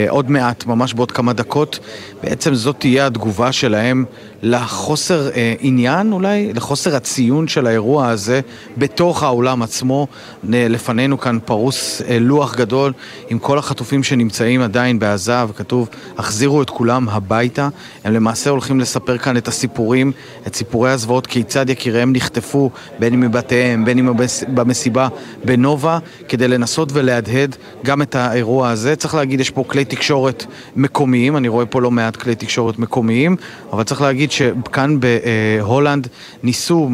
[0.09, 1.78] עוד מעט, ממש בעוד כמה דקות,
[2.24, 4.05] בעצם זאת תהיה התגובה שלהם
[4.42, 8.40] לחוסר אה, עניין אולי, לחוסר הציון של האירוע הזה
[8.76, 10.06] בתוך האולם עצמו.
[10.48, 12.92] לפנינו כאן פרוס אה, לוח גדול
[13.28, 15.88] עם כל החטופים שנמצאים עדיין בעזה, וכתוב,
[16.18, 17.68] החזירו את כולם הביתה.
[18.05, 20.12] הם למעשה הולכים לספר כאן את הסיפורים,
[20.46, 24.16] את סיפורי הזוועות, כיצד יקיריהם נחטפו, בין אם מבתיהם, בין אם
[24.55, 25.09] במסיבה
[25.44, 25.98] בנובה,
[26.28, 28.96] כדי לנסות ולהדהד גם את האירוע הזה.
[28.96, 30.46] צריך להגיד, יש פה כלי תקשורת
[30.76, 33.36] מקומיים, אני רואה פה לא מעט כלי תקשורת מקומיים,
[33.73, 36.09] אבל צריך להגיד שכאן בהולנד
[36.43, 36.91] ניסו,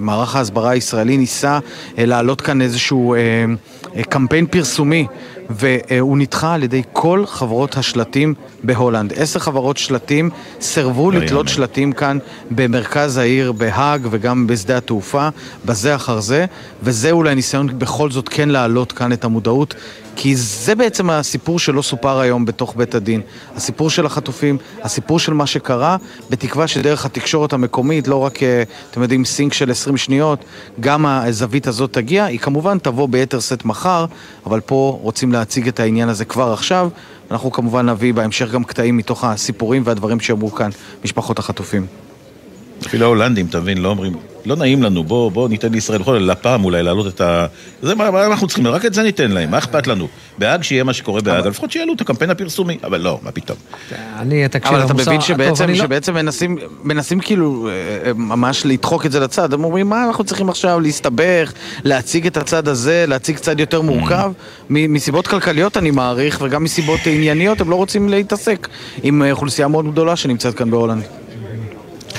[0.00, 1.58] מערך ההסברה הישראלי ניסה
[1.98, 3.18] אה, להעלות כאן איזשהו אה,
[3.96, 5.06] אה, קמפיין פרסומי
[5.50, 9.12] והוא נדחה על ידי כל חברות השלטים בהולנד.
[9.16, 12.18] עשר חברות שלטים סירבו לא לתלות שלטים כאן
[12.50, 15.28] במרכז העיר בהאג וגם בשדה התעופה,
[15.64, 16.46] בזה אחר זה,
[16.82, 19.74] וזה אולי ניסיון בכל זאת כן להעלות כאן את המודעות
[20.16, 23.20] כי זה בעצם הסיפור שלא סופר היום בתוך בית הדין.
[23.56, 25.96] הסיפור של החטופים, הסיפור של מה שקרה,
[26.30, 30.44] בתקווה שדרך התקשורת המקומית, לא רק, אה, אתם יודעים, סינק של 20 שניות,
[30.80, 32.24] גם הזווית הזאת תגיע.
[32.24, 34.06] היא כמובן תבוא ביתר שאת מחר,
[34.46, 36.88] אבל פה רוצים להציג את העניין הזה כבר עכשיו.
[37.30, 40.70] אנחנו כמובן נביא בהמשך גם קטעים מתוך הסיפורים והדברים שאמרו כאן
[41.04, 41.86] משפחות החטופים.
[42.86, 44.12] אפילו ההולנדים, אתה מבין, לא אומרים,
[44.46, 47.46] לא נעים לנו, בוא, בוא ניתן לישראל בכל לפ"ם אולי להעלות את ה...
[47.82, 50.08] זה מה, מה אנחנו צריכים, רק את זה ניתן להם, מה אכפת לנו?
[50.38, 53.58] בהאג שיהיה מה שקורה בהאג, לפחות שיעלו את הקמפיין הפרסומי, אבל לא, מה פתאום.
[54.18, 57.72] אני, תקשיב, אבל אתה מבין שבעצם, לא- שבעצם מנסים, מנסים כאילו אה,
[58.06, 61.52] אה, ממש לדחוק את זה לצד, הם אומרים, מה אנחנו צריכים עכשיו להסתבך,
[61.84, 64.32] להציג את הצד הזה, להציג צד יותר מורכב?
[64.70, 68.68] מסיבות כלכליות אני מעריך, וגם מסיבות ענייניות, הם לא רוצים להתעסק
[69.02, 71.25] עם אה, אוכלוסייה מאוד גדולה שנמצאת כאן בהולנד.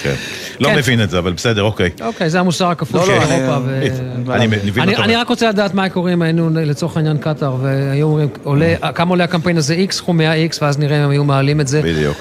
[0.04, 0.14] כן.
[0.60, 0.76] לא כן.
[0.76, 1.90] מבין את זה, אבל בסדר, אוקיי.
[2.02, 4.36] אוקיי, זה המוסר הכפול לא, של לא, אירופה.
[4.36, 5.04] אני מבין אותו.
[5.04, 8.28] אני רק רוצה לדעת מה קורה אם היינו לצורך העניין קטאר, והיו אומרים,
[8.96, 11.82] כמה עולה הקמפיין הזה X, סכום 100X, ואז נראה אם הם היו מעלים את זה.
[11.82, 12.18] בדיוק.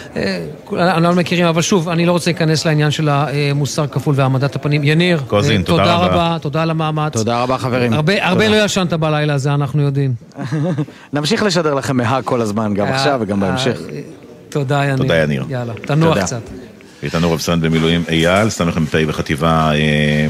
[0.73, 4.81] אנחנו לא מכירים, אבל שוב, אני לא רוצה להיכנס לעניין של המוסר הכפול והעמדת הפנים.
[4.85, 5.21] יניר,
[5.65, 7.13] תודה רבה, תודה על המאמץ.
[7.13, 7.93] תודה רבה, חברים.
[8.21, 10.15] הרבה לא ישנת בלילה הזה, אנחנו יודעים.
[11.13, 13.79] נמשיך לשדר לכם מהאג כל הזמן, גם עכשיו וגם בהמשך.
[14.49, 14.97] תודה, יניר.
[14.97, 15.45] תודה, יניר.
[15.49, 16.41] יאללה, תנוח קצת.
[17.03, 19.71] איתנו רב סרן במילואים אייל, סמ"פ בחטיבה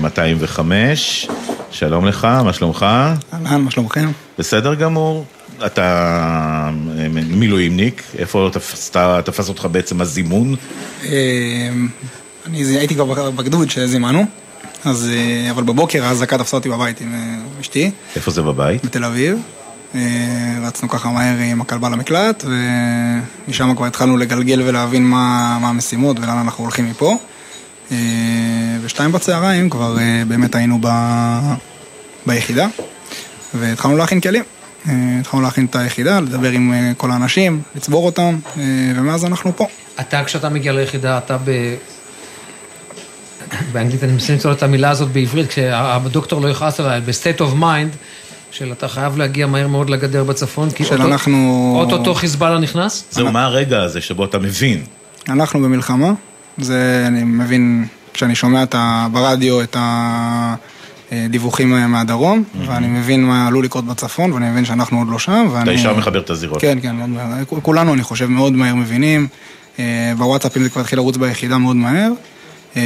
[0.01, 1.27] 205.
[1.31, 1.35] אה,
[1.71, 2.87] שלום לך, מה שלומך?
[3.33, 4.11] אהלן, מה שלומכם?
[4.39, 5.25] בסדר גמור.
[5.67, 5.83] אתה
[6.99, 8.91] אה, מילואימניק, איפה תפס,
[9.25, 10.55] תפס אותך בעצם הזימון?
[11.05, 11.11] אה,
[12.47, 14.25] אני הייתי כבר בגדוד שזימנו,
[14.85, 15.11] אז,
[15.51, 17.15] אבל בבוקר האזעקה תפסה אותי בבית עם
[17.61, 17.91] אשתי.
[18.17, 18.85] איפה זה בבית?
[18.85, 19.39] בתל אביב.
[19.95, 20.01] אה,
[20.63, 22.45] רצנו ככה מהר עם הכלבה למקלט,
[23.47, 27.19] ומשם כבר התחלנו לגלגל ולהבין מה, מה המשימות ולאן אנחנו הולכים מפה.
[27.93, 27.97] אה,
[28.83, 30.89] ושתיים בצהריים כבר אה, באמת היינו ב...
[32.27, 32.67] ביחידה,
[33.55, 34.45] והתחלנו להכין כלים.
[35.21, 38.39] התחלנו להכין את היחידה, לדבר עם כל האנשים, לצבור אותם,
[38.97, 39.67] ומאז אנחנו פה.
[40.01, 41.75] אתה, כשאתה מגיע ליחידה, אתה ב...
[43.73, 47.97] באנגלית אני מנסה למצוא את המילה הזאת בעברית, כשהדוקטור לא יכעס עליי, ב-state of mind,
[48.59, 51.73] של אתה חייב להגיע מהר מאוד לגדר בצפון, כי של אנחנו...
[51.81, 53.05] אוטוטו חיזבאללה נכנס?
[53.11, 54.83] זהו, מה הרגע הזה שבו אתה מבין?
[55.29, 56.13] אנחנו במלחמה,
[56.59, 59.07] זה אני מבין, כשאני שומע את ה...
[59.13, 59.77] ברדיו את
[61.13, 65.63] הדיווחים מהדרום, ואני מבין מה עלול לקרות בצפון, ואני מבין שאנחנו עוד לא שם, ואני...
[65.63, 66.61] אתה ישר מחבר את הזירות.
[66.61, 66.97] כן, כן,
[67.63, 69.29] כולנו, אני חושב, מאוד מהר מבינים.
[69.79, 72.11] אה, בוואטסאפים זה כבר התחיל לרוץ ביחידה מאוד מהר.
[72.77, 72.83] אה,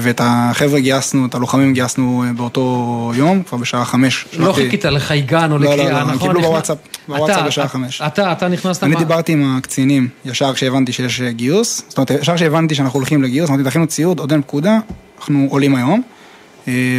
[0.00, 4.24] ואת החבר'ה גייסנו, את הלוחמים גייסנו אה, באותו יום, כבר בשעה חמש.
[4.38, 5.88] לא חיכית לחייגן או לקריאה, נכון?
[5.88, 6.78] לא, לא, לא, הם קיבלו בוואטסאפ,
[7.08, 8.02] בוואטסאפ בשעה חמש.
[8.02, 8.84] אתה, אתה נכנסת...
[8.84, 13.22] אני דיברתי עם הקצינים ישר כשהבנתי שיש אה, גיוס, זאת אומרת, ישר כשהבנתי שאנחנו הולכים
[13.22, 14.78] לגיוס, אמרתי, תכינו ציוד, עוד אין פקודה,
[15.18, 16.02] אנחנו עולים היום.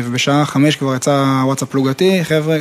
[0.06, 2.58] ובשעה חמש כבר יצא וואטסאפ פלוגתי, חבר'ה,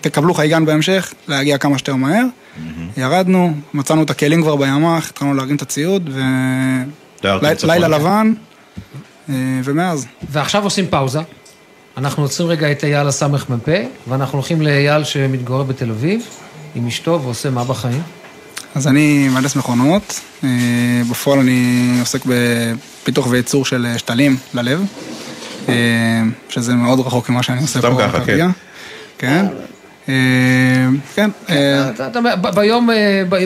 [0.00, 2.24] תקבלו חייגן בהמשך, להגיע כמה שיותר מהר.
[2.96, 6.10] ירדנו, מצאנו את הכלים כבר בימ"ח, התחלנו לארגן את הציוד,
[7.22, 8.32] ולילה לבן.
[9.28, 9.34] אה,
[9.64, 10.06] ומאז.
[10.30, 11.20] ועכשיו עושים פאוזה.
[11.96, 13.68] אנחנו עוצרים רגע את אייל הסמ"פ,
[14.08, 16.26] ואנחנו הולכים לאייל שמתגורר בתל אביב,
[16.74, 18.02] עם אשתו, ועושה מה בחיים?
[18.74, 20.48] אז אני מהנדס מכונות, אה,
[21.10, 24.84] בפועל אני עוסק בפיתוח וייצור של שתלים ללב,
[25.68, 27.88] אה, שזה מאוד רחוק ממה שאני עושה פה.
[27.88, 28.48] סתם ככה, כן.
[29.18, 29.46] כן.
[31.14, 31.30] כן.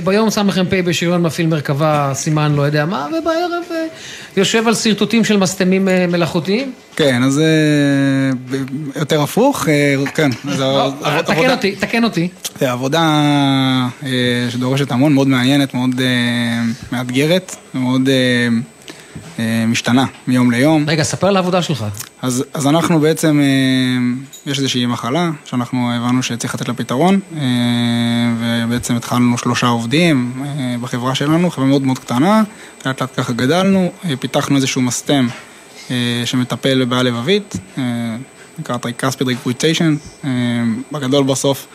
[0.04, 3.62] ביום סמ"פ בשריון מפעיל מרכבה, סימן לא יודע מה, ובערב
[4.36, 6.72] יושב על שרטוטים של מסתמים מלאכותיים?
[6.96, 7.42] כן, אז
[8.96, 9.66] יותר הפוך,
[10.14, 10.30] כן.
[10.44, 10.92] לא,
[11.26, 12.28] תקן אותי, תקן אותי.
[12.58, 13.22] זה עבודה
[14.50, 16.00] שדורשת המון, מאוד מעניינת, מאוד
[16.92, 18.48] מאתגרת, מאוד אה,
[19.66, 20.84] משתנה מיום ליום.
[20.88, 21.84] רגע, ספר על העבודה שלך.
[22.22, 27.40] אז, אז אנחנו בעצם, אה, יש איזושהי מחלה שאנחנו הבנו שצריך לתת לה פתרון, אה,
[28.38, 32.42] ובעצם התחלנו שלושה עובדים אה, בחברה שלנו, חברה מאוד מאוד קטנה,
[32.86, 35.26] לאט לאט ככה גדלנו, אה, פיתחנו איזשהו מסתם
[35.90, 37.82] אה, שמטפל בבעיה לבבית, אה,
[38.58, 40.30] נקרא tricuspid regurgitation, אה,
[40.92, 41.66] בגדול בסוף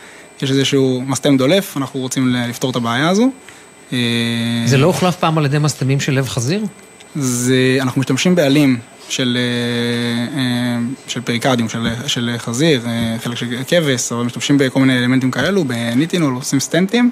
[0.42, 3.30] יש איזשהו מסתם דולף, אנחנו רוצים לפתור את הבעיה הזו.
[3.92, 3.98] אה,
[4.64, 6.64] זה לא הוחלף פעם על ידי מסתמים של לב חזיר?
[7.18, 8.78] זה, אנחנו משתמשים בעלים
[9.08, 14.80] של, אה, אה, של pericardium, של, של חזיר, אה, חלק של כבש, אבל משתמשים בכל
[14.80, 17.10] מיני אלמנטים כאלו, ב nitinol, עושים סטנטים,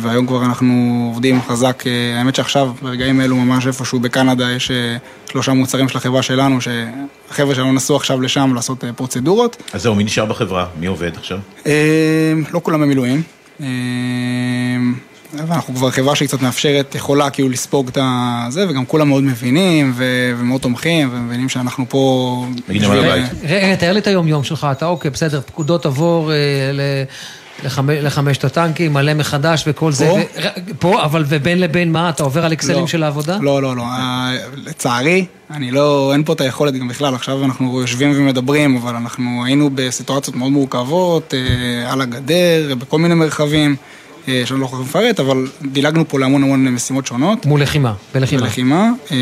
[0.00, 1.84] והיום כבר אנחנו עובדים חזק,
[2.16, 4.70] האמת שעכשיו, ברגעים אלו ממש איפשהו בקנדה, יש
[5.30, 9.62] שלושה מוצרים של החברה שלנו, שהחבר'ה שלנו נסעו עכשיו לשם לעשות פרוצדורות.
[9.72, 10.66] אז זהו, מי נשאר בחברה?
[10.80, 11.38] מי עובד עכשיו?
[12.52, 13.22] לא כולם במילואים.
[15.34, 20.04] ואנחנו כבר חברה שקצת מאפשרת, יכולה כאילו לספוג את הזה, וגם כולם מאוד מבינים ו-
[20.38, 22.46] ומאוד תומכים, ומבינים שאנחנו פה...
[22.68, 23.24] מגינים על הבית.
[23.42, 26.36] רגע, תאר לי את היום-יום שלך, אתה אוקיי, בסדר, פקודות עבור אה,
[26.72, 27.04] ל-
[27.66, 30.12] לחמ- לחמשת הטנקים, מלא מחדש וכל זה.
[30.78, 31.04] פה?
[31.04, 32.86] אבל ובין לבין מה, אתה עובר על אקסלים לא.
[32.86, 33.38] של העבודה?
[33.40, 33.82] לא, לא, לא.
[33.82, 38.94] אה, לצערי, אני לא, אין פה את היכולת גם בכלל, עכשיו אנחנו יושבים ומדברים, אבל
[38.96, 43.76] אנחנו היינו בסיטואציות מאוד מורכבות, אה, על הגדר, בכל מיני מרחבים,
[44.44, 47.46] שאני לא יכול לפרט, אבל דילגנו פה להמון המון משימות שונות.
[47.46, 48.42] מול לחימה, בלחימה.
[48.42, 48.90] בלחימה.
[49.12, 49.16] אה,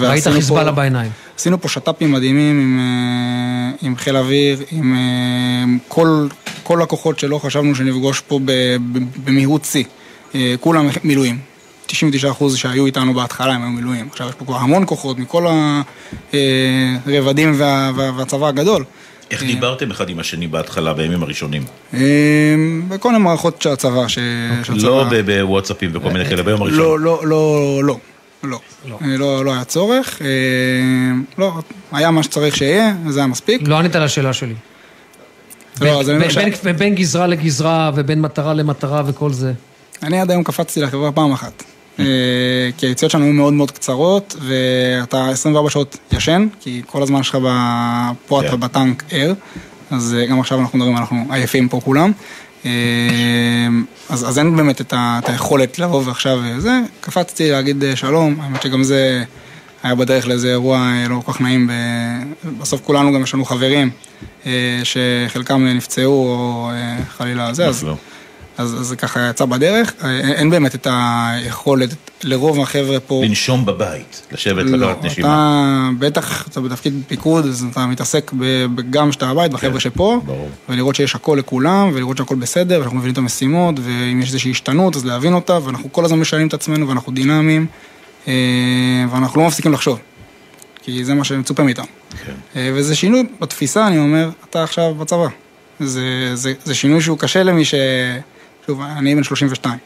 [0.00, 1.10] ראית חיזבאללה בעיניים.
[1.38, 6.26] עשינו פה שת"פים מדהימים עם, אה, עם חיל האוויר, עם אה, כל,
[6.62, 8.40] כל הכוחות שלא חשבנו שנפגוש פה
[9.24, 9.84] במהירות שיא.
[10.34, 11.38] אה, כולם מילואים.
[11.88, 11.94] 99%
[12.56, 14.08] שהיו איתנו בהתחלה הם היו מילואים.
[14.10, 15.46] עכשיו יש פה כבר המון כוחות מכל
[17.06, 18.84] הרבדים וה, וה, והצבא הגדול.
[19.30, 21.62] איך דיברתם אחד עם השני בהתחלה, בימים הראשונים?
[21.94, 22.00] אה,
[22.88, 24.08] בכל מיני מערכות של הצבא.
[24.08, 24.18] ש-
[24.62, 26.78] שהצבא- לא ב- בוואטסאפים וכל מיני כאלה, ביום הראשון.
[26.78, 27.98] לא, לא, לא, לא.
[28.44, 28.60] לא,
[29.02, 30.26] אה, לא, לא היה צורך, אה,
[31.38, 31.52] לא,
[31.92, 33.62] היה מה שצריך שיהיה, זה היה מספיק.
[33.68, 34.54] לא ענית על השאלה שלי.
[35.80, 36.02] לא,
[36.78, 39.52] בין גזרה לגזרה ובין מטרה למטרה וכל זה.
[40.02, 41.62] אני עד היום קפצתי לחברה פעם אחת.
[41.98, 42.04] אה,
[42.76, 47.38] כי היציאות שלנו היו מאוד מאוד קצרות, ואתה 24 שעות ישן, כי כל הזמן שלך
[48.26, 49.32] פה אתה בטנק ער,
[49.90, 52.12] אז אה, גם עכשיו אנחנו מדברים, אנחנו עייפים פה כולם.
[52.66, 52.70] אה,
[54.08, 58.62] אז, אז אין באמת את, ה, את היכולת לבוא ועכשיו וזה, קפצתי להגיד שלום, האמת
[58.62, 59.24] שגם זה
[59.82, 61.70] היה בדרך לאיזה אירוע לא כל כך נעים,
[62.60, 63.90] בסוף כולנו גם יש לנו חברים
[64.84, 66.70] שחלקם נפצעו או
[67.08, 67.88] חלילה זה, אז, אז,
[68.58, 71.88] אז זה ככה יצא בדרך, אה, אין, באמת את היכולת,
[72.24, 73.22] לרוב החבר'ה פה...
[73.24, 75.28] לנשום בבית, לשבת לא, לקחת נשימה.
[75.28, 78.30] אתה בטח, אתה בתפקיד פיקוד, אז אתה מתעסק
[78.90, 80.20] גם כשאתה בבית, כן, בחבר'ה שפה,
[80.68, 84.96] ולראות שיש הכל לכולם, ולראות שהכל בסדר, ואנחנו מבינים את המשימות, ואם יש איזושהי השתנות,
[84.96, 87.66] אז להבין אותה, ואנחנו כל הזמן משנים את עצמנו, ואנחנו דינמיים,
[88.28, 88.32] אה,
[89.10, 89.98] ואנחנו לא מפסיקים לחשוב,
[90.82, 91.86] כי זה מה שמצופה מאיתנו.
[92.26, 92.32] כן.
[92.56, 95.26] אה, וזה שינוי בתפיסה, אני אומר, אתה עכשיו בצבא.
[95.80, 97.74] זה, זה, זה שינוי שהוא קשה למי ש...
[98.66, 99.78] שוב, אני בן 32.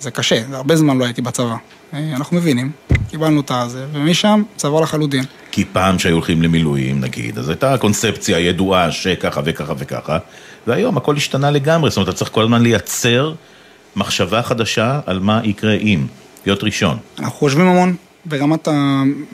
[0.00, 1.56] זה קשה, זה הרבה זמן לא הייתי בצבא.
[1.94, 2.70] אה, אנחנו מבינים,
[3.10, 5.24] קיבלנו את הזה, ומשם צבא לחלוטין.
[5.50, 10.18] כי פעם שהיו הולכים למילואים, נגיד, אז הייתה קונספציה ידועה שככה וככה וככה,
[10.66, 13.34] והיום הכל השתנה לגמרי, זאת אומרת, אתה צריך כל הזמן לייצר
[13.96, 16.06] מחשבה חדשה על מה יקרה אם,
[16.46, 16.98] להיות ראשון.
[17.18, 18.68] אנחנו חושבים המון ברמת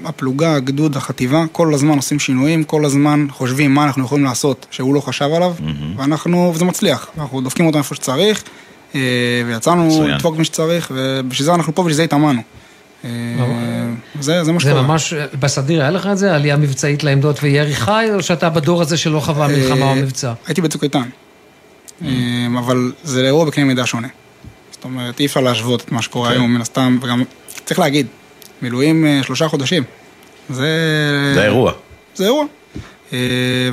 [0.05, 4.95] הפלוגה, הגדוד, החטיבה, כל הזמן עושים שינויים, כל הזמן חושבים מה אנחנו יכולים לעשות שהוא
[4.95, 5.55] לא חשב עליו,
[5.97, 8.45] ואנחנו, וזה מצליח, אנחנו דופקים אותם איפה שצריך,
[9.47, 10.10] ויצאנו מצוין.
[10.10, 12.43] לדפוק מי שצריך, ובשביל זה אנחנו פה, בשביל זה התאמנו.
[13.05, 13.10] אה,
[14.20, 14.82] זה, זה מה זה שקורה.
[14.82, 16.35] ממש, בסדיר היה לך את זה?
[16.35, 20.32] עלייה מבצעית לעמדות וירי חי, או שאתה בדור הזה שלא חווה מלחמה או אה, מבצע?
[20.47, 21.09] הייתי בצוק איתן,
[22.05, 22.09] אה,
[22.59, 24.09] אבל זה אירוע בקנה מידה שונה.
[24.70, 26.35] זאת אומרת, אי אפשר להשוות את מה שקורה כן.
[26.35, 27.23] היום, מן הסתם, וגם
[27.64, 28.06] צריך להגיד,
[28.62, 29.82] מילואים אה, שלושה חודשים.
[30.51, 31.32] זה...
[31.35, 31.73] זה האירוע.
[32.14, 32.44] זה אירוע.
[33.12, 33.19] אה,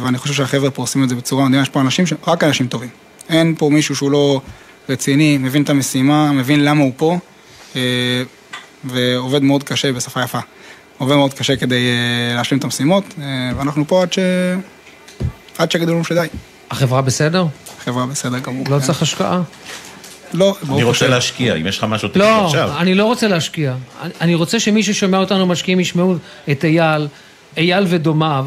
[0.02, 2.90] ואני חושב שהחבר'ה פה עושים את זה בצורה מדהימה, יש פה אנשים, רק אנשים טובים.
[3.30, 4.42] אין פה מישהו שהוא לא
[4.90, 7.18] רציני, מבין את המשימה, מבין למה הוא פה,
[7.76, 7.82] אה,
[8.84, 10.40] ועובד מאוד קשה בשפה יפה.
[10.98, 13.26] עובד מאוד קשה כדי אה, להשלים את המשימות, אה,
[13.58, 14.20] ואנחנו פה עד ש...
[15.58, 16.28] עד שיגידו לנו שדי.
[16.72, 17.46] החברה בסדר?
[17.80, 18.66] החברה בסדר גמור.
[18.70, 18.86] לא כן.
[18.86, 19.42] צריך השקעה?
[20.34, 21.14] לא, אני רוצה השם.
[21.14, 22.72] להשקיע, אם יש לך משהו, תגיד לא, עכשיו.
[22.78, 23.76] אני לא רוצה להשקיע.
[24.22, 26.16] אני- רוצה שמי ששומע אותנו משקיעים ישמעו
[26.52, 27.08] את אייל,
[27.58, 28.46] אייל ודומיו,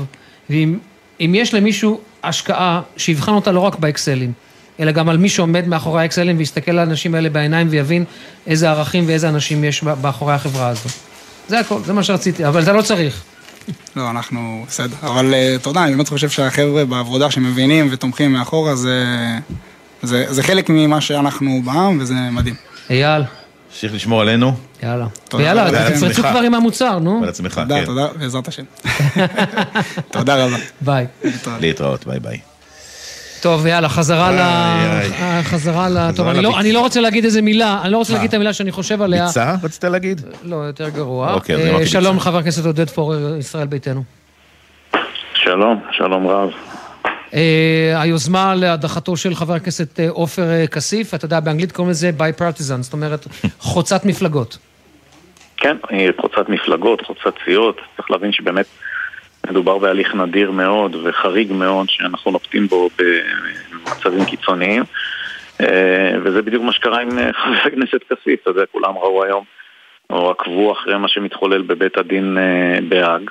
[0.50, 0.78] ואם
[1.20, 4.32] אם יש למישהו השקעה, שיבחן אותה לא רק באקסלים,
[4.80, 8.04] אלא גם על מי שעומד מאחורי האקסלים ויסתכל על האנשים האלה בעיניים ויבין
[8.46, 10.88] איזה ערכים ואיזה אנשים יש מאחורי החברה הזו.
[11.48, 13.22] זה הכל, זה מה שרציתי, אבל אתה לא צריך.
[13.96, 14.96] לא, אנחנו בסדר.
[15.02, 19.04] אבל אה, תודה, אני באמת חושב שהחבר'ה בעבודה שמבינים ותומכים מאחורה, זה,
[20.02, 22.54] זה, זה חלק ממה שאנחנו בעם, וזה מדהים.
[22.90, 23.22] אייל,
[23.70, 24.52] תמשיך לשמור עלינו.
[24.82, 25.06] יאללה.
[25.34, 27.18] ויאללה, תפרצו כבר עם המוצר, נו.
[27.20, 27.84] ועל עצמך, תודה, כן.
[27.84, 28.62] תודה, בעזרת השם.
[30.12, 30.56] תודה רבה.
[30.80, 31.06] ביי.
[31.60, 32.51] להתראות, ביי ביי.
[33.42, 34.38] טוב, יאללה, חזרה ל...
[34.38, 36.12] אה, חזרה ל...
[36.16, 36.42] טוב, אני.
[36.42, 38.12] לא- אני לא רוצה להגיד איזה מילה, אני לא רוצה?
[38.12, 39.26] להגיד את המילה שאני חושב עליה.
[39.26, 40.20] ביצה רצית להגיד?
[40.44, 41.32] לא, יותר גרוע.
[41.34, 42.20] אוקיי, אה, שלום.
[42.20, 44.02] חבר הכנסת עודד פורר, ישראל ביתנו.
[45.34, 46.50] שלום, שלום רב.
[47.34, 52.92] אה, היוזמה להדחתו של חבר הכנסת עופר כסיף, אתה יודע, באנגלית קוראים לזה bipartisan, זאת
[52.92, 53.26] אומרת,
[53.58, 54.58] חוצת מפלגות.
[55.56, 55.76] כן,
[56.20, 58.66] חוצת מפלגות, חוצת סיעות, צריך להבין שבאמת
[59.50, 64.82] מדובר בהליך נדיר מאוד וחריג מאוד שאנחנו נוקטים בו במצבים קיצוניים.
[65.60, 69.44] אה, וזה בדיוק מה שקרה עם אה, חבר הכנסת כסיף, אתה יודע, כולם ראו היום
[70.10, 73.30] או עקבו אחרי מה שמתחולל בבית הדין אה, בהאג.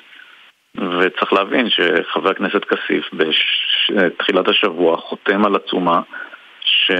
[0.74, 6.00] וצריך להבין שחבר הכנסת כסיף בתחילת השבוע חותם על עצומה
[6.60, 6.90] ש...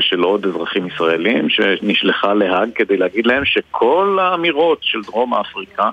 [0.00, 5.90] של עוד אזרחים ישראלים שנשלחה להאג כדי להגיד להם שכל האמירות של דרום אפריקה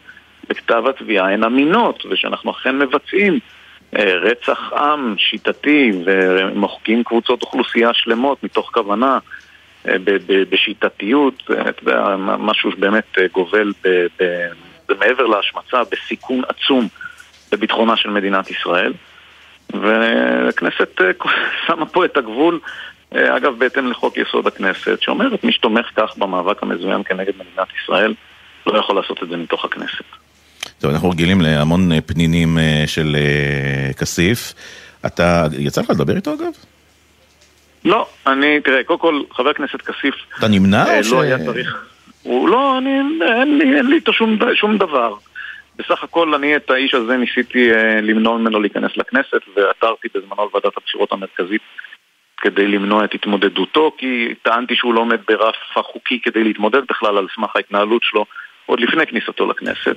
[0.52, 3.40] בכתב התביעה הן אמינות ושאנחנו אכן מבצעים
[3.98, 9.20] אה, רצח עם שיטתי ומוחקים קבוצות אוכלוסייה שלמות מתוך כוונה
[9.88, 9.96] אה,
[10.50, 11.44] בשיטתיות,
[11.88, 13.74] אה, משהו שבאמת גובל
[15.00, 16.88] מעבר להשמצה, בסיכון עצום
[17.54, 18.94] לביטחונה של מדינת ישראל.
[19.74, 21.02] והכנסת
[21.68, 22.60] שמה פה את הגבול,
[23.14, 28.14] אגב, בהתאם לחוק יסוד הכנסת, שאומרת מי שתומך כך במאבק המזוין כנגד מדינת ישראל,
[28.66, 30.21] לא יכול לעשות את זה מתוך הכנסת.
[30.82, 34.54] טוב, אנחנו רגילים להמון אה, פנינים אה, של אה, כסיף.
[35.06, 36.52] אתה, יצא לך לדבר איתו אגב?
[37.86, 40.16] לא, אני, תראה, קודם כל, חבר הכנסת כסיף...
[40.40, 41.12] אתה נמנע אה, או ש...
[41.12, 41.86] לא היה צריך...
[42.24, 43.00] הוא לא, אני,
[43.40, 45.16] אין לי, אין לי איתו שום, שום דבר.
[45.76, 50.78] בסך הכל אני את האיש הזה ניסיתי אה, למנוע ממנו להיכנס לכנסת ועתרתי בזמנו לוועדת
[50.78, 51.62] הבחירות המרכזית
[52.38, 57.28] כדי למנוע את התמודדותו כי טענתי שהוא לא עומד ברף החוקי כדי להתמודד בכלל על
[57.36, 58.26] סמך ההתנהלות שלו
[58.66, 59.96] עוד לפני כניסתו לכנסת.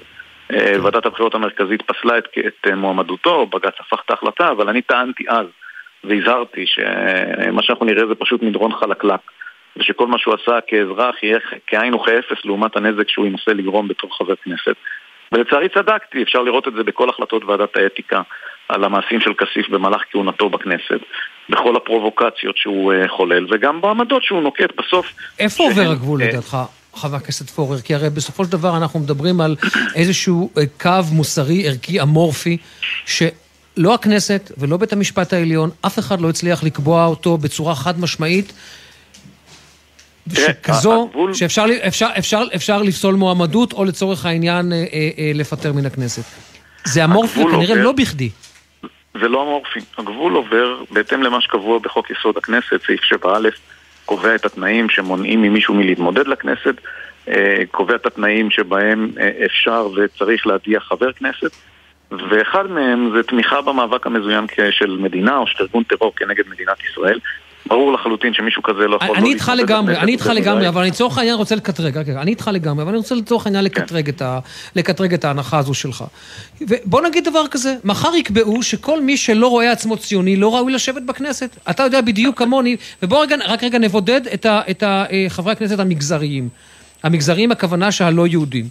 [0.55, 4.83] אה, ועדת הבחירות המרכזית פסלה את, את אה, מועמדותו, בג"ץ הפך את ההחלטה, אבל אני
[4.83, 5.47] טענתי אז
[6.05, 9.21] והזהרתי שמה שאנחנו נראה זה פשוט מדרון חלקלק
[9.77, 14.35] ושכל מה שהוא עשה כאזרח יהיה כאין וכאפס לעומת הנזק שהוא ינסה לגרום בתור חבר
[14.45, 14.77] כנסת.
[15.33, 18.23] ולצערי צדקתי, אפשר לראות את זה בכל החלטות ועדת האתיקה
[18.69, 21.01] על המעשים של כסיף במהלך כהונתו בכנסת,
[21.49, 25.07] בכל הפרובוקציות שהוא אה, חולל, וגם בעמדות שהוא נוקט בסוף.
[25.39, 26.57] איפה עובר הגבול לדעתך,
[26.97, 27.81] חבר הכנסת פורר?
[27.81, 29.57] כי הרי בסופו של דבר אנחנו מדברים על
[29.95, 32.57] איזשהו אה, קו מוסרי, ערכי, אמורפי,
[33.07, 38.53] שלא הכנסת ולא בית המשפט העליון, אף אחד לא הצליח לקבוע אותו בצורה חד משמעית.
[40.35, 45.87] שכזו, שאפשר אפשר- אפשר- אפשר לפסול מועמדות, או לצורך העניין אה, אה, אה, לפטר מן
[45.87, 46.23] הכנסת.
[46.85, 48.31] זה אמורפי כנראה עובר- לא בכדי.
[49.21, 49.81] זה לא אמורפי.
[49.99, 53.29] הגבול עובר בהתאם למה שקבוע בחוק יסוד הכנסת, סעיף 7א,
[54.05, 56.75] קובע את התנאים שמונעים ממישהו מלהתמודד לכנסת,
[57.29, 61.51] אה, קובע את התנאים שבהם אה, אפשר וצריך להדיח חבר כנסת,
[62.11, 67.19] ואחד מהם זה תמיכה במאבק המזוין של מדינה או של ארגון טרור כנגד מדינת ישראל.
[67.67, 70.27] ברור לחלוטין שמישהו כזה לא יכול לא אני איתך להתמודד לגמרי, אני איתך.
[70.27, 73.47] לגמרי, אבל אני לצורך העניין רוצה לקטרג, רגע, אני איתך לגמרי, אבל אני רוצה לצורך
[73.47, 74.39] העניין לקטרג את ה-
[74.77, 76.05] לקטרג את ההנחה הזו שלך.
[76.61, 81.03] ובוא נגיד דבר כזה, מחר יקבעו שכל מי שלא רואה עצמו ציוני לא ראוי לשבת
[81.03, 81.57] בכנסת.
[81.71, 84.21] אתה יודע בדיוק כמוני, ובוא רגע, רק רגע נבודד
[84.71, 86.49] את אה, חברי הכנסת המגזריים.
[87.03, 88.69] המגזריים הכוונה שהלא יהודים.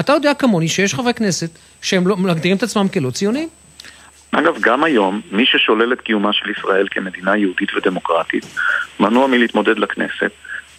[0.00, 1.50] אתה יודע כמוני שיש חברי כנסת
[1.82, 3.48] שהם לא מגדירים את עצמם כלא ציונים.
[4.32, 8.46] אגב, גם היום, מי ששולל את קיומה של ישראל כמדינה יהודית ודמוקרטית,
[9.00, 10.30] מנוע מלהתמודד לכנסת,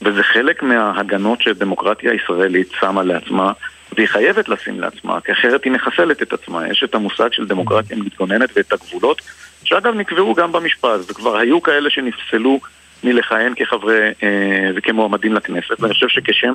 [0.01, 3.51] וזה חלק מההגנות שהדמוקרטיה הישראלית שמה לעצמה,
[3.95, 6.67] והיא חייבת לשים לעצמה, כי אחרת היא מחסלת את עצמה.
[6.67, 9.21] יש את המושג של דמוקרטיה מתגוננת ואת הגבולות,
[9.63, 12.59] שאגב נקבעו גם במשפט, וכבר היו כאלה שנפסלו
[13.03, 16.53] מלכהן כחברי אה, וכמועמדים לכנסת, ואני חושב שכשם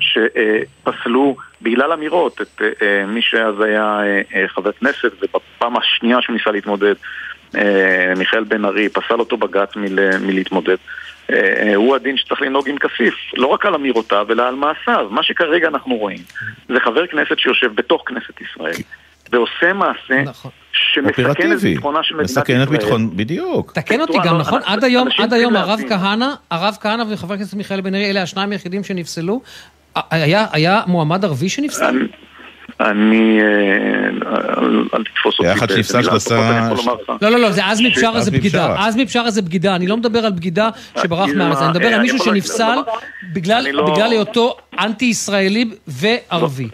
[0.00, 6.22] שפסלו בגלל אמירות את אה, אה, מי שאז היה אה, אה, חבר כנסת, ובפעם השנייה
[6.22, 6.94] שהוא ניסה להתמודד,
[7.56, 10.76] אה, מיכאל בן ארי, פסל אותו בג"ץ מל, מלהתמודד.
[11.32, 15.08] אה, אה, הוא הדין שצריך לנהוג עם כסיף, לא רק על אמירותיו, אלא על מעשיו.
[15.10, 16.18] מה שכרגע אנחנו רואים,
[16.68, 18.82] זה חבר כנסת שיושב בתוך כנסת ישראל,
[19.32, 20.22] ועושה מעשה
[20.72, 21.58] שמסכן את.
[21.60, 22.78] ביטחונה של מדינת מסכן את ישראל.
[22.78, 23.72] ביטחון, בדיוק.
[23.72, 24.60] תקן אותי גם, לא- נכון?
[24.64, 25.80] עד היום, עד היום הרב.
[25.88, 29.40] כהנא, הרב כהנא וחבר הכנסת מיכאל בן ארי, אלה השניים היחידים שנפסלו.
[30.10, 32.06] היה, היה מועמד ערבי שנפסל?
[32.80, 33.38] אני...
[33.40, 33.46] אה,
[34.94, 35.46] אל- תתפוס אותי.
[35.48, 36.90] היה אחד באיזה שנפסל מילה, שעשה-.
[37.22, 38.86] לא, לא, לא, זה עזמי בשארה זה בגידה.
[38.86, 39.76] עזמי בשארה זה בגידה.
[39.76, 40.68] אני לא מדבר על בגידה
[41.02, 46.68] שברח אה, מהארץ, אני מדבר אה, על מישהו שנפסל לא- בגלל היותו אנטי-ישראלי וערבי.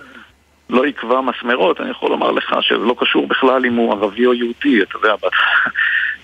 [0.72, 4.34] לא יקבע מסמרות, אני יכול לומר לך שזה לא קשור בכלל אם הוא ערבי או
[4.34, 5.14] יהודי, אתה יודע,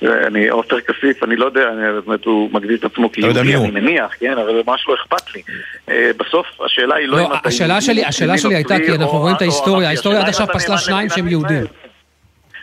[0.26, 3.70] אני, עופר כסיף, אני לא יודע, אני, זאת אומרת, הוא מגדיר את עצמו כיהודי, אני
[3.70, 5.42] מניח, כן, אבל ממש לא אכפת לי.
[5.90, 9.18] אה, בסוף, השאלה היא לא, לא אם אתה השאלה שלי, השאלה שלי הייתה, כי אנחנו
[9.18, 11.64] רואים את ההיסטוריה, ההיסטוריה עד עכשיו פסלה שניים שהם יהודים.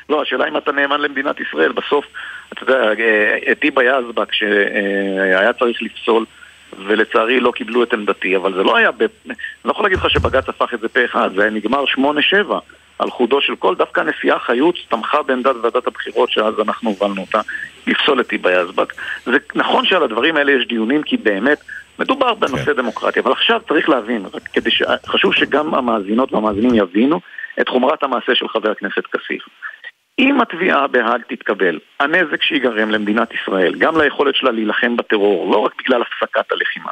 [0.10, 1.72] לא, השאלה אם אתה נאמן למדינת ישראל.
[1.72, 2.06] בסוף,
[2.54, 6.26] אתה יודע, אה, את היבה יזבק, שהיה צריך לפסול,
[6.88, 9.02] ולצערי לא קיבלו את עמדתי, אבל זה לא היה, ב...
[9.02, 9.36] אני
[9.66, 12.60] לא יכול להגיד לך שבג"ץ הפך את זה פה אחד, זה נגמר שמונה שבע.
[13.00, 17.42] על חודו של כל, דווקא הנשיאה חיות תמכה בעמדת ועדת הבחירות שאז אנחנו הובלנו אותה
[17.88, 18.94] לפסול את היבה יזבק.
[19.26, 21.58] זה נכון שעל הדברים האלה יש דיונים כי באמת
[22.00, 22.74] מדובר בנושא כן.
[22.74, 24.84] דמוקרטי, אבל עכשיו צריך להבין, כדי ש...
[25.08, 27.20] חשוב שגם המאזינות והמאזינים יבינו
[27.62, 29.44] את חומרת המעשה של חבר הכנסת כסיף.
[30.20, 35.74] אם התביעה בהאג תתקבל, הנזק שיגרם למדינת ישראל, גם ליכולת שלה להילחם בטרור, לא רק
[35.80, 36.92] בגלל הפסקת הלחימה,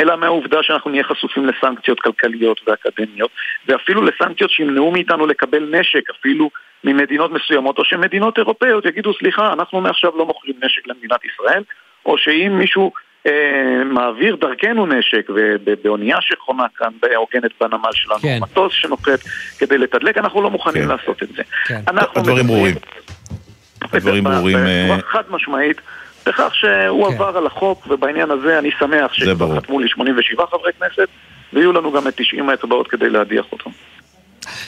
[0.00, 3.30] אלא מהעובדה שאנחנו נהיה חשופים לסנקציות כלכליות ואקדמיות,
[3.68, 6.50] ואפילו לסנקציות שימנעו מאיתנו לקבל נשק, אפילו
[6.84, 11.62] ממדינות מסוימות, או שמדינות אירופאיות יגידו, סליחה, אנחנו מעכשיו לא מוכרים נשק למדינת ישראל,
[12.06, 12.92] או שאם מישהו
[13.84, 15.26] מעביר דרכנו נשק,
[15.64, 18.38] ובאונייה שחונה כאן, עוגנת בנמל שלנו, כן.
[18.42, 19.20] מטוס שנוחת
[19.58, 20.88] כדי לתדלק, אנחנו לא מוכנים כן.
[20.88, 21.42] לעשות את זה.
[21.66, 21.80] כן.
[22.16, 22.74] הדברים ברורים.
[23.92, 24.58] הדברים ברורים.
[24.58, 25.80] בצורה חד משמעית.
[26.26, 27.14] בכך שהוא כן.
[27.14, 31.08] עבר על החוק, ובעניין הזה אני שמח שכבר חתמו לי 87 חברי כנסת,
[31.52, 33.70] ויהיו לנו גם את 90 האצבעות כדי להדיח אותו.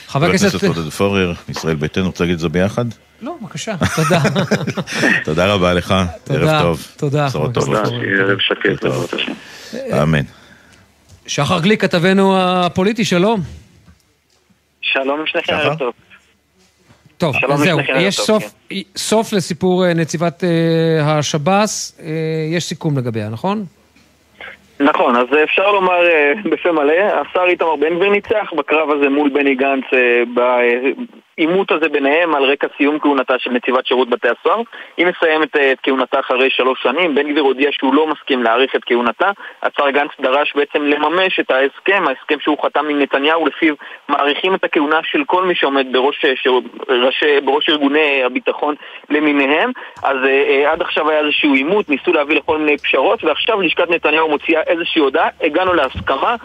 [0.07, 2.85] חבר הכנסת עודד פורר, ישראל ביתנו, רוצה להגיד את זה ביחד?
[3.21, 4.21] לא, בבקשה, תודה.
[5.23, 5.95] תודה רבה לך,
[6.29, 6.87] ערב טוב.
[6.97, 7.27] תודה.
[7.31, 9.31] תודה, שיהיה ערב שקט בעזרת השם.
[10.03, 10.23] אמן.
[11.27, 13.41] שחר גליק, כתבנו הפוליטי, שלום.
[14.81, 15.93] שלום לשניכם, ערב טוב.
[17.17, 18.75] טוב, זהו, יש סוף, כן.
[18.95, 22.03] סוף לסיפור אה, נציבת uh, השב"ס, uh,
[22.51, 23.65] יש סיכום לגביה, נכון?
[24.79, 29.29] נכון, אז אפשר לומר uh, בפה מלא, השר איתמר בן גביר ניצח בקרב הזה מול
[29.29, 30.39] בני גנץ uh,
[31.39, 34.61] העימות הזה ביניהם על רקע סיום כהונתה של נציבת שירות בתי הסוהר.
[34.97, 38.75] היא מסיימת אה, את כהונתה אחרי שלוש שנים, בן גביר הודיע שהוא לא מסכים להאריך
[38.75, 39.31] את כהונתה.
[39.63, 43.75] השר גנץ דרש בעצם לממש את ההסכם, ההסכם שהוא חתם עם נתניהו, לפיו
[44.09, 46.51] מאריכים את הכהונה של כל מי שעומד בראש, אה,
[46.89, 48.75] ראשי, בראש ארגוני הביטחון
[49.09, 49.71] למיניהם.
[50.03, 54.29] אז אה, עד עכשיו היה איזשהו עימות, ניסו להביא לכל מיני פשרות, ועכשיו לשכת נתניהו
[54.29, 56.35] מוציאה איזושהי הודעה, הגענו להסכמה.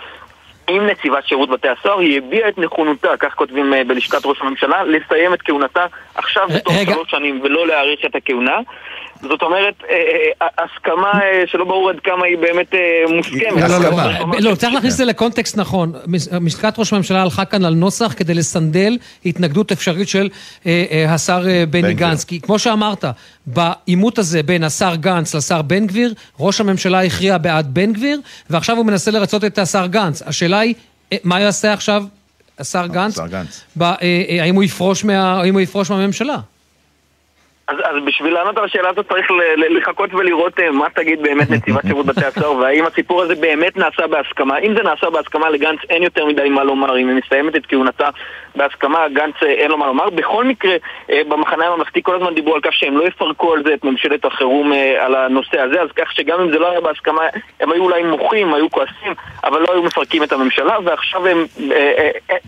[0.68, 4.84] עם נציבת שירות בתי הסוהר, היא הביעה את נכונותה, כך כותבים אה, בלשכת ראש הממשלה,
[4.84, 8.58] לסיים את כהונתה עכשיו בתוך שלוש שנים ולא להאריך את הכהונה.
[9.28, 9.96] זאת אומרת, אה,
[10.42, 12.74] אה, הסכמה שלא ברור עד כמה היא באמת
[13.16, 13.70] מוסכמת.
[13.70, 15.92] לא, לא, לא, לא, צריך להכניס את זה לקונטקסט נכון.
[16.40, 20.28] משכת ראש הממשלה הלכה כאן על נוסח כדי לסנדל התנגדות אפשרית של
[21.08, 22.24] השר בני גנץ.
[22.24, 23.04] כי כמו שאמרת,
[23.46, 28.20] בעימות הזה בין השר גנץ לשר בן גביר, ראש הממשלה הכריע בעד בן גביר,
[28.50, 30.22] ועכשיו הוא מנסה לרצות את השר גנץ.
[30.22, 30.74] השאלה היא,
[31.24, 32.04] מה יעשה עכשיו
[32.58, 33.18] השר גנץ?
[33.18, 33.64] השר גנץ.
[34.40, 34.54] האם
[35.54, 36.36] הוא יפרוש מהממשלה?
[37.68, 39.26] אז, אז בשביל לענות על השאלה הזאת צריך
[39.56, 44.06] לחכות ולראות אה, מה תגיד באמת נציבת שירות בתי הסוהר והאם הסיפור הזה באמת נעשה
[44.06, 44.58] בהסכמה.
[44.58, 48.08] אם זה נעשה בהסכמה לגנץ אין יותר מדי מה לומר, אם היא מסיימת את כהונתה
[48.56, 50.10] בהסכמה, גנץ אה, אין לו מה לומר.
[50.10, 50.76] בכל מקרה,
[51.10, 54.24] אה, במחנה הממלכתי כל הזמן דיברו על כך שהם לא יפרקו על זה את ממשלת
[54.24, 57.22] החירום על הנושא הזה, אז כך שגם אם זה לא היה בהסכמה,
[57.60, 59.12] הם היו אולי מוחים, היו כועסים,
[59.44, 61.46] אבל לא היו מפרקים את הממשלה, ועכשיו הם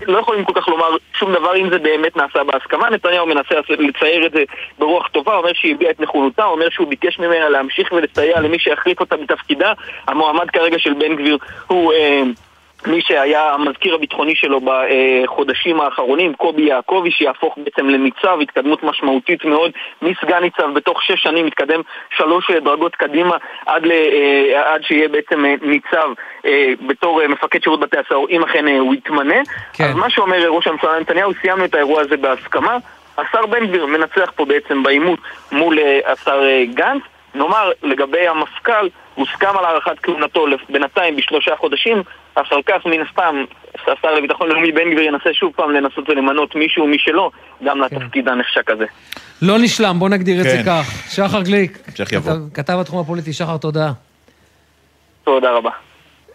[0.07, 2.91] לא יכולים כל כך לומר שום דבר אם זה באמת נעשה בהסכמה.
[2.91, 4.45] נתניהו מנסה לצייר את זה
[4.79, 8.59] ברוח רוח טובה, אומר שהיא הביעה את נכונותה, אומר שהוא ביקש ממנה להמשיך ולסייע למי
[8.59, 9.73] שיחליף אותה בתפקידה.
[10.09, 11.93] המועמד כרגע של בן גביר הוא...
[11.93, 12.23] אה,
[12.87, 19.71] מי שהיה המזכיר הביטחוני שלו בחודשים האחרונים, קובי יעקבי, שיהפוך בעצם לניצב, התקדמות משמעותית מאוד,
[20.03, 21.81] מסגן ניצב בתוך שש שנים, מתקדם
[22.17, 26.09] שלוש דרגות קדימה עד, ל, אה, עד שיהיה בעצם אה, ניצב
[26.47, 29.41] אה, בתור מפקד שירות בתי הסוהר, אם אכן הוא יתמנה.
[29.73, 29.85] כן.
[29.85, 32.77] אז מה שאומר ראש הממשלה נתניהו, סיימנו את האירוע הזה בהסכמה,
[33.19, 35.19] השר בן גביר מנצח פה בעצם בעימות
[35.53, 37.03] מול uh, השר uh, גנץ.
[37.35, 42.03] נאמר, לגבי המפכ"ל, הוסכם על הארכת כהונתו בינתיים בשלושה חודשים,
[42.35, 43.45] אחר כך מן הסתם
[43.83, 47.31] השר לביטחון לאומי בן גביר ינסה שוב פעם לנסות ולמנות מישהו משלו
[47.65, 47.97] גם כן.
[47.97, 48.85] לתפקיד הנחשק הזה.
[49.43, 50.49] לא נשלם, בוא נגדיר כן.
[50.49, 50.83] את זה כן.
[50.83, 51.13] כך.
[51.15, 53.93] שחר גליק, כתב, כתב התחום הפוליטי, שחר תודה.
[55.25, 55.71] תודה רבה.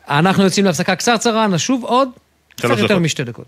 [0.10, 2.10] אנחנו יוצאים להפסקה קצרצרה, נשוב עוד
[2.56, 3.48] קצת יותר משתי דקות.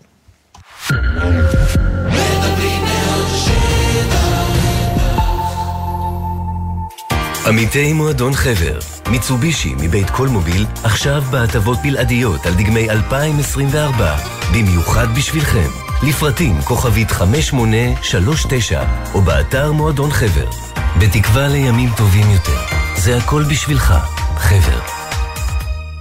[7.46, 8.78] עמיתי מועדון חבר,
[9.10, 14.16] מיצובישי מבית כל מוביל, עכשיו בהטבות בלעדיות על דגמי 2024,
[14.52, 15.68] במיוחד בשבילכם.
[16.02, 18.82] לפרטים כוכבית 5839,
[19.14, 20.50] או באתר מועדון חבר.
[21.00, 22.60] בתקווה לימים טובים יותר.
[22.96, 23.94] זה הכל בשבילך,
[24.36, 25.03] חבר.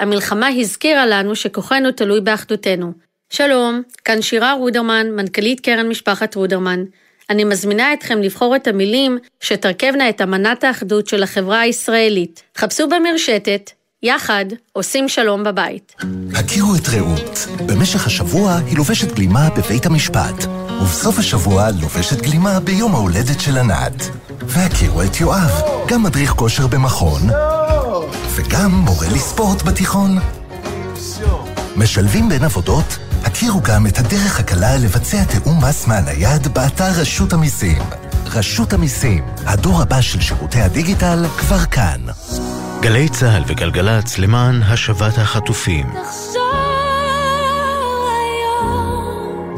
[0.00, 2.92] המלחמה הזכירה לנו שכוחנו תלוי באחדותנו.
[3.30, 6.84] שלום, כאן שירה רודרמן, מנכ"לית קרן משפחת רודרמן.
[7.30, 12.42] אני מזמינה אתכם לבחור את המילים שתרכבנה את אמנת האחדות של החברה הישראלית.
[12.56, 13.70] חפשו במרשתת,
[14.02, 15.94] יחד עושים שלום בבית.
[16.34, 17.46] הכירו את רעות.
[17.66, 20.44] במשך השבוע היא לובשת גלימה בבית המשפט,
[20.80, 24.10] ובסוף השבוע לובשת גלימה ביום ההולדת של ענת.
[24.46, 27.20] והכירו את יואב, גם מדריך כושר במכון,
[28.34, 30.18] וגם מורה לספורט בתיכון.
[31.76, 32.98] משלבים בין עבודות?
[33.24, 37.82] הכירו גם את הדרך הקלה לבצע תיאום מס מהנייד באתר רשות המיסים.
[38.26, 42.00] רשות המיסים, הדור הבא של שירותי הדיגיטל, כבר כאן.
[42.80, 45.86] גלי צה"ל וגלגלצ למען השבת החטופים.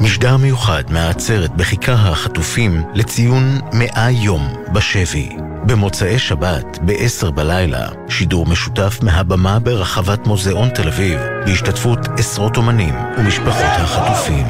[0.02, 5.28] משדר מיוחד מהעצרת בכיכר החטופים לציון מאה יום בשבי.
[5.66, 13.72] במוצאי שבת, ב-10 בלילה, שידור משותף מהבמה ברחבת מוזיאון תל אביב, בהשתתפות עשרות אומנים ומשפחות
[13.76, 14.46] החטופים.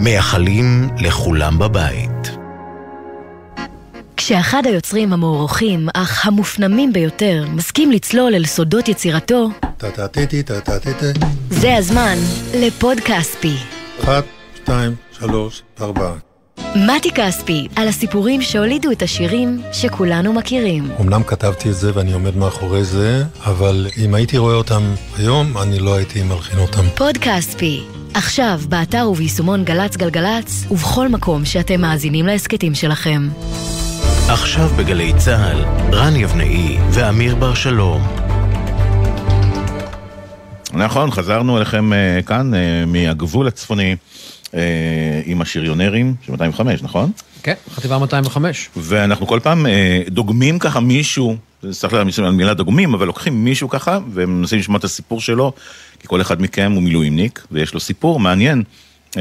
[0.00, 2.37] מייחלים לכולם בבית.
[4.18, 9.48] כשאחד היוצרים המוערוכים, אך המופנמים ביותר, מסכים לצלול אל סודות יצירתו,
[11.50, 12.16] זה הזמן
[12.54, 13.54] לפוד כספי.
[14.02, 14.24] אחת,
[14.56, 16.12] שתיים, שלוש, ארבע.
[16.76, 20.90] מתי כספי, על הסיפורים שהולידו את השירים שכולנו מכירים.
[21.00, 24.82] אמנם כתבתי את זה ואני עומד מאחורי זה, אבל אם הייתי רואה אותם
[25.18, 26.84] היום, אני לא הייתי מלחין אותם.
[26.96, 27.82] פוד כספי,
[28.14, 33.28] עכשיו באתר וביישומון גל"צ גלגלצ, ובכל מקום שאתם מאזינים להסכתים שלכם.
[34.30, 35.64] עכשיו בגלי צה"ל,
[35.94, 38.02] רן יבנאי ואמיר בר שלום.
[40.72, 43.96] נכון, חזרנו אליכם uh, כאן uh, מהגבול הצפוני
[44.44, 44.50] uh,
[45.24, 47.10] עם השריונרים של 205, נכון?
[47.42, 48.68] כן, חטיבה 205.
[48.76, 51.36] ואנחנו כל פעם uh, דוגמים ככה מישהו,
[51.70, 55.52] צריך להגיד על מילה דוגמים, אבל לוקחים מישהו ככה ומנסים לשמוע את הסיפור שלו,
[56.00, 58.62] כי כל אחד מכם הוא מילואימניק, ויש לו סיפור מעניין.
[59.10, 59.16] uh,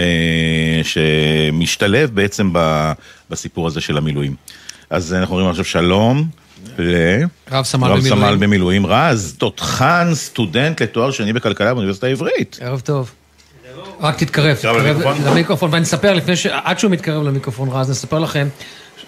[0.84, 2.92] שמשתלב בעצם ב,
[3.30, 4.36] בסיפור הזה של המילואים.
[4.90, 6.28] אז אנחנו אומרים עכשיו שלום
[6.78, 6.96] ל...
[7.52, 8.24] רב סמל רב במילואים.
[8.24, 12.60] סמל במילואים רז, תותחן, סטודנט לתואר שני בכלכלה באוניברסיטה העברית.
[12.62, 13.12] ערב טוב.
[14.02, 15.04] רק תתקרב, תתקרב.
[15.26, 16.46] למיקרופון, ואני אספר לפני ש...
[16.46, 18.48] עד שהוא מתקרב למיקרופון רז, נספר לכם.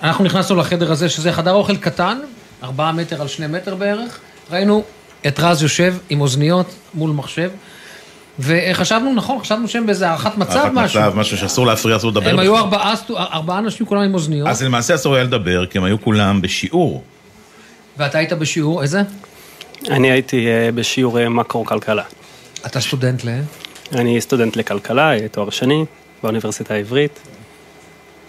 [0.03, 2.19] אנחנו נכנסנו לחדר הזה, שזה חדר אוכל קטן,
[2.63, 4.19] ארבעה מטר על שני מטר בערך.
[4.51, 4.83] ראינו
[5.27, 7.49] את רז יושב עם אוזניות מול מחשב,
[8.39, 11.01] וחשבנו, נכון, חשבנו שהם באיזה הערכת מצב הערכת משהו.
[11.01, 12.29] מצב, משהו שאסור להפריע, אסור לדבר.
[12.29, 12.57] הם היו.
[12.57, 16.41] ארבעה ארבעה אנשים, כולם עם אוזניות, אז למעשה אסור היה לדבר, כי הם היו כולם
[16.41, 17.03] בשיעור.
[17.97, 19.01] ואתה היית בשיעור, איזה?
[19.89, 22.03] אני הייתי אה, בשיעור אה, מקרו-כלכלה.
[22.65, 23.29] אתה סטודנט ל...
[23.95, 25.85] אני סטודנט לכלכלה, אה, תואר שני,
[26.23, 27.19] באוניברסיטה העברית.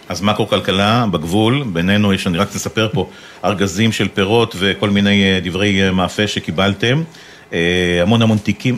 [0.09, 3.09] אז מקרו-כלכלה בגבול, בינינו יש, אני רק אספר פה,
[3.45, 7.03] ארגזים של פירות וכל מיני דברי מאפה שקיבלתם.
[8.01, 8.77] המון המון תיקים,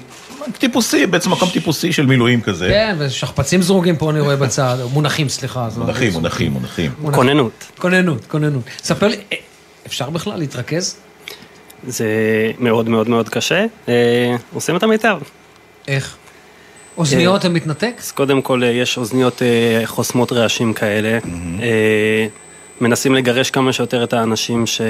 [0.58, 2.68] טיפוסי, בעצם מקום טיפוסי של מילואים כזה.
[2.68, 5.68] כן, ושכפ"צים זרוגים פה אני רואה בצד, מונחים, סליחה.
[5.78, 6.14] לא מונחים.
[6.14, 6.92] מונחים, מונחים.
[7.12, 7.66] כוננות.
[7.78, 8.64] כוננות, כוננות.
[8.84, 9.38] ספר לי, אה,
[9.88, 10.96] אפשר בכלל להתרכז?
[11.88, 12.08] זה
[12.60, 13.66] מאוד מאוד מאוד קשה.
[13.90, 15.20] אה, עושים את המיטב.
[15.88, 16.16] איך?
[16.98, 17.94] אוזניות אתה מתנתק?
[18.00, 21.20] אז קודם כל אה, יש אוזניות אה, חוסמות רעשים כאלה.
[21.62, 22.28] אה,
[22.82, 24.82] מנסים לגרש כמה שיותר את האנשים ש...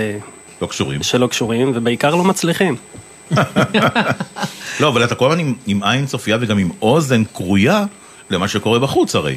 [0.62, 1.04] לא קשורים.
[1.04, 2.76] שלא קשורים, ובעיקר לא מצליחים.
[4.80, 7.86] לא, אבל אתה כל הזמן עם, עם עין צופייה וגם עם אוזן כרויה
[8.30, 9.36] למה שקורה בחוץ הרי.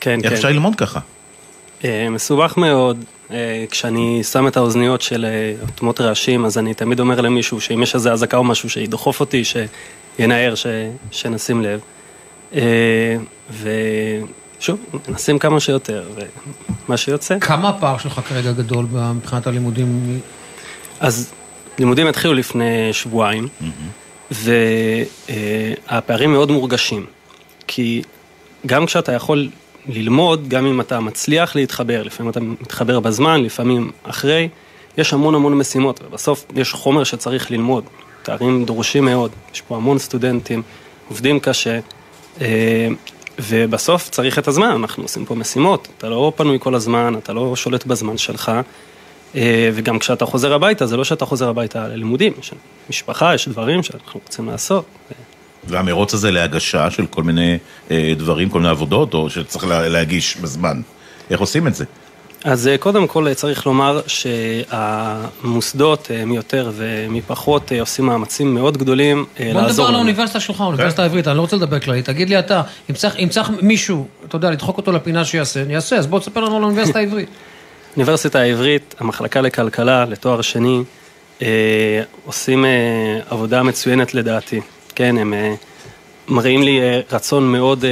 [0.00, 0.36] כן, איך כן.
[0.36, 1.00] אפשר ללמוד ככה?
[1.84, 3.04] אה, מסובך מאוד.
[3.30, 7.82] אה, כשאני שם את האוזניות של אה, אוטמות רעשים, אז אני תמיד אומר למישהו שאם
[7.82, 10.66] יש איזה אזעקה או משהו, שידחוף אותי, שינער, ש...
[11.10, 11.80] שנשים לב.
[14.58, 14.78] ושוב,
[15.08, 16.08] מנסים כמה שיותר,
[16.86, 17.38] ומה שיוצא.
[17.38, 20.20] כמה הפער שלך כרגע גדול מבחינת הלימודים?
[21.00, 21.32] אז
[21.78, 23.48] לימודים התחילו לפני שבועיים,
[24.30, 27.06] והפערים מאוד מורגשים.
[27.66, 28.02] כי
[28.66, 29.48] גם כשאתה יכול
[29.88, 34.48] ללמוד, גם אם אתה מצליח להתחבר, לפעמים אתה מתחבר בזמן, לפעמים אחרי,
[34.98, 37.84] יש המון המון משימות, ובסוף יש חומר שצריך ללמוד.
[38.22, 40.62] תארים דורשים מאוד, יש פה המון סטודנטים,
[41.08, 41.78] עובדים קשה,
[42.40, 42.88] אה,
[43.38, 47.56] ובסוף צריך את הזמן, אנחנו עושים פה משימות, אתה לא פנוי כל הזמן, אתה לא
[47.56, 48.52] שולט בזמן שלך,
[49.74, 52.52] וגם כשאתה חוזר הביתה, זה לא שאתה חוזר הביתה ללימודים, יש
[52.90, 54.84] משפחה, יש דברים שאנחנו רוצים לעשות.
[55.64, 57.58] והמרוץ הזה להגשה של כל מיני
[57.90, 60.80] אה, דברים, כל מיני עבודות, או שצריך לה, להגיש בזמן.
[61.30, 61.84] איך עושים את זה?
[62.44, 68.76] אז אה, קודם כל אה, צריך לומר שהמוסדות, מי יותר ומי פחות, עושים מאמצים מאוד
[68.76, 69.60] גדולים לעזור לנו.
[69.60, 71.02] בוא נדבר על האוניברסיטה שלך, האוניברסיטה כן.
[71.02, 72.02] העברית, אני לא רוצה לדבר כללי.
[72.02, 75.76] תגיד לי אתה, אם צריך, אם צריך מישהו, אתה יודע, לדחוק אותו לפינה שיעשה, אני
[75.76, 77.28] אעשה, אז בוא תספר לנו על האוניברסיטה העברית.
[77.92, 80.82] האוניברסיטה העברית, המחלקה לכלכלה, לתואר שני,
[82.24, 82.64] עושים
[83.28, 84.60] עבודה מצוינת לדעתי.
[84.94, 85.34] כן, הם
[86.28, 86.80] מראים לי
[87.12, 87.84] רצון מאוד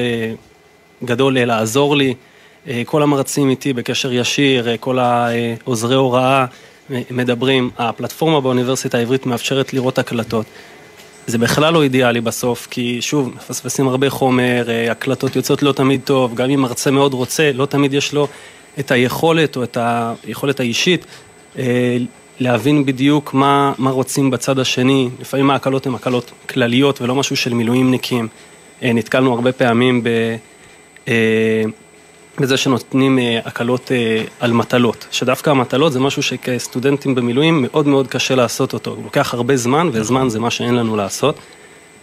[1.05, 2.15] גדול לעזור לי.
[2.85, 6.45] כל המרצים איתי בקשר ישיר, כל העוזרי הוראה
[7.11, 7.71] מדברים.
[7.79, 10.47] הפלטפורמה באוניברסיטה העברית מאפשרת לראות הקלטות.
[11.27, 16.35] זה בכלל לא אידיאלי בסוף, כי שוב, מפספסים הרבה חומר, הקלטות יוצאות לא תמיד טוב,
[16.35, 18.29] גם אם מרצה מאוד רוצה, לא תמיד יש לו
[18.79, 21.07] את היכולת או את היכולת האישית
[22.41, 27.55] להבין בדיוק מה, מה רוצים בצד השני, לפעמים ההקלות הן הקלות כלליות ולא משהו של
[27.55, 28.29] מילואימניקים.
[28.83, 30.09] אה, נתקלנו הרבה פעמים ב,
[31.09, 31.63] אה,
[32.39, 33.91] בזה שנותנים אה, הקלות
[34.41, 39.35] על מטלות, שדווקא המטלות זה משהו שכסטודנטים במילואים מאוד מאוד קשה לעשות אותו, הוא לוקח
[39.35, 41.39] הרבה זמן וזמן זה מה שאין לנו לעשות.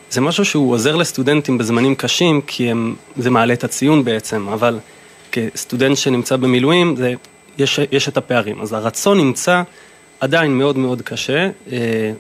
[0.10, 4.80] זה משהו שהוא עוזר לסטודנטים בזמנים קשים כי הם, זה מעלה את הציון בעצם, אבל
[5.36, 7.14] כסטודנט שנמצא במילואים זה,
[7.57, 9.62] יש, יש את הפערים, אז הרצון נמצא
[10.20, 11.49] עדיין מאוד מאוד קשה.
[11.72, 12.12] אה,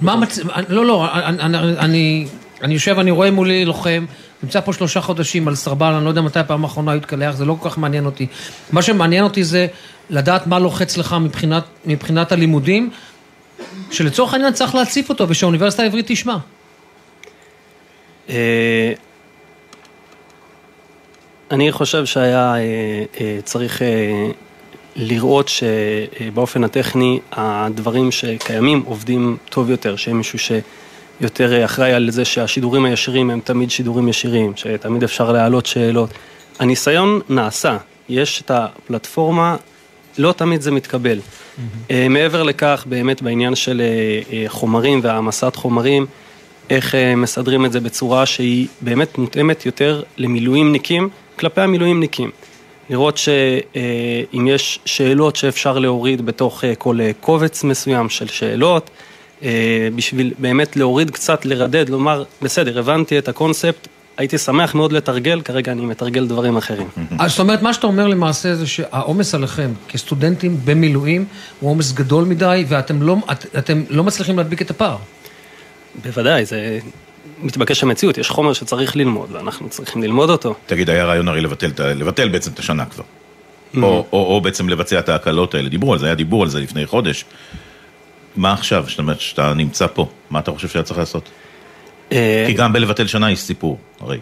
[0.00, 0.38] מה מצ...
[0.68, 2.26] לא, לא, אני, אני,
[2.62, 4.04] אני יושב, אני רואה מולי לוחם,
[4.42, 7.56] נמצא פה שלושה חודשים על סרבל, אני לא יודע מתי הפעם האחרונה התקלח, זה לא
[7.60, 8.26] כל כך מעניין אותי.
[8.72, 9.66] מה שמעניין אותי זה
[10.10, 12.90] לדעת מה לוחץ לך מבחינת, מבחינת הלימודים,
[13.90, 16.36] שלצורך העניין צריך להציף אותו ושהאוניברסיטה העברית תשמע.
[21.52, 22.54] אה, אני חושב שהיה
[23.20, 23.82] אה, צריך
[24.96, 32.84] לראות שבאופן הטכני הדברים שקיימים עובדים טוב יותר, שיהיה מישהו שיותר אחראי על זה שהשידורים
[32.84, 36.10] הישירים הם תמיד שידורים ישירים, שתמיד אפשר להעלות שאלות.
[36.58, 37.76] הניסיון נעשה,
[38.08, 39.56] יש את הפלטפורמה,
[40.18, 41.18] לא תמיד זה מתקבל.
[41.18, 41.92] Mm-hmm.
[42.10, 46.06] מעבר לכך, באמת בעניין של אה, אה, חומרים והעמסת חומרים,
[46.70, 51.08] איך מסדרים את זה בצורה שהיא באמת מותאמת יותר למילואימניקים
[51.38, 52.30] כלפי המילואימניקים.
[52.90, 58.90] לראות שאם יש שאלות שאפשר להוריד בתוך אה, כל אה, קובץ מסוים של שאלות,
[59.42, 65.40] אה, בשביל באמת להוריד קצת, לרדד, לומר, בסדר, הבנתי את הקונספט, הייתי שמח מאוד לתרגל,
[65.40, 66.88] כרגע אני מתרגל דברים אחרים.
[67.18, 71.24] אז זאת אומרת, מה שאתה אומר למעשה זה שהעומס עליכם כסטודנטים במילואים
[71.60, 74.96] הוא עומס גדול מדי, ואתם לא, את, לא מצליחים להדביק את הפער.
[76.02, 76.78] בוודאי, זה
[77.42, 80.54] מתבקש המציאות, יש חומר שצריך ללמוד, ואנחנו צריכים ללמוד אותו.
[80.66, 83.04] תגיד, היה רעיון הרי לבטל, לבטל בעצם את השנה כבר.
[83.04, 83.78] Mm-hmm.
[83.82, 86.60] או, או, או בעצם לבצע את ההקלות האלה, דיברו על זה, היה דיבור על זה
[86.60, 87.24] לפני חודש.
[88.36, 91.28] מה עכשיו, זאת אומרת, שאתה נמצא פה, מה אתה חושב שהיה צריך לעשות?
[92.12, 94.18] אה, כי גם בלבטל שנה יש סיפור, הרי.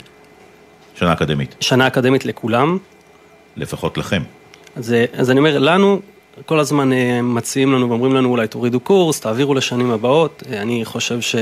[0.94, 1.54] שנה אקדמית.
[1.60, 2.78] שנה אקדמית לכולם.
[3.56, 4.22] לפחות לכם.
[4.76, 6.00] אז, אז אני אומר, לנו,
[6.46, 10.42] כל הזמן אה, מציעים לנו ואומרים לנו, אולי תורידו קורס, תעבירו לשנים הבאות.
[10.50, 11.34] אה, אני חושב ש...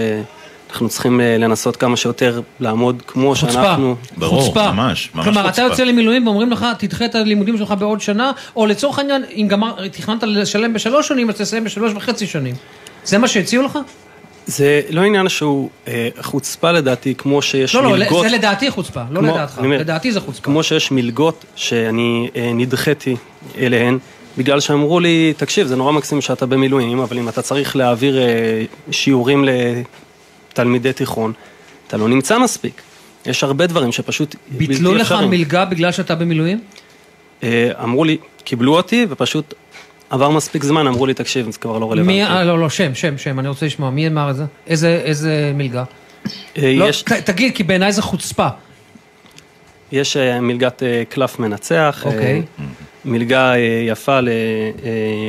[0.70, 3.52] אנחנו צריכים אה, לנסות כמה שיותר לעמוד כמו חוצפה.
[3.52, 3.96] שאנחנו...
[4.16, 4.72] ברור, חוצפה.
[4.72, 5.62] ממש, ממש כלומר, חוצפה.
[5.62, 9.46] אתה יוצא למילואים ואומרים לך, תדחה את הלימודים שלך בעוד שנה, או לצורך העניין, אם
[9.48, 12.54] גמר, תכננת לשלם בשלוש שנים, אז תסיים בשלוש וחצי שנים.
[13.04, 13.78] זה מה שהציעו לך?
[14.46, 18.24] זה לא עניין שהוא אה, חוצפה לדעתי, כמו שיש לא, לא מלגות...
[18.24, 20.42] לא, זה לדעתי חוצפה, לא כמו, לדעתך, אומר, לדעתי זה חוצפה.
[20.42, 23.16] כמו שיש מלגות שאני אה, נדחיתי
[23.58, 23.98] אליהן,
[24.38, 28.64] בגלל שאמרו לי, תקשיב, זה נורא מקסים שאתה במילואים, אבל אם אתה צריך להעביר אה,
[28.90, 29.44] שיעורים
[30.58, 31.32] תלמידי תיכון,
[31.86, 32.82] אתה לא נמצא מספיק.
[33.26, 36.60] יש הרבה דברים שפשוט ביטלו לך מלגה בגלל שאתה במילואים?
[37.42, 39.54] אה, אמרו לי, קיבלו אותי ופשוט
[40.10, 42.12] עבר מספיק זמן, אמרו לי, תקשיב, זה כבר לא רלוונטי.
[42.12, 44.44] מי, אה, לא, לא, שם, שם, שם, אני רוצה לשמוע, מי אמר את זה?
[44.66, 45.84] איזה, איזה מלגה?
[46.58, 47.02] אה, לא, יש...
[47.02, 48.48] ת, תגיד, כי בעיניי זה חוצפה.
[49.92, 52.42] יש מלגת קלף מנצח, אוקיי.
[53.04, 53.52] מלגה
[53.86, 54.18] יפה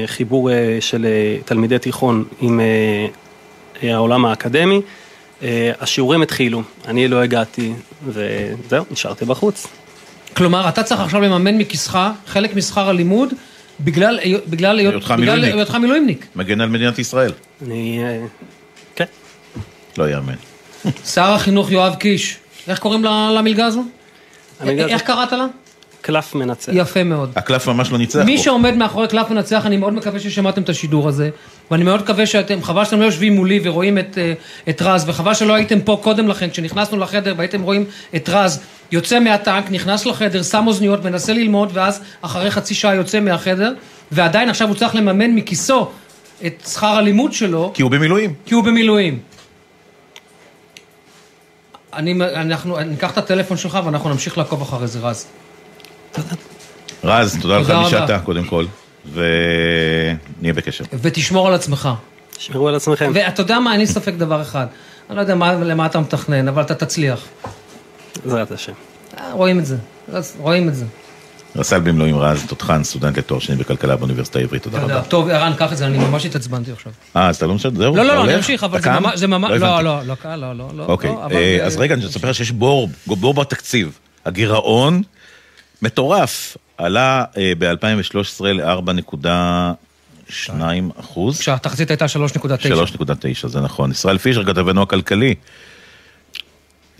[0.03, 0.49] לחיבור
[0.79, 1.05] של
[1.45, 2.59] תלמידי תיכון עם
[3.81, 4.81] העולם האקדמי.
[5.43, 7.73] אה, השיעורים התחילו, אני לא הגעתי,
[8.07, 9.67] וזהו, נשארתי בחוץ.
[10.33, 13.33] כלומר, אתה צריך עכשיו לממן מכיסך חלק משכר הלימוד
[13.79, 15.13] בגלל היותך
[15.75, 16.25] מילואימניק.
[16.35, 17.31] מגן על מדינת ישראל.
[17.65, 17.99] אני...
[18.03, 18.25] אה,
[18.95, 19.05] כן.
[19.97, 20.33] לא יאמן.
[21.05, 22.37] שר החינוך יואב קיש,
[22.67, 23.83] איך קוראים למלגה הזו?
[24.67, 25.45] איך קראת לה?
[26.01, 26.71] קלף מנצח.
[26.75, 27.31] יפה מאוד.
[27.35, 28.25] הקלף ממש לא ניצח פה.
[28.25, 31.29] מי שעומד מאחורי קלף מנצח, אני מאוד מקווה ששמעתם את השידור הזה,
[31.71, 34.33] ואני מאוד מקווה שאתם, חבל שאתם לא יושבים מולי ורואים את, אה,
[34.69, 37.85] את רז, וחבל שלא הייתם פה קודם לכן, כשנכנסנו לחדר והייתם רואים
[38.15, 43.19] את רז יוצא מהטנק, נכנס לחדר, שם אוזניות, מנסה ללמוד, ואז אחרי חצי שעה יוצא
[43.19, 43.73] מהחדר,
[44.11, 45.87] ועדיין עכשיו הוא צריך לממן מכיסו
[46.45, 48.33] את שכר הלימוד שלו, כי הוא במילואים.
[48.45, 49.19] כי הוא במילואים.
[51.93, 55.25] אני, אנחנו, ניקח את הטלפון שלך ואנחנו נמשיך לעקוב אחרי זה, רז.
[57.03, 57.89] רז, תודה לך תודה מי רבה.
[57.89, 58.65] שאתה, קודם כל,
[59.13, 60.83] ונהיה בקשר.
[61.01, 61.89] ותשמור על עצמך.
[62.37, 63.11] תשמרו על עצמכם.
[63.13, 64.65] ואתה יודע מה, אין לי ספק דבר אחד.
[65.09, 67.25] אני לא יודע מה, למה אתה מתכנן, אבל אתה תצליח.
[68.23, 68.73] בעזרת השם.
[69.17, 69.77] אה, רואים את זה,
[70.37, 70.85] רואים את זה.
[71.55, 74.79] רס"ל במילואים רז, תותחן, סטודנט לתואר שני בכלכלה באוניברסיטה העברית, תודה.
[74.79, 75.01] רבה.
[75.01, 76.91] טוב, ערן, קח את זה, אני ממש התעצבנתי עכשיו.
[77.15, 77.95] אה, אז אתה לא משנה, זהו?
[77.95, 78.35] לא, לא, לא, אני?
[78.35, 79.27] אמשיך, אבל זה?
[79.27, 79.81] ממש, לא.
[79.83, 80.85] לא, לא, קל, לא, לא, לא.
[80.85, 83.99] אוקיי, לא, אבל אה, אז רגע, אני אספר לך שיש בור, בור בתקציב.
[84.25, 85.01] הגירעון
[85.81, 87.23] מטורף, עלה
[87.57, 89.25] ב-2013 ל-4.2
[90.99, 91.39] אחוז.
[91.39, 92.09] כשהתחזית הייתה 3.9.
[93.41, 93.91] 3.9, זה נכון.
[93.91, 95.35] ישראל פישר, כתבנו הכלכלי.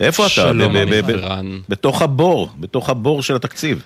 [0.00, 0.30] איפה אתה?
[0.30, 1.60] שלום, ערן.
[1.68, 3.82] בתוך הבור, בתוך הבור של התקציב.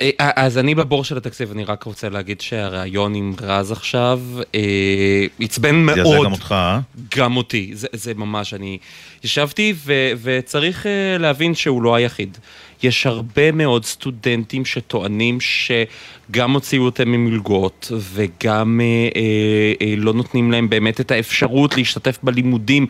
[0.00, 4.20] אה, אז אני בבור של התקציב, אני רק רוצה להגיד שהריאיון עם רז עכשיו
[4.54, 6.26] אה, עצבן זעזע מאוד.
[6.26, 6.80] גם אותך, אה?
[7.16, 8.78] גם אותי, זה, זה ממש, אני
[9.24, 9.92] ישבתי ו,
[10.22, 12.38] וצריך אה, להבין שהוא לא היחיד.
[12.82, 20.52] יש הרבה מאוד סטודנטים שטוענים שגם הוציאו אותם ממלגות וגם אה, אה, אה, לא נותנים
[20.52, 22.86] להם באמת את האפשרות להשתתף בלימודים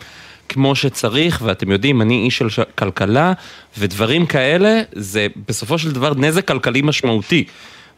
[0.48, 3.32] כמו שצריך, ואתם יודעים, אני איש של ש- כלכלה,
[3.78, 7.44] ודברים כאלה זה בסופו של דבר נזק כלכלי משמעותי.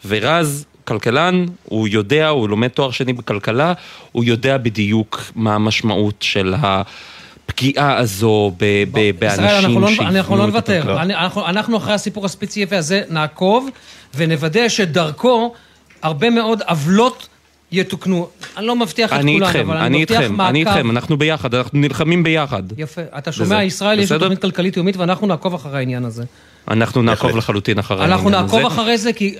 [0.06, 3.72] ורז, כלכלן, הוא יודע, הוא לומד תואר שני בכלכלה,
[4.12, 10.36] הוא יודע בדיוק מה המשמעות של הפגיעה הזו ב- ב- ישראל, באנשים אנחנו לא- אנחנו
[10.36, 10.96] לא את נוותר.
[11.02, 13.68] אנחנו- אנחנו אחרי הסיפור הספציפי הזה נעקוב
[14.14, 15.54] ונוודא שדרכו
[16.02, 17.28] הרבה מאוד עוולות
[17.72, 18.28] יתוקנו.
[18.56, 20.76] אני לא מבטיח את אני איתכם, אבל אני אני מבטיח איתכם, אני מעקב.
[20.76, 22.62] איתכם, אנחנו ביחד, אנחנו נלחמים ביחד.
[22.78, 23.02] יפה.
[23.18, 24.18] אתה וזה, שומע, ישראל, יש בסדר?
[24.18, 26.24] תוכנית כלכלית יומית ואנחנו נעקוב אחרי העניין הזה.
[26.68, 28.56] אנחנו נעקוב לחלוטין אחרי אנחנו העניין הזה.
[28.56, 29.34] נעקוב אחרי זה כי...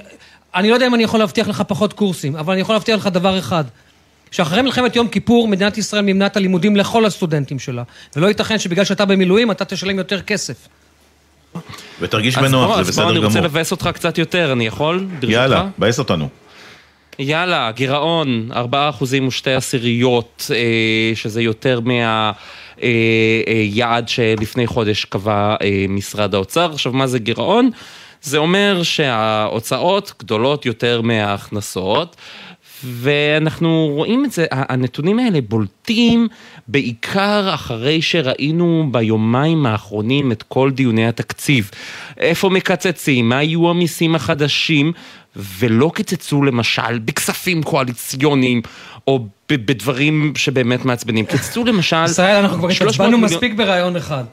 [0.54, 3.06] אני לא יודע אם אני יכול להבטיח לך פחות קורסים, אבל אני יכול להבטיח לך
[3.06, 3.64] דבר אחד.
[4.30, 7.82] שאחרי מלחמת יום כיפור, מדינת ישראל מימנה את הלימודים לכל הסטודנטים שלה.
[8.16, 10.68] ולא ייתכן שבגלל שאתה במילואים, אתה תשלם יותר כסף.
[12.00, 13.44] ותרגיש בנוח, זה אז בוא, בסדר אני רוצה גמור.
[13.44, 15.06] לבאס אותך קצת יותר, אני יכול?
[15.22, 16.28] יאללה, מבאס אותנו.
[17.18, 21.80] יאללה, גירעון, 4 אחוזים ושתי עשיריות, אה, שזה יותר
[22.80, 26.72] מהיעד שלפני חודש קבע אה, משרד האוצר.
[26.72, 27.70] עכשיו, מה זה גירעון?
[28.22, 32.16] זה אומר שההוצאות גדולות יותר מההכנסות.
[32.84, 36.28] ואנחנו רואים את זה, הנתונים האלה בולטים
[36.68, 41.70] בעיקר אחרי שראינו ביומיים האחרונים את כל דיוני התקציב.
[42.18, 44.92] איפה מקצצים, מה יהיו המיסים החדשים,
[45.36, 48.62] ולא קיצצו למשל בכספים קואליציוניים,
[49.06, 51.26] או בדברים שבאמת מעצבנים.
[51.26, 52.04] קיצצו למשל...
[52.04, 54.24] ישראל, אנחנו כבר 300 התעצבנו מספיק ברעיון אחד.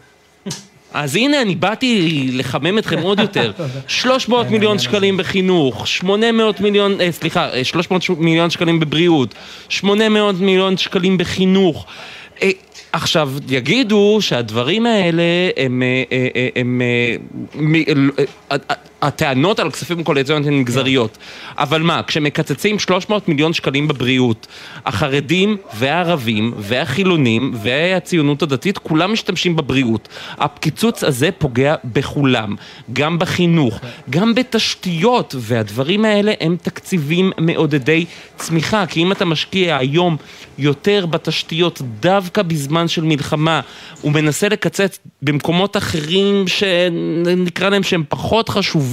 [0.93, 3.51] אז הנה, אני באתי לחמם אתכם עוד יותר.
[3.87, 9.33] 300 מיליון שקלים בחינוך, 800 מיליון, אה, סליחה, אה, 300 ש- מיליון שקלים בבריאות,
[9.69, 11.85] 800 מיליון שקלים בחינוך.
[12.41, 12.49] אה,
[12.91, 15.23] עכשיו, יגידו שהדברים האלה
[15.57, 15.81] הם...
[15.83, 16.81] אה, אה, אה, הם
[19.03, 21.17] הטענות על כספים קואליציוניים הן מגזריות.
[21.57, 24.47] אבל מה, כשמקצצים 300 מיליון שקלים בבריאות,
[24.85, 30.09] החרדים והערבים והחילונים והציונות הדתית, כולם משתמשים בבריאות.
[30.37, 32.55] הקיצוץ הזה פוגע בכולם,
[32.93, 38.05] גם בחינוך, גם בתשתיות, והדברים האלה הם תקציבים מעודדי
[38.37, 40.17] צמיחה, כי אם אתה משקיע היום
[40.57, 43.61] יותר בתשתיות דווקא בזמן של מלחמה,
[44.03, 48.92] ומנסה לקצץ במקומות אחרים שנקרא להם שהם פחות חשובים,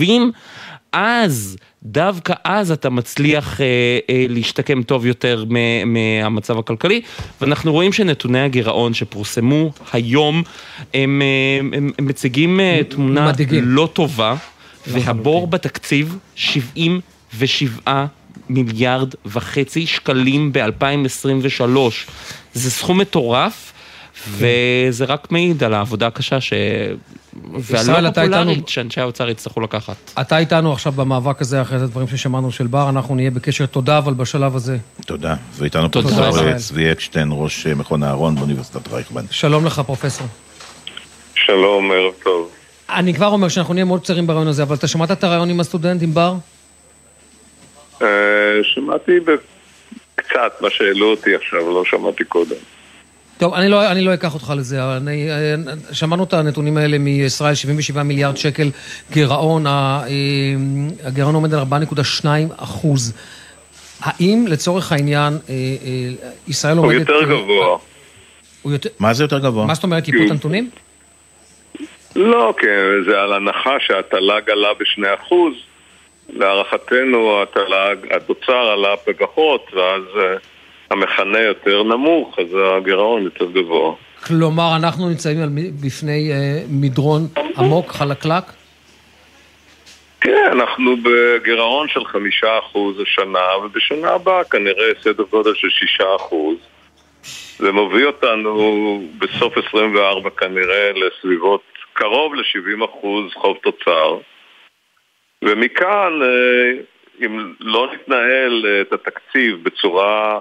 [0.92, 3.66] אז, דווקא אז אתה מצליח אה,
[4.10, 7.00] אה, להשתקם טוב יותר מ- מהמצב הכלכלי,
[7.40, 10.42] ואנחנו רואים שנתוני הגירעון שפורסמו היום,
[10.94, 13.64] הם, אה, הם, הם מציגים אה, תמונה מדאיגים.
[13.66, 14.34] לא טובה,
[14.86, 18.06] והבור בתקציב 77
[18.48, 21.62] מיליארד וחצי שקלים ב-2023.
[22.54, 23.72] זה סכום מטורף.
[24.28, 26.52] וזה רק מעיד על העבודה הקשה ש...
[27.58, 28.10] והלא?
[28.10, 29.96] פופולרית שאנשי האוצר יצטרכו לקחת.
[30.20, 33.66] אתה איתנו עכשיו במאבק הזה, אחרי הדברים ששמענו של בר, אנחנו נהיה בקשר.
[33.66, 34.76] תודה, אבל בשלב הזה.
[35.06, 35.34] תודה.
[35.56, 36.52] ואיתנו תודה, פרופסור.
[36.58, 39.24] צבי אקשטיין, ראש אה, מכון אהרון באוניברסיטת רייכמן.
[39.30, 40.26] שלום לך, פרופסור.
[41.34, 42.50] שלום, ערב טוב.
[42.90, 45.60] אני כבר אומר שאנחנו נהיה מאוד קצרים ברעיון הזה, אבל אתה שמעת את הרעיון עם
[45.60, 46.34] הסטודנט, עם בר?
[48.02, 48.06] אה,
[48.62, 49.12] שמעתי
[50.14, 52.56] קצת מה שהעלו אותי עכשיו, לא שמעתי קודם.
[53.40, 55.54] טוב, אני לא, אני לא אקח אותך לזה, אני, אה,
[55.92, 58.70] שמענו את הנתונים האלה מישראל, 77 מיליארד שקל
[59.10, 60.02] גירעון, אה,
[61.04, 62.26] הגירעון עומד על 4.2
[62.56, 63.14] אחוז.
[64.00, 65.54] האם לצורך העניין אה,
[66.48, 67.00] ישראל הוא עומדת...
[67.00, 67.78] יותר גבוה.
[68.62, 68.88] הוא יותר...
[68.98, 69.66] מה זה יותר גבוה?
[69.66, 70.70] מה זאת אומרת, עיבוד הנתונים?
[72.16, 75.34] לא, כן, זה על הנחה שהתל"ג עלה ב-2%,
[76.28, 80.02] להערכתנו התל"ג, התוצר עלה פגחות, ואז
[80.90, 82.46] המכנה יותר נמוך, אז
[82.76, 83.94] הגירעון יותר גבוה.
[84.26, 85.48] כלומר, אנחנו נמצאים על
[85.84, 87.22] בפני אה, מדרון
[87.56, 88.44] עמוק, חלקלק?
[90.20, 96.56] כן, אנחנו בגירעון של חמישה אחוז השנה, ובשנה הבאה כנראה סדר גודל של שישה אחוז.
[97.58, 101.62] זה מביא אותנו בסוף 24 כנראה לסביבות
[101.92, 104.18] קרוב ל-70 אחוז חוב תוצר.
[105.44, 106.82] ומכאן, אה,
[107.26, 110.40] אם לא נתנהל אה, את התקציב בצורה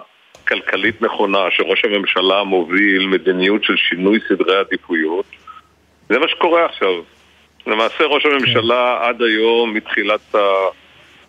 [0.49, 5.25] כלכלית נכונה, שראש הממשלה מוביל מדיניות של שינוי סדרי עדיפויות,
[6.09, 6.93] זה מה שקורה עכשיו.
[7.67, 10.35] למעשה ראש הממשלה עד היום, מתחילת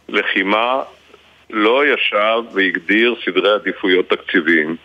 [0.09, 0.83] הלחימה,
[1.51, 4.77] לא ישב והגדיר סדרי עדיפויות תקציביים.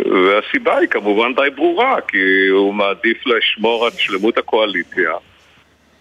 [0.00, 5.12] והסיבה היא כמובן די ברורה, כי הוא מעדיף לשמור על שלמות הקואליציה,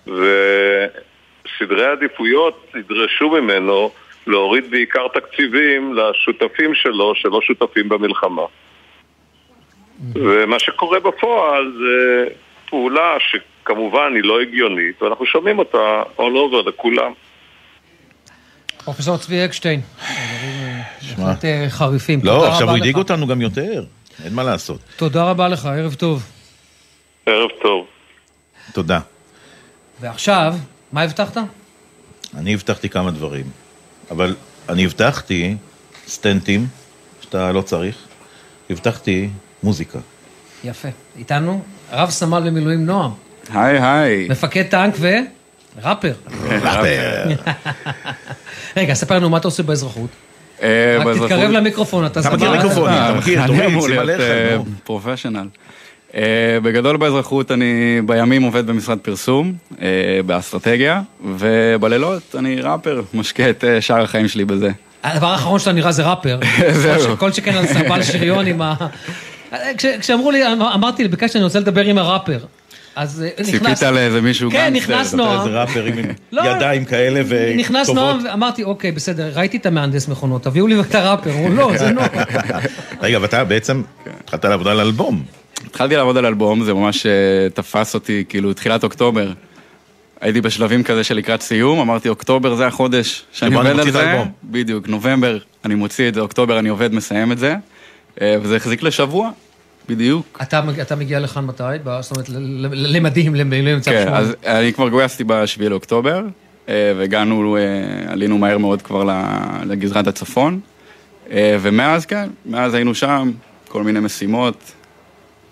[0.07, 3.91] וסדרי עדיפויות ידרשו ממנו
[4.27, 8.45] להוריד בעיקר תקציבים לשותפים שלו, שלא שותפים במלחמה.
[10.13, 12.25] ומה שקורה בפועל זה
[12.69, 17.11] פעולה שכמובן היא לא הגיונית, ואנחנו שומעים אותה all over לכולם.
[18.83, 19.81] פרופסור צבי אקשטיין,
[21.01, 22.19] דברים בהחלט אה, חריפים.
[22.23, 22.95] לא, עכשיו הוא הדאיג.
[22.95, 23.83] אותנו גם יותר,
[24.25, 24.79] אין מה לעשות.
[24.95, 26.23] תודה רבה לך, ערב טוב.
[27.25, 27.85] ערב טוב.
[28.73, 28.99] תודה.
[30.01, 30.53] ועכשיו,
[30.93, 31.37] מה הבטחת?
[32.37, 33.45] אני הבטחתי כמה דברים,
[34.11, 34.35] אבל
[34.69, 35.55] אני הבטחתי
[36.07, 36.67] סטנטים,
[37.21, 37.95] שאתה לא צריך,
[38.69, 39.29] הבטחתי
[39.63, 39.99] מוזיקה.
[40.63, 40.87] יפה.
[41.17, 41.61] איתנו
[41.91, 43.11] רב סמל במילואים נועם.
[43.53, 44.27] היי היי.
[44.29, 46.13] מפקד טנק וראפר.
[46.49, 47.23] ראפר.
[48.77, 50.09] רגע, ספר לנו מה אתה עושה באזרחות.
[50.61, 52.37] אה, רק תתקרב למיקרופון, אתה אתה סבבה.
[52.37, 54.21] מכיר מיקרופונים, אתה מכיר, תוריד, שים עליך.
[54.83, 55.47] פרופשיונל.
[56.15, 56.21] אה,
[56.63, 59.87] בגדול באזרחות אני בימים עובד במשרד פרסום, אה,
[60.25, 64.69] באסטרטגיה, ובלילות אני ראפר, משקה את אה, שאר החיים שלי בזה.
[65.03, 66.39] הדבר האחרון שאתה נראה זה ראפר.
[66.71, 67.17] זהו.
[67.17, 68.75] כל שכן על סבל שריון עם ה...
[69.77, 70.41] כש- כשאמרו לי,
[70.73, 72.39] אמרתי, ביקשתי, אני רוצה לדבר עם הראפר.
[72.95, 73.79] אז נכנס...
[73.79, 75.39] ציפית לאיזה מישהו כן, נכנס נועם.
[75.39, 75.95] איזה ראפר עם
[76.31, 76.41] לא.
[76.41, 77.55] ידיים כאלה וטובות.
[77.57, 81.31] נכנס נועם ואמרתי, אוקיי, בסדר, ראיתי את המהנדס מכונות, תביאו לי את הראפר.
[81.31, 82.07] הוא לא, זה נועם.
[83.01, 83.81] רגע, ואתה בעצם
[84.23, 85.23] התחלת לעבוד על אלבום.
[85.65, 87.11] התחלתי לעבוד על אלבום, זה ממש אה,
[87.53, 89.31] תפס אותי, כאילו, תחילת אוקטובר.
[90.21, 94.09] הייתי בשלבים כזה של לקראת סיום, אמרתי, אוקטובר זה החודש שאני עובד על זה.
[94.09, 94.31] האלבום.
[94.43, 97.55] בדיוק, נובמבר אני מוציא את זה, אוקטובר אני עובד, מסיים את זה.
[98.21, 99.29] אה, וזה החזיק לשבוע,
[99.89, 100.39] בדיוק.
[100.41, 101.63] אתה אתה מגיע לכאן מתי?
[101.83, 104.17] ב- זאת אומרת, ל- ל- למדים, למילואים צו כן, שמונה.
[104.19, 106.21] אז אני כבר גויסתי ב-7 לאוקטובר,
[106.69, 107.57] אה, והגענו,
[108.07, 109.23] עלינו מהר מאוד כבר ל-
[109.65, 110.59] לגזרת הצפון.
[111.35, 113.31] ומאז, כן, מאז היינו שם,
[113.67, 114.71] כל מיני משימות.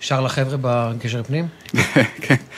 [0.02, 1.48] שר לחבר'ה בקשר פנים?
[1.76, 1.80] את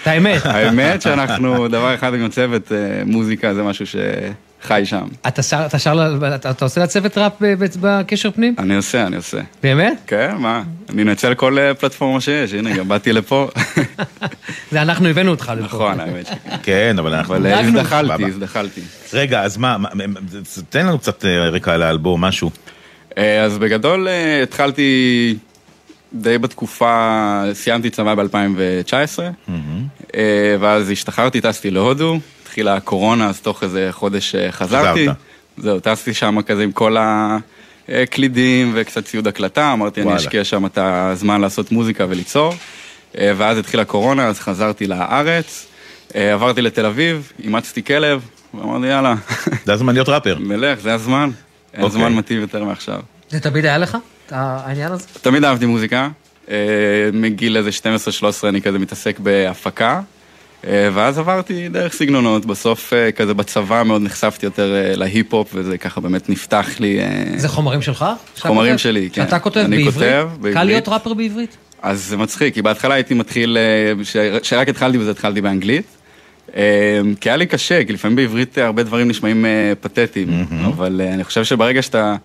[0.07, 0.45] האמת.
[0.55, 5.07] האמת שאנחנו, דבר אחד עם הצוות, אה, מוזיקה זה משהו שחי שם.
[5.27, 8.55] אתה שר, אתה שר, אתה אתה עושה לצוות ראפ ב- ב- בקשר פנים?
[8.59, 9.37] אני עושה, אני עושה.
[9.63, 9.97] באמת?
[10.07, 10.63] כן, מה?
[10.89, 13.47] אני אנצל כל אה, פלטפורמה שיש, הנה, גם באתי לפה.
[14.71, 15.65] זה אנחנו הבאנו אותך לפה.
[15.65, 16.55] נכון, האמת שכן.
[16.63, 17.35] כן, אבל אנחנו...
[17.35, 17.59] אבל אה.
[17.59, 18.25] הזדחלתי.
[18.25, 18.81] הזדחלתי.
[19.13, 19.89] רגע, אז מה, מה-
[20.69, 22.51] תן לנו קצת אה, רקע על האלבום, משהו.
[23.17, 25.35] אה, אז בגדול אה, התחלתי
[26.13, 29.19] די בתקופה, סיימתי צבא ב-2019,
[30.15, 35.03] אה, ואז השתחררתי, טסתי להודו, התחילה הקורונה, אז תוך איזה חודש אה, חזרתי.
[35.03, 35.15] חזרת.
[35.57, 36.97] זהו, טסתי שם כזה עם כל
[37.89, 40.21] הקלידים וקצת ציוד הקלטה, אמרתי אני וואלה.
[40.21, 42.53] אשקיע שם את הזמן לעשות מוזיקה וליצור.
[43.17, 45.67] אה, ואז התחילה קורונה, אז חזרתי לארץ,
[46.13, 48.21] עברתי לתל אביב, אימצתי כלב,
[48.53, 49.15] ואמרתי יאללה.
[49.65, 50.37] זה הזמן להיות ראפר.
[50.39, 51.29] מלך, זה הזמן.
[51.73, 51.99] אין אוקיי.
[51.99, 52.99] זמן מתאים יותר מעכשיו.
[53.29, 53.97] זה תמיד היה לך?
[54.31, 55.05] העניין הזה?
[55.21, 56.09] תמיד אהבתי מוזיקה,
[56.49, 56.55] אה,
[57.13, 57.73] מגיל איזה 12-13
[58.49, 60.01] אני כזה מתעסק בהפקה,
[60.67, 66.01] אה, ואז עברתי דרך סגנונות, בסוף אה, כזה בצבא מאוד נחשפתי יותר להיפ-הופ, וזה ככה
[66.01, 66.99] באמת נפתח לי.
[67.35, 68.05] זה חומרים שלך?
[68.39, 68.81] חומרים כותב?
[68.83, 69.23] שלי, כן.
[69.25, 69.93] שאתה כותב אני בעברית?
[69.93, 70.53] כותב בעברית.
[70.55, 71.57] קל להיות ראפר בעברית?
[71.81, 74.17] אז זה מצחיק, כי בהתחלה הייתי מתחיל, אה, ש-
[74.49, 75.85] שרק התחלתי בזה, התחלתי באנגלית.
[77.21, 79.45] כי היה לי קשה, כי לפעמים בעברית הרבה דברים נשמעים
[79.81, 82.15] פתטיים, אבל אני חושב שברגע שאתה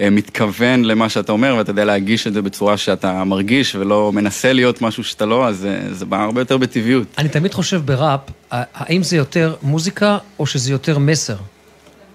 [0.00, 4.82] מתכוון למה שאתה אומר ואתה יודע להגיש את זה בצורה שאתה מרגיש ולא מנסה להיות
[4.82, 7.06] משהו שאתה לא, אז אה, זה בא הרבה יותר בטבעיות.
[7.18, 8.20] אני תמיד חושב בראפ,
[8.50, 11.36] האם זה יותר מוזיקה או שזה יותר מסר?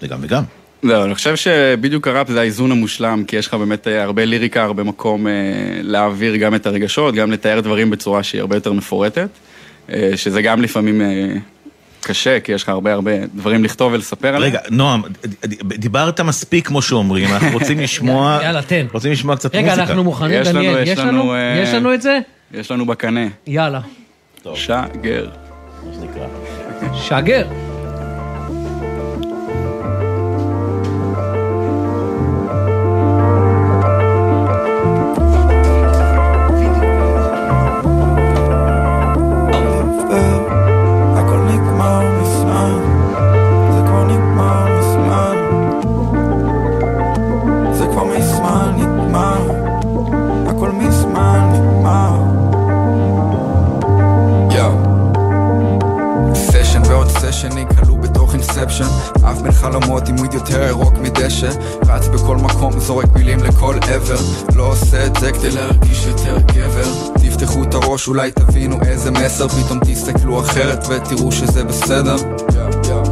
[0.00, 0.42] זה גם וגם.
[0.82, 4.64] זהו, אני חושב שבדיוק הראפ זה האיזון המושלם, כי יש לך באמת אה, הרבה ליריקה,
[4.64, 5.32] הרבה מקום אה,
[5.82, 9.28] להעביר גם את הרגשות, גם לתאר דברים בצורה שהיא הרבה יותר מפורטת,
[9.92, 11.34] אה, שזה גם לפעמים אה,
[12.08, 14.42] קשה, כי יש לך הרבה הרבה דברים לכתוב ולספר עליהם.
[14.52, 15.02] רגע, נועם,
[15.62, 18.38] דיברת מספיק כמו שאומרים, אנחנו רוצים לשמוע...
[18.44, 18.86] יאללה, תן.
[18.92, 19.82] רוצים לשמוע קצת רגע, מוזיקה.
[19.82, 20.82] אנחנו מוכנים, יש לנו, דניאל?
[20.86, 21.34] יש לנו?
[21.34, 22.18] אה, יש לנו את זה?
[22.54, 23.26] יש לנו בקנה.
[23.46, 23.80] יאללה.
[24.54, 25.28] שגר.
[26.94, 27.67] שגר.
[68.08, 72.16] תפתחו את הראש, אולי תבינו איזה מסר פתאום תסתכלו אחרת ותראו שזה בסדר.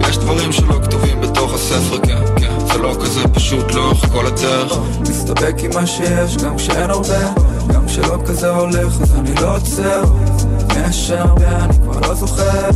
[0.08, 2.52] יש דברים שלא כתובים בתוך הספר, כן, כן.
[2.66, 4.78] זה לא כזה פשוט לאורך כל הדרך.
[5.00, 7.32] מסתבק עם מה שיש, גם כשאין הרבה.
[7.74, 10.02] גם כשלא כזה הולך, אז אני לא עוצר.
[10.88, 12.70] יש הרבה, אני כבר לא זוכר.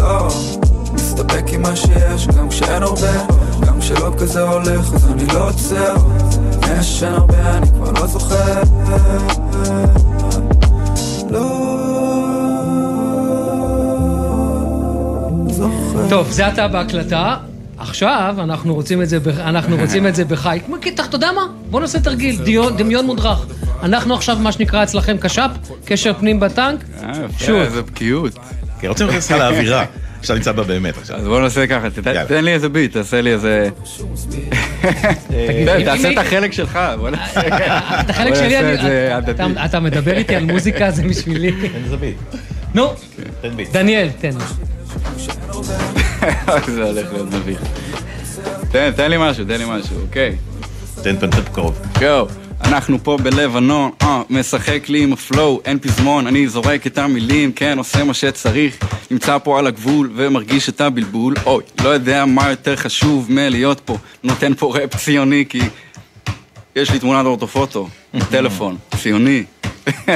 [0.00, 0.28] לא,
[0.94, 3.26] מסתפק עם מה שיש, גם כשאין הרבה.
[3.66, 5.94] גם כשלא כזה הולך, אז אני לא עוצר.
[6.80, 8.62] יש הרבה, אני כבר לא זוכר
[16.08, 17.36] טוב, זה אתה בהקלטה.
[17.78, 20.58] עכשיו אנחנו רוצים את זה, אנחנו רוצים את זה בחי.
[20.94, 21.40] אתה יודע מה?
[21.70, 23.46] בוא נעשה תרגיל, דיון- דמיון מודרך.
[23.82, 25.50] אנחנו עכשיו, מה שנקרא אצלכם קש"פ,
[25.84, 26.84] קשר פנים בטנק.
[27.38, 27.56] שוב.
[27.60, 28.32] איזה בקיאות.
[28.80, 29.84] כי רוצים להכניס אותך לאווירה,
[30.22, 31.16] שאתה נמצא בה באמת עכשיו.
[31.16, 31.88] אז בוא נעשה ככה.
[32.28, 33.68] תן לי איזה ביט, תעשה לי איזה...
[35.84, 37.40] תעשה את החלק שלך, בוא נעשה
[38.00, 38.74] את החלק שלי, אני-
[39.64, 41.52] אתה- מדבר איתי על מוזיקה, זה בשבילי.
[41.52, 42.16] תן זווית.
[42.74, 42.86] נו,
[43.40, 43.72] תן ביט.
[43.72, 44.30] דניאל, תן.
[46.74, 47.60] זה הולך להיות מביך.
[48.70, 50.36] תן, תן לי משהו, תן לי משהו, אוקיי.
[51.02, 51.78] תן פנטפ קרוב.
[52.00, 52.26] יואו,
[52.64, 57.78] אנחנו פה בלבנון, אה, משחק לי עם הפלואו, אין פזמון, אני זורק את המילים, כן,
[57.78, 58.78] עושה מה שצריך,
[59.10, 63.96] נמצא פה על הגבול ומרגיש את הבלבול, אוי, לא יודע מה יותר חשוב מלהיות פה,
[64.24, 65.60] נותן פה ראפ ציוני, כי
[66.76, 67.88] יש לי תמונת אורטופוטו,
[68.30, 69.44] טלפון, ציוני,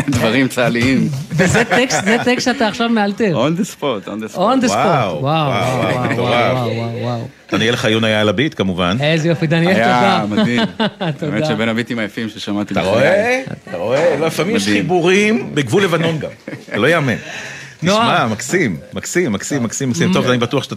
[0.09, 1.09] דברים צה"ליים.
[1.31, 3.47] וזה טקסט, זה טקסט שאתה עכשיו מאלתר.
[3.47, 4.39] on the spot, on the spot.
[4.39, 4.73] on the spot.
[4.73, 6.71] וואו, וואו, וואו,
[7.03, 7.29] וואו.
[7.53, 8.97] דניאל חיון היה על הביט כמובן.
[9.01, 10.43] איזה יופי, דניאל, היה תודה.
[10.43, 10.61] מדהים.
[11.19, 11.31] תודה.
[11.33, 13.41] באמת שבין הביטים היפים ששמעתי אתה רואה?
[13.69, 14.17] אתה רואה?
[14.21, 14.83] לא, לפעמים יש מדהים.
[14.83, 16.31] חיבורים בגבול לבנון גם.
[16.73, 17.15] זה לא ייאמן.
[17.81, 20.13] תשמע, מקסים, מקסים, מקסים, מקסים, מקסים.
[20.13, 20.75] טוב, אני בטוח שאתה...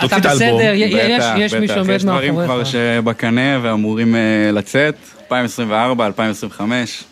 [0.00, 0.58] תוציא את האלבום.
[0.58, 0.72] בסדר,
[1.38, 2.50] יש- מי שעומד יש דברים מאחוריך.
[2.50, 4.20] כבר שבקנה ואמורים אה,
[4.52, 7.04] לצאת, 2024, 2025.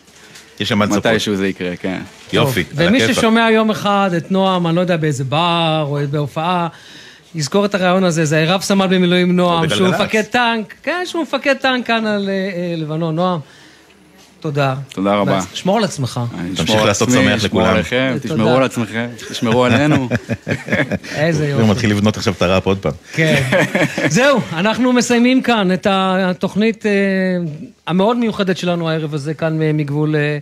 [0.59, 1.05] יש שם מה לצפות.
[1.05, 2.01] מתישהו זה יקרה, כן.
[2.33, 6.67] יופי, טוב, ומי ששומע יום אחד את נועם, אני לא יודע, באיזה בר או בהופעה,
[7.35, 9.87] יזכור את הרעיון הזה, זה רב סמל במילואים נועם, שהוא.
[9.87, 13.15] מפקד טנק, כן, שהוא מפקד טנק כאן על אה, אה, לבנון.
[13.15, 13.39] נועם,
[14.43, 14.75] תודה.
[14.89, 15.39] תודה רבה.
[15.53, 16.19] שמור על עצמך.
[16.55, 17.75] תמשיך לעשות שמח לכולם.
[18.21, 20.09] תשמרו על עצמכם, תשמרו עלינו.
[21.15, 21.71] איזה הוא יופי.
[21.71, 22.91] מתחיל לבנות עכשיו את הראפ עוד פעם.
[23.13, 23.43] כן.
[24.07, 26.91] זהו, אנחנו מסיימים כאן את התוכנית אה,
[27.87, 30.15] המאוד מיוחדת שלנו הערב הזה, כאן אה, מגבול...
[30.15, 30.37] אה,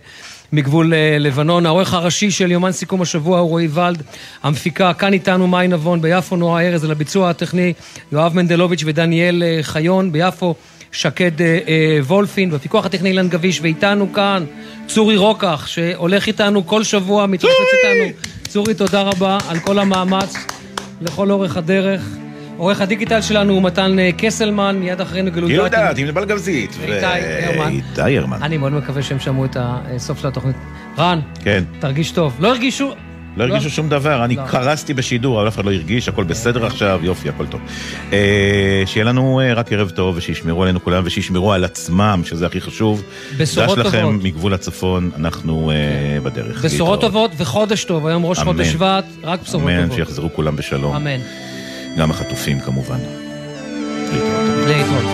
[0.54, 4.02] מגבול לבנון, העורך הראשי של יומן סיכום השבוע הוא רועי ולד,
[4.42, 7.72] המפיקה כאן איתנו מאי נבון, ביפו נועה ארז, על הביצוע הטכני
[8.12, 10.54] יואב מנדלוביץ' ודניאל חיון, ביפו
[10.92, 14.44] שקד אה, אה, וולפין, בפיקוח הטכני אילן גביש, ואיתנו כאן
[14.86, 18.18] צורי רוקח, שהולך איתנו כל שבוע, מתרוצץ איתנו.
[18.48, 20.34] צורי, תודה רבה על כל המאמץ
[21.00, 22.02] לכל אורך הדרך.
[22.56, 26.70] עורך הדיגיטל שלנו הוא מתן אה, קסלמן, מיד אחרינו גילוי יהודה, תמנה בלגזית.
[26.80, 27.68] ואיתי הרמן.
[27.68, 28.42] איתי הרמן.
[28.42, 30.56] אני מאוד מקווה שהם שמעו את הסוף של התוכנית.
[30.98, 31.64] רן, כן.
[31.80, 32.36] תרגיש טוב.
[32.40, 32.94] לא הרגישו...
[33.36, 34.42] לא הרגישו שום דבר, אני לא.
[34.50, 37.60] קרסתי בשידור, אבל אף אחד לא הרגיש, הכל בסדר עכשיו, יופי, הכל טוב.
[38.12, 42.60] אה, שיהיה לנו אה, רק ערב טוב, ושישמרו עלינו כולם, ושישמרו על עצמם, שזה הכי
[42.60, 43.02] חשוב.
[43.36, 44.22] בשורות דש לכם טובות.
[44.22, 46.64] מגבול הצפון, אנחנו אה, בדרך.
[46.64, 48.06] בשורות טובות וחודש טוב.
[48.06, 48.46] היום ראש אמן.
[48.46, 49.96] חודש שבט, רק בשורות אמן, טובות.
[49.96, 50.96] שיחזרו כולם בשלום.
[50.96, 51.20] אמן.
[51.98, 52.98] גם החטופים כמובן.
[54.66, 55.11] להתראות.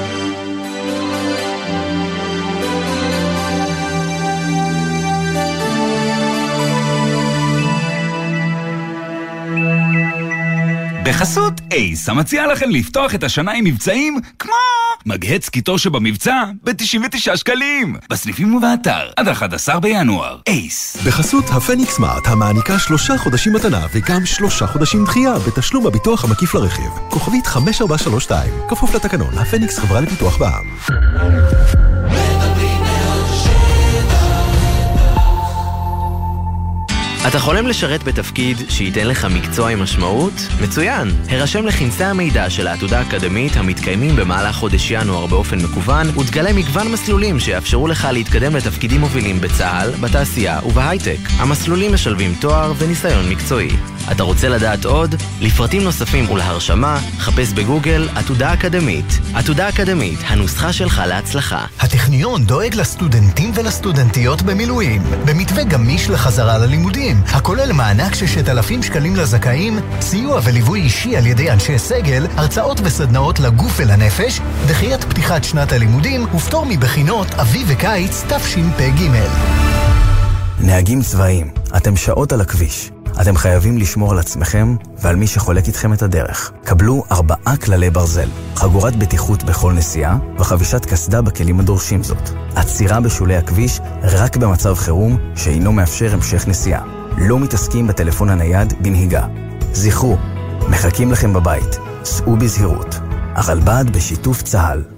[11.08, 14.52] בחסות אייס, המציע לכם לפתוח את השנה עם מבצעים כמו
[15.06, 20.38] מגהץ קיטור שבמבצע ב-99 שקלים, בסניפים ובאתר עד 11 בינואר.
[20.48, 20.96] אייס.
[21.06, 26.90] בחסות הפניקס סמארט, המעניקה שלושה חודשים מתנה וגם שלושה חודשים דחייה בתשלום הביטוח המקיף לרכיב.
[27.10, 31.97] כוכבית 5432, כפוף לתקנון, הפניקס חברה לפיתוח בע"מ.
[37.26, 40.32] אתה חולם לשרת בתפקיד שייתן לך מקצוע עם משמעות?
[40.62, 41.08] מצוין!
[41.28, 47.40] הרשם לכנסי המידע של העתודה האקדמית המתקיימים במהלך חודש ינואר באופן מקוון ותגלה מגוון מסלולים
[47.40, 51.18] שיאפשרו לך להתקדם לתפקידים מובילים בצה"ל, בתעשייה ובהייטק.
[51.38, 53.70] המסלולים משלבים תואר וניסיון מקצועי.
[54.10, 55.14] אתה רוצה לדעת עוד?
[55.40, 59.18] לפרטים נוספים ולהרשמה, חפש בגוגל עתודה אקדמית.
[59.34, 61.64] עתודה אקדמית, הנוסחה שלך להצלחה.
[61.80, 69.80] הטכניון דואג לסטודנטים ולסטודנטיות במילואים, במתווה גמיש לחזרה ללימודים, הכולל מענק ששת אלפים שקלים לזכאים,
[70.00, 76.34] סיוע וליווי אישי על ידי אנשי סגל, הרצאות וסדנאות לגוף ולנפש, דחיית פתיחת שנת הלימודים
[76.34, 79.10] ופטור מבחינות אביב וקיץ תשפ"ג.
[80.60, 82.90] נהגים צבאיים, אתם שעות על הכביש.
[83.20, 86.52] אתם חייבים לשמור על עצמכם ועל מי שחולק איתכם את הדרך.
[86.64, 92.30] קבלו ארבעה כללי ברזל, חגורת בטיחות בכל נסיעה וחבישת קסדה בכלים הדורשים זאת.
[92.54, 96.82] עצירה בשולי הכביש רק במצב חירום שאינו מאפשר המשך נסיעה.
[97.18, 99.26] לא מתעסקים בטלפון הנייד בנהיגה.
[99.72, 100.16] זכרו,
[100.68, 102.98] מחכים לכם בבית, סעו בזהירות.
[103.34, 104.97] הרלב"ד בשיתוף צה"ל.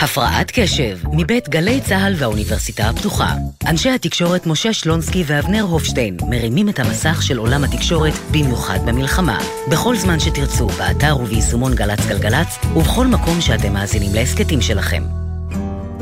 [0.00, 3.34] הפרעת קשב, מבית גלי צה"ל והאוניברסיטה הפתוחה.
[3.66, 9.38] אנשי התקשורת משה שלונסקי ואבנר הופשטיין מרימים את המסך של עולם התקשורת, במיוחד במלחמה.
[9.70, 15.23] בכל זמן שתרצו, באתר וביישומון גל"צ גלגלצ, ובכל מקום שאתם מאזינים להסכתים שלכם.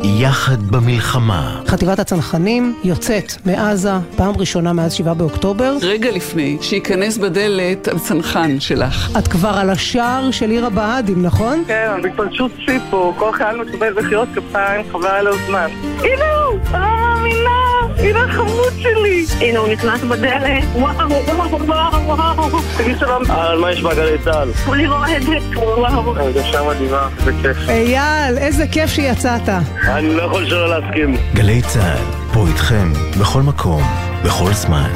[0.05, 1.61] יחד במלחמה.
[1.67, 5.77] חטיבת הצנחנים יוצאת מעזה פעם ראשונה מאז 7 באוקטובר.
[5.83, 9.17] רגע לפני שייכנס בדלת הצנחן שלך.
[9.19, 11.65] את כבר על השער של עיר הבה"דים, נכון?
[11.67, 15.69] כן, בהתפלשות שיא פה, כל חייל מקבל מחיאות כפיים, חבל על הזמן.
[15.99, 16.59] הנה הוא!
[16.73, 17.72] לא מאמינה!
[17.99, 19.25] הנה החמוד שלי!
[19.41, 20.95] הנה הוא נכנס בדלת, וואו,
[21.27, 22.59] וואו, וואו, וואו.
[22.79, 23.31] תגיד שלום.
[23.31, 24.53] על מה יש בגלי צה"ל?
[24.65, 26.17] כולי רועדת, וואו.
[26.17, 27.57] הרגשה מדהימה, זה כיף.
[27.69, 29.49] אייל, איזה כיף שיצאת.
[29.85, 31.17] אני לא יכול שלא להסכים.
[31.35, 33.83] גלי צה"ל, פה איתכם, בכל מקום,
[34.25, 34.91] בכל זמן.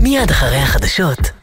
[0.00, 1.41] מיד אחרי החדשות,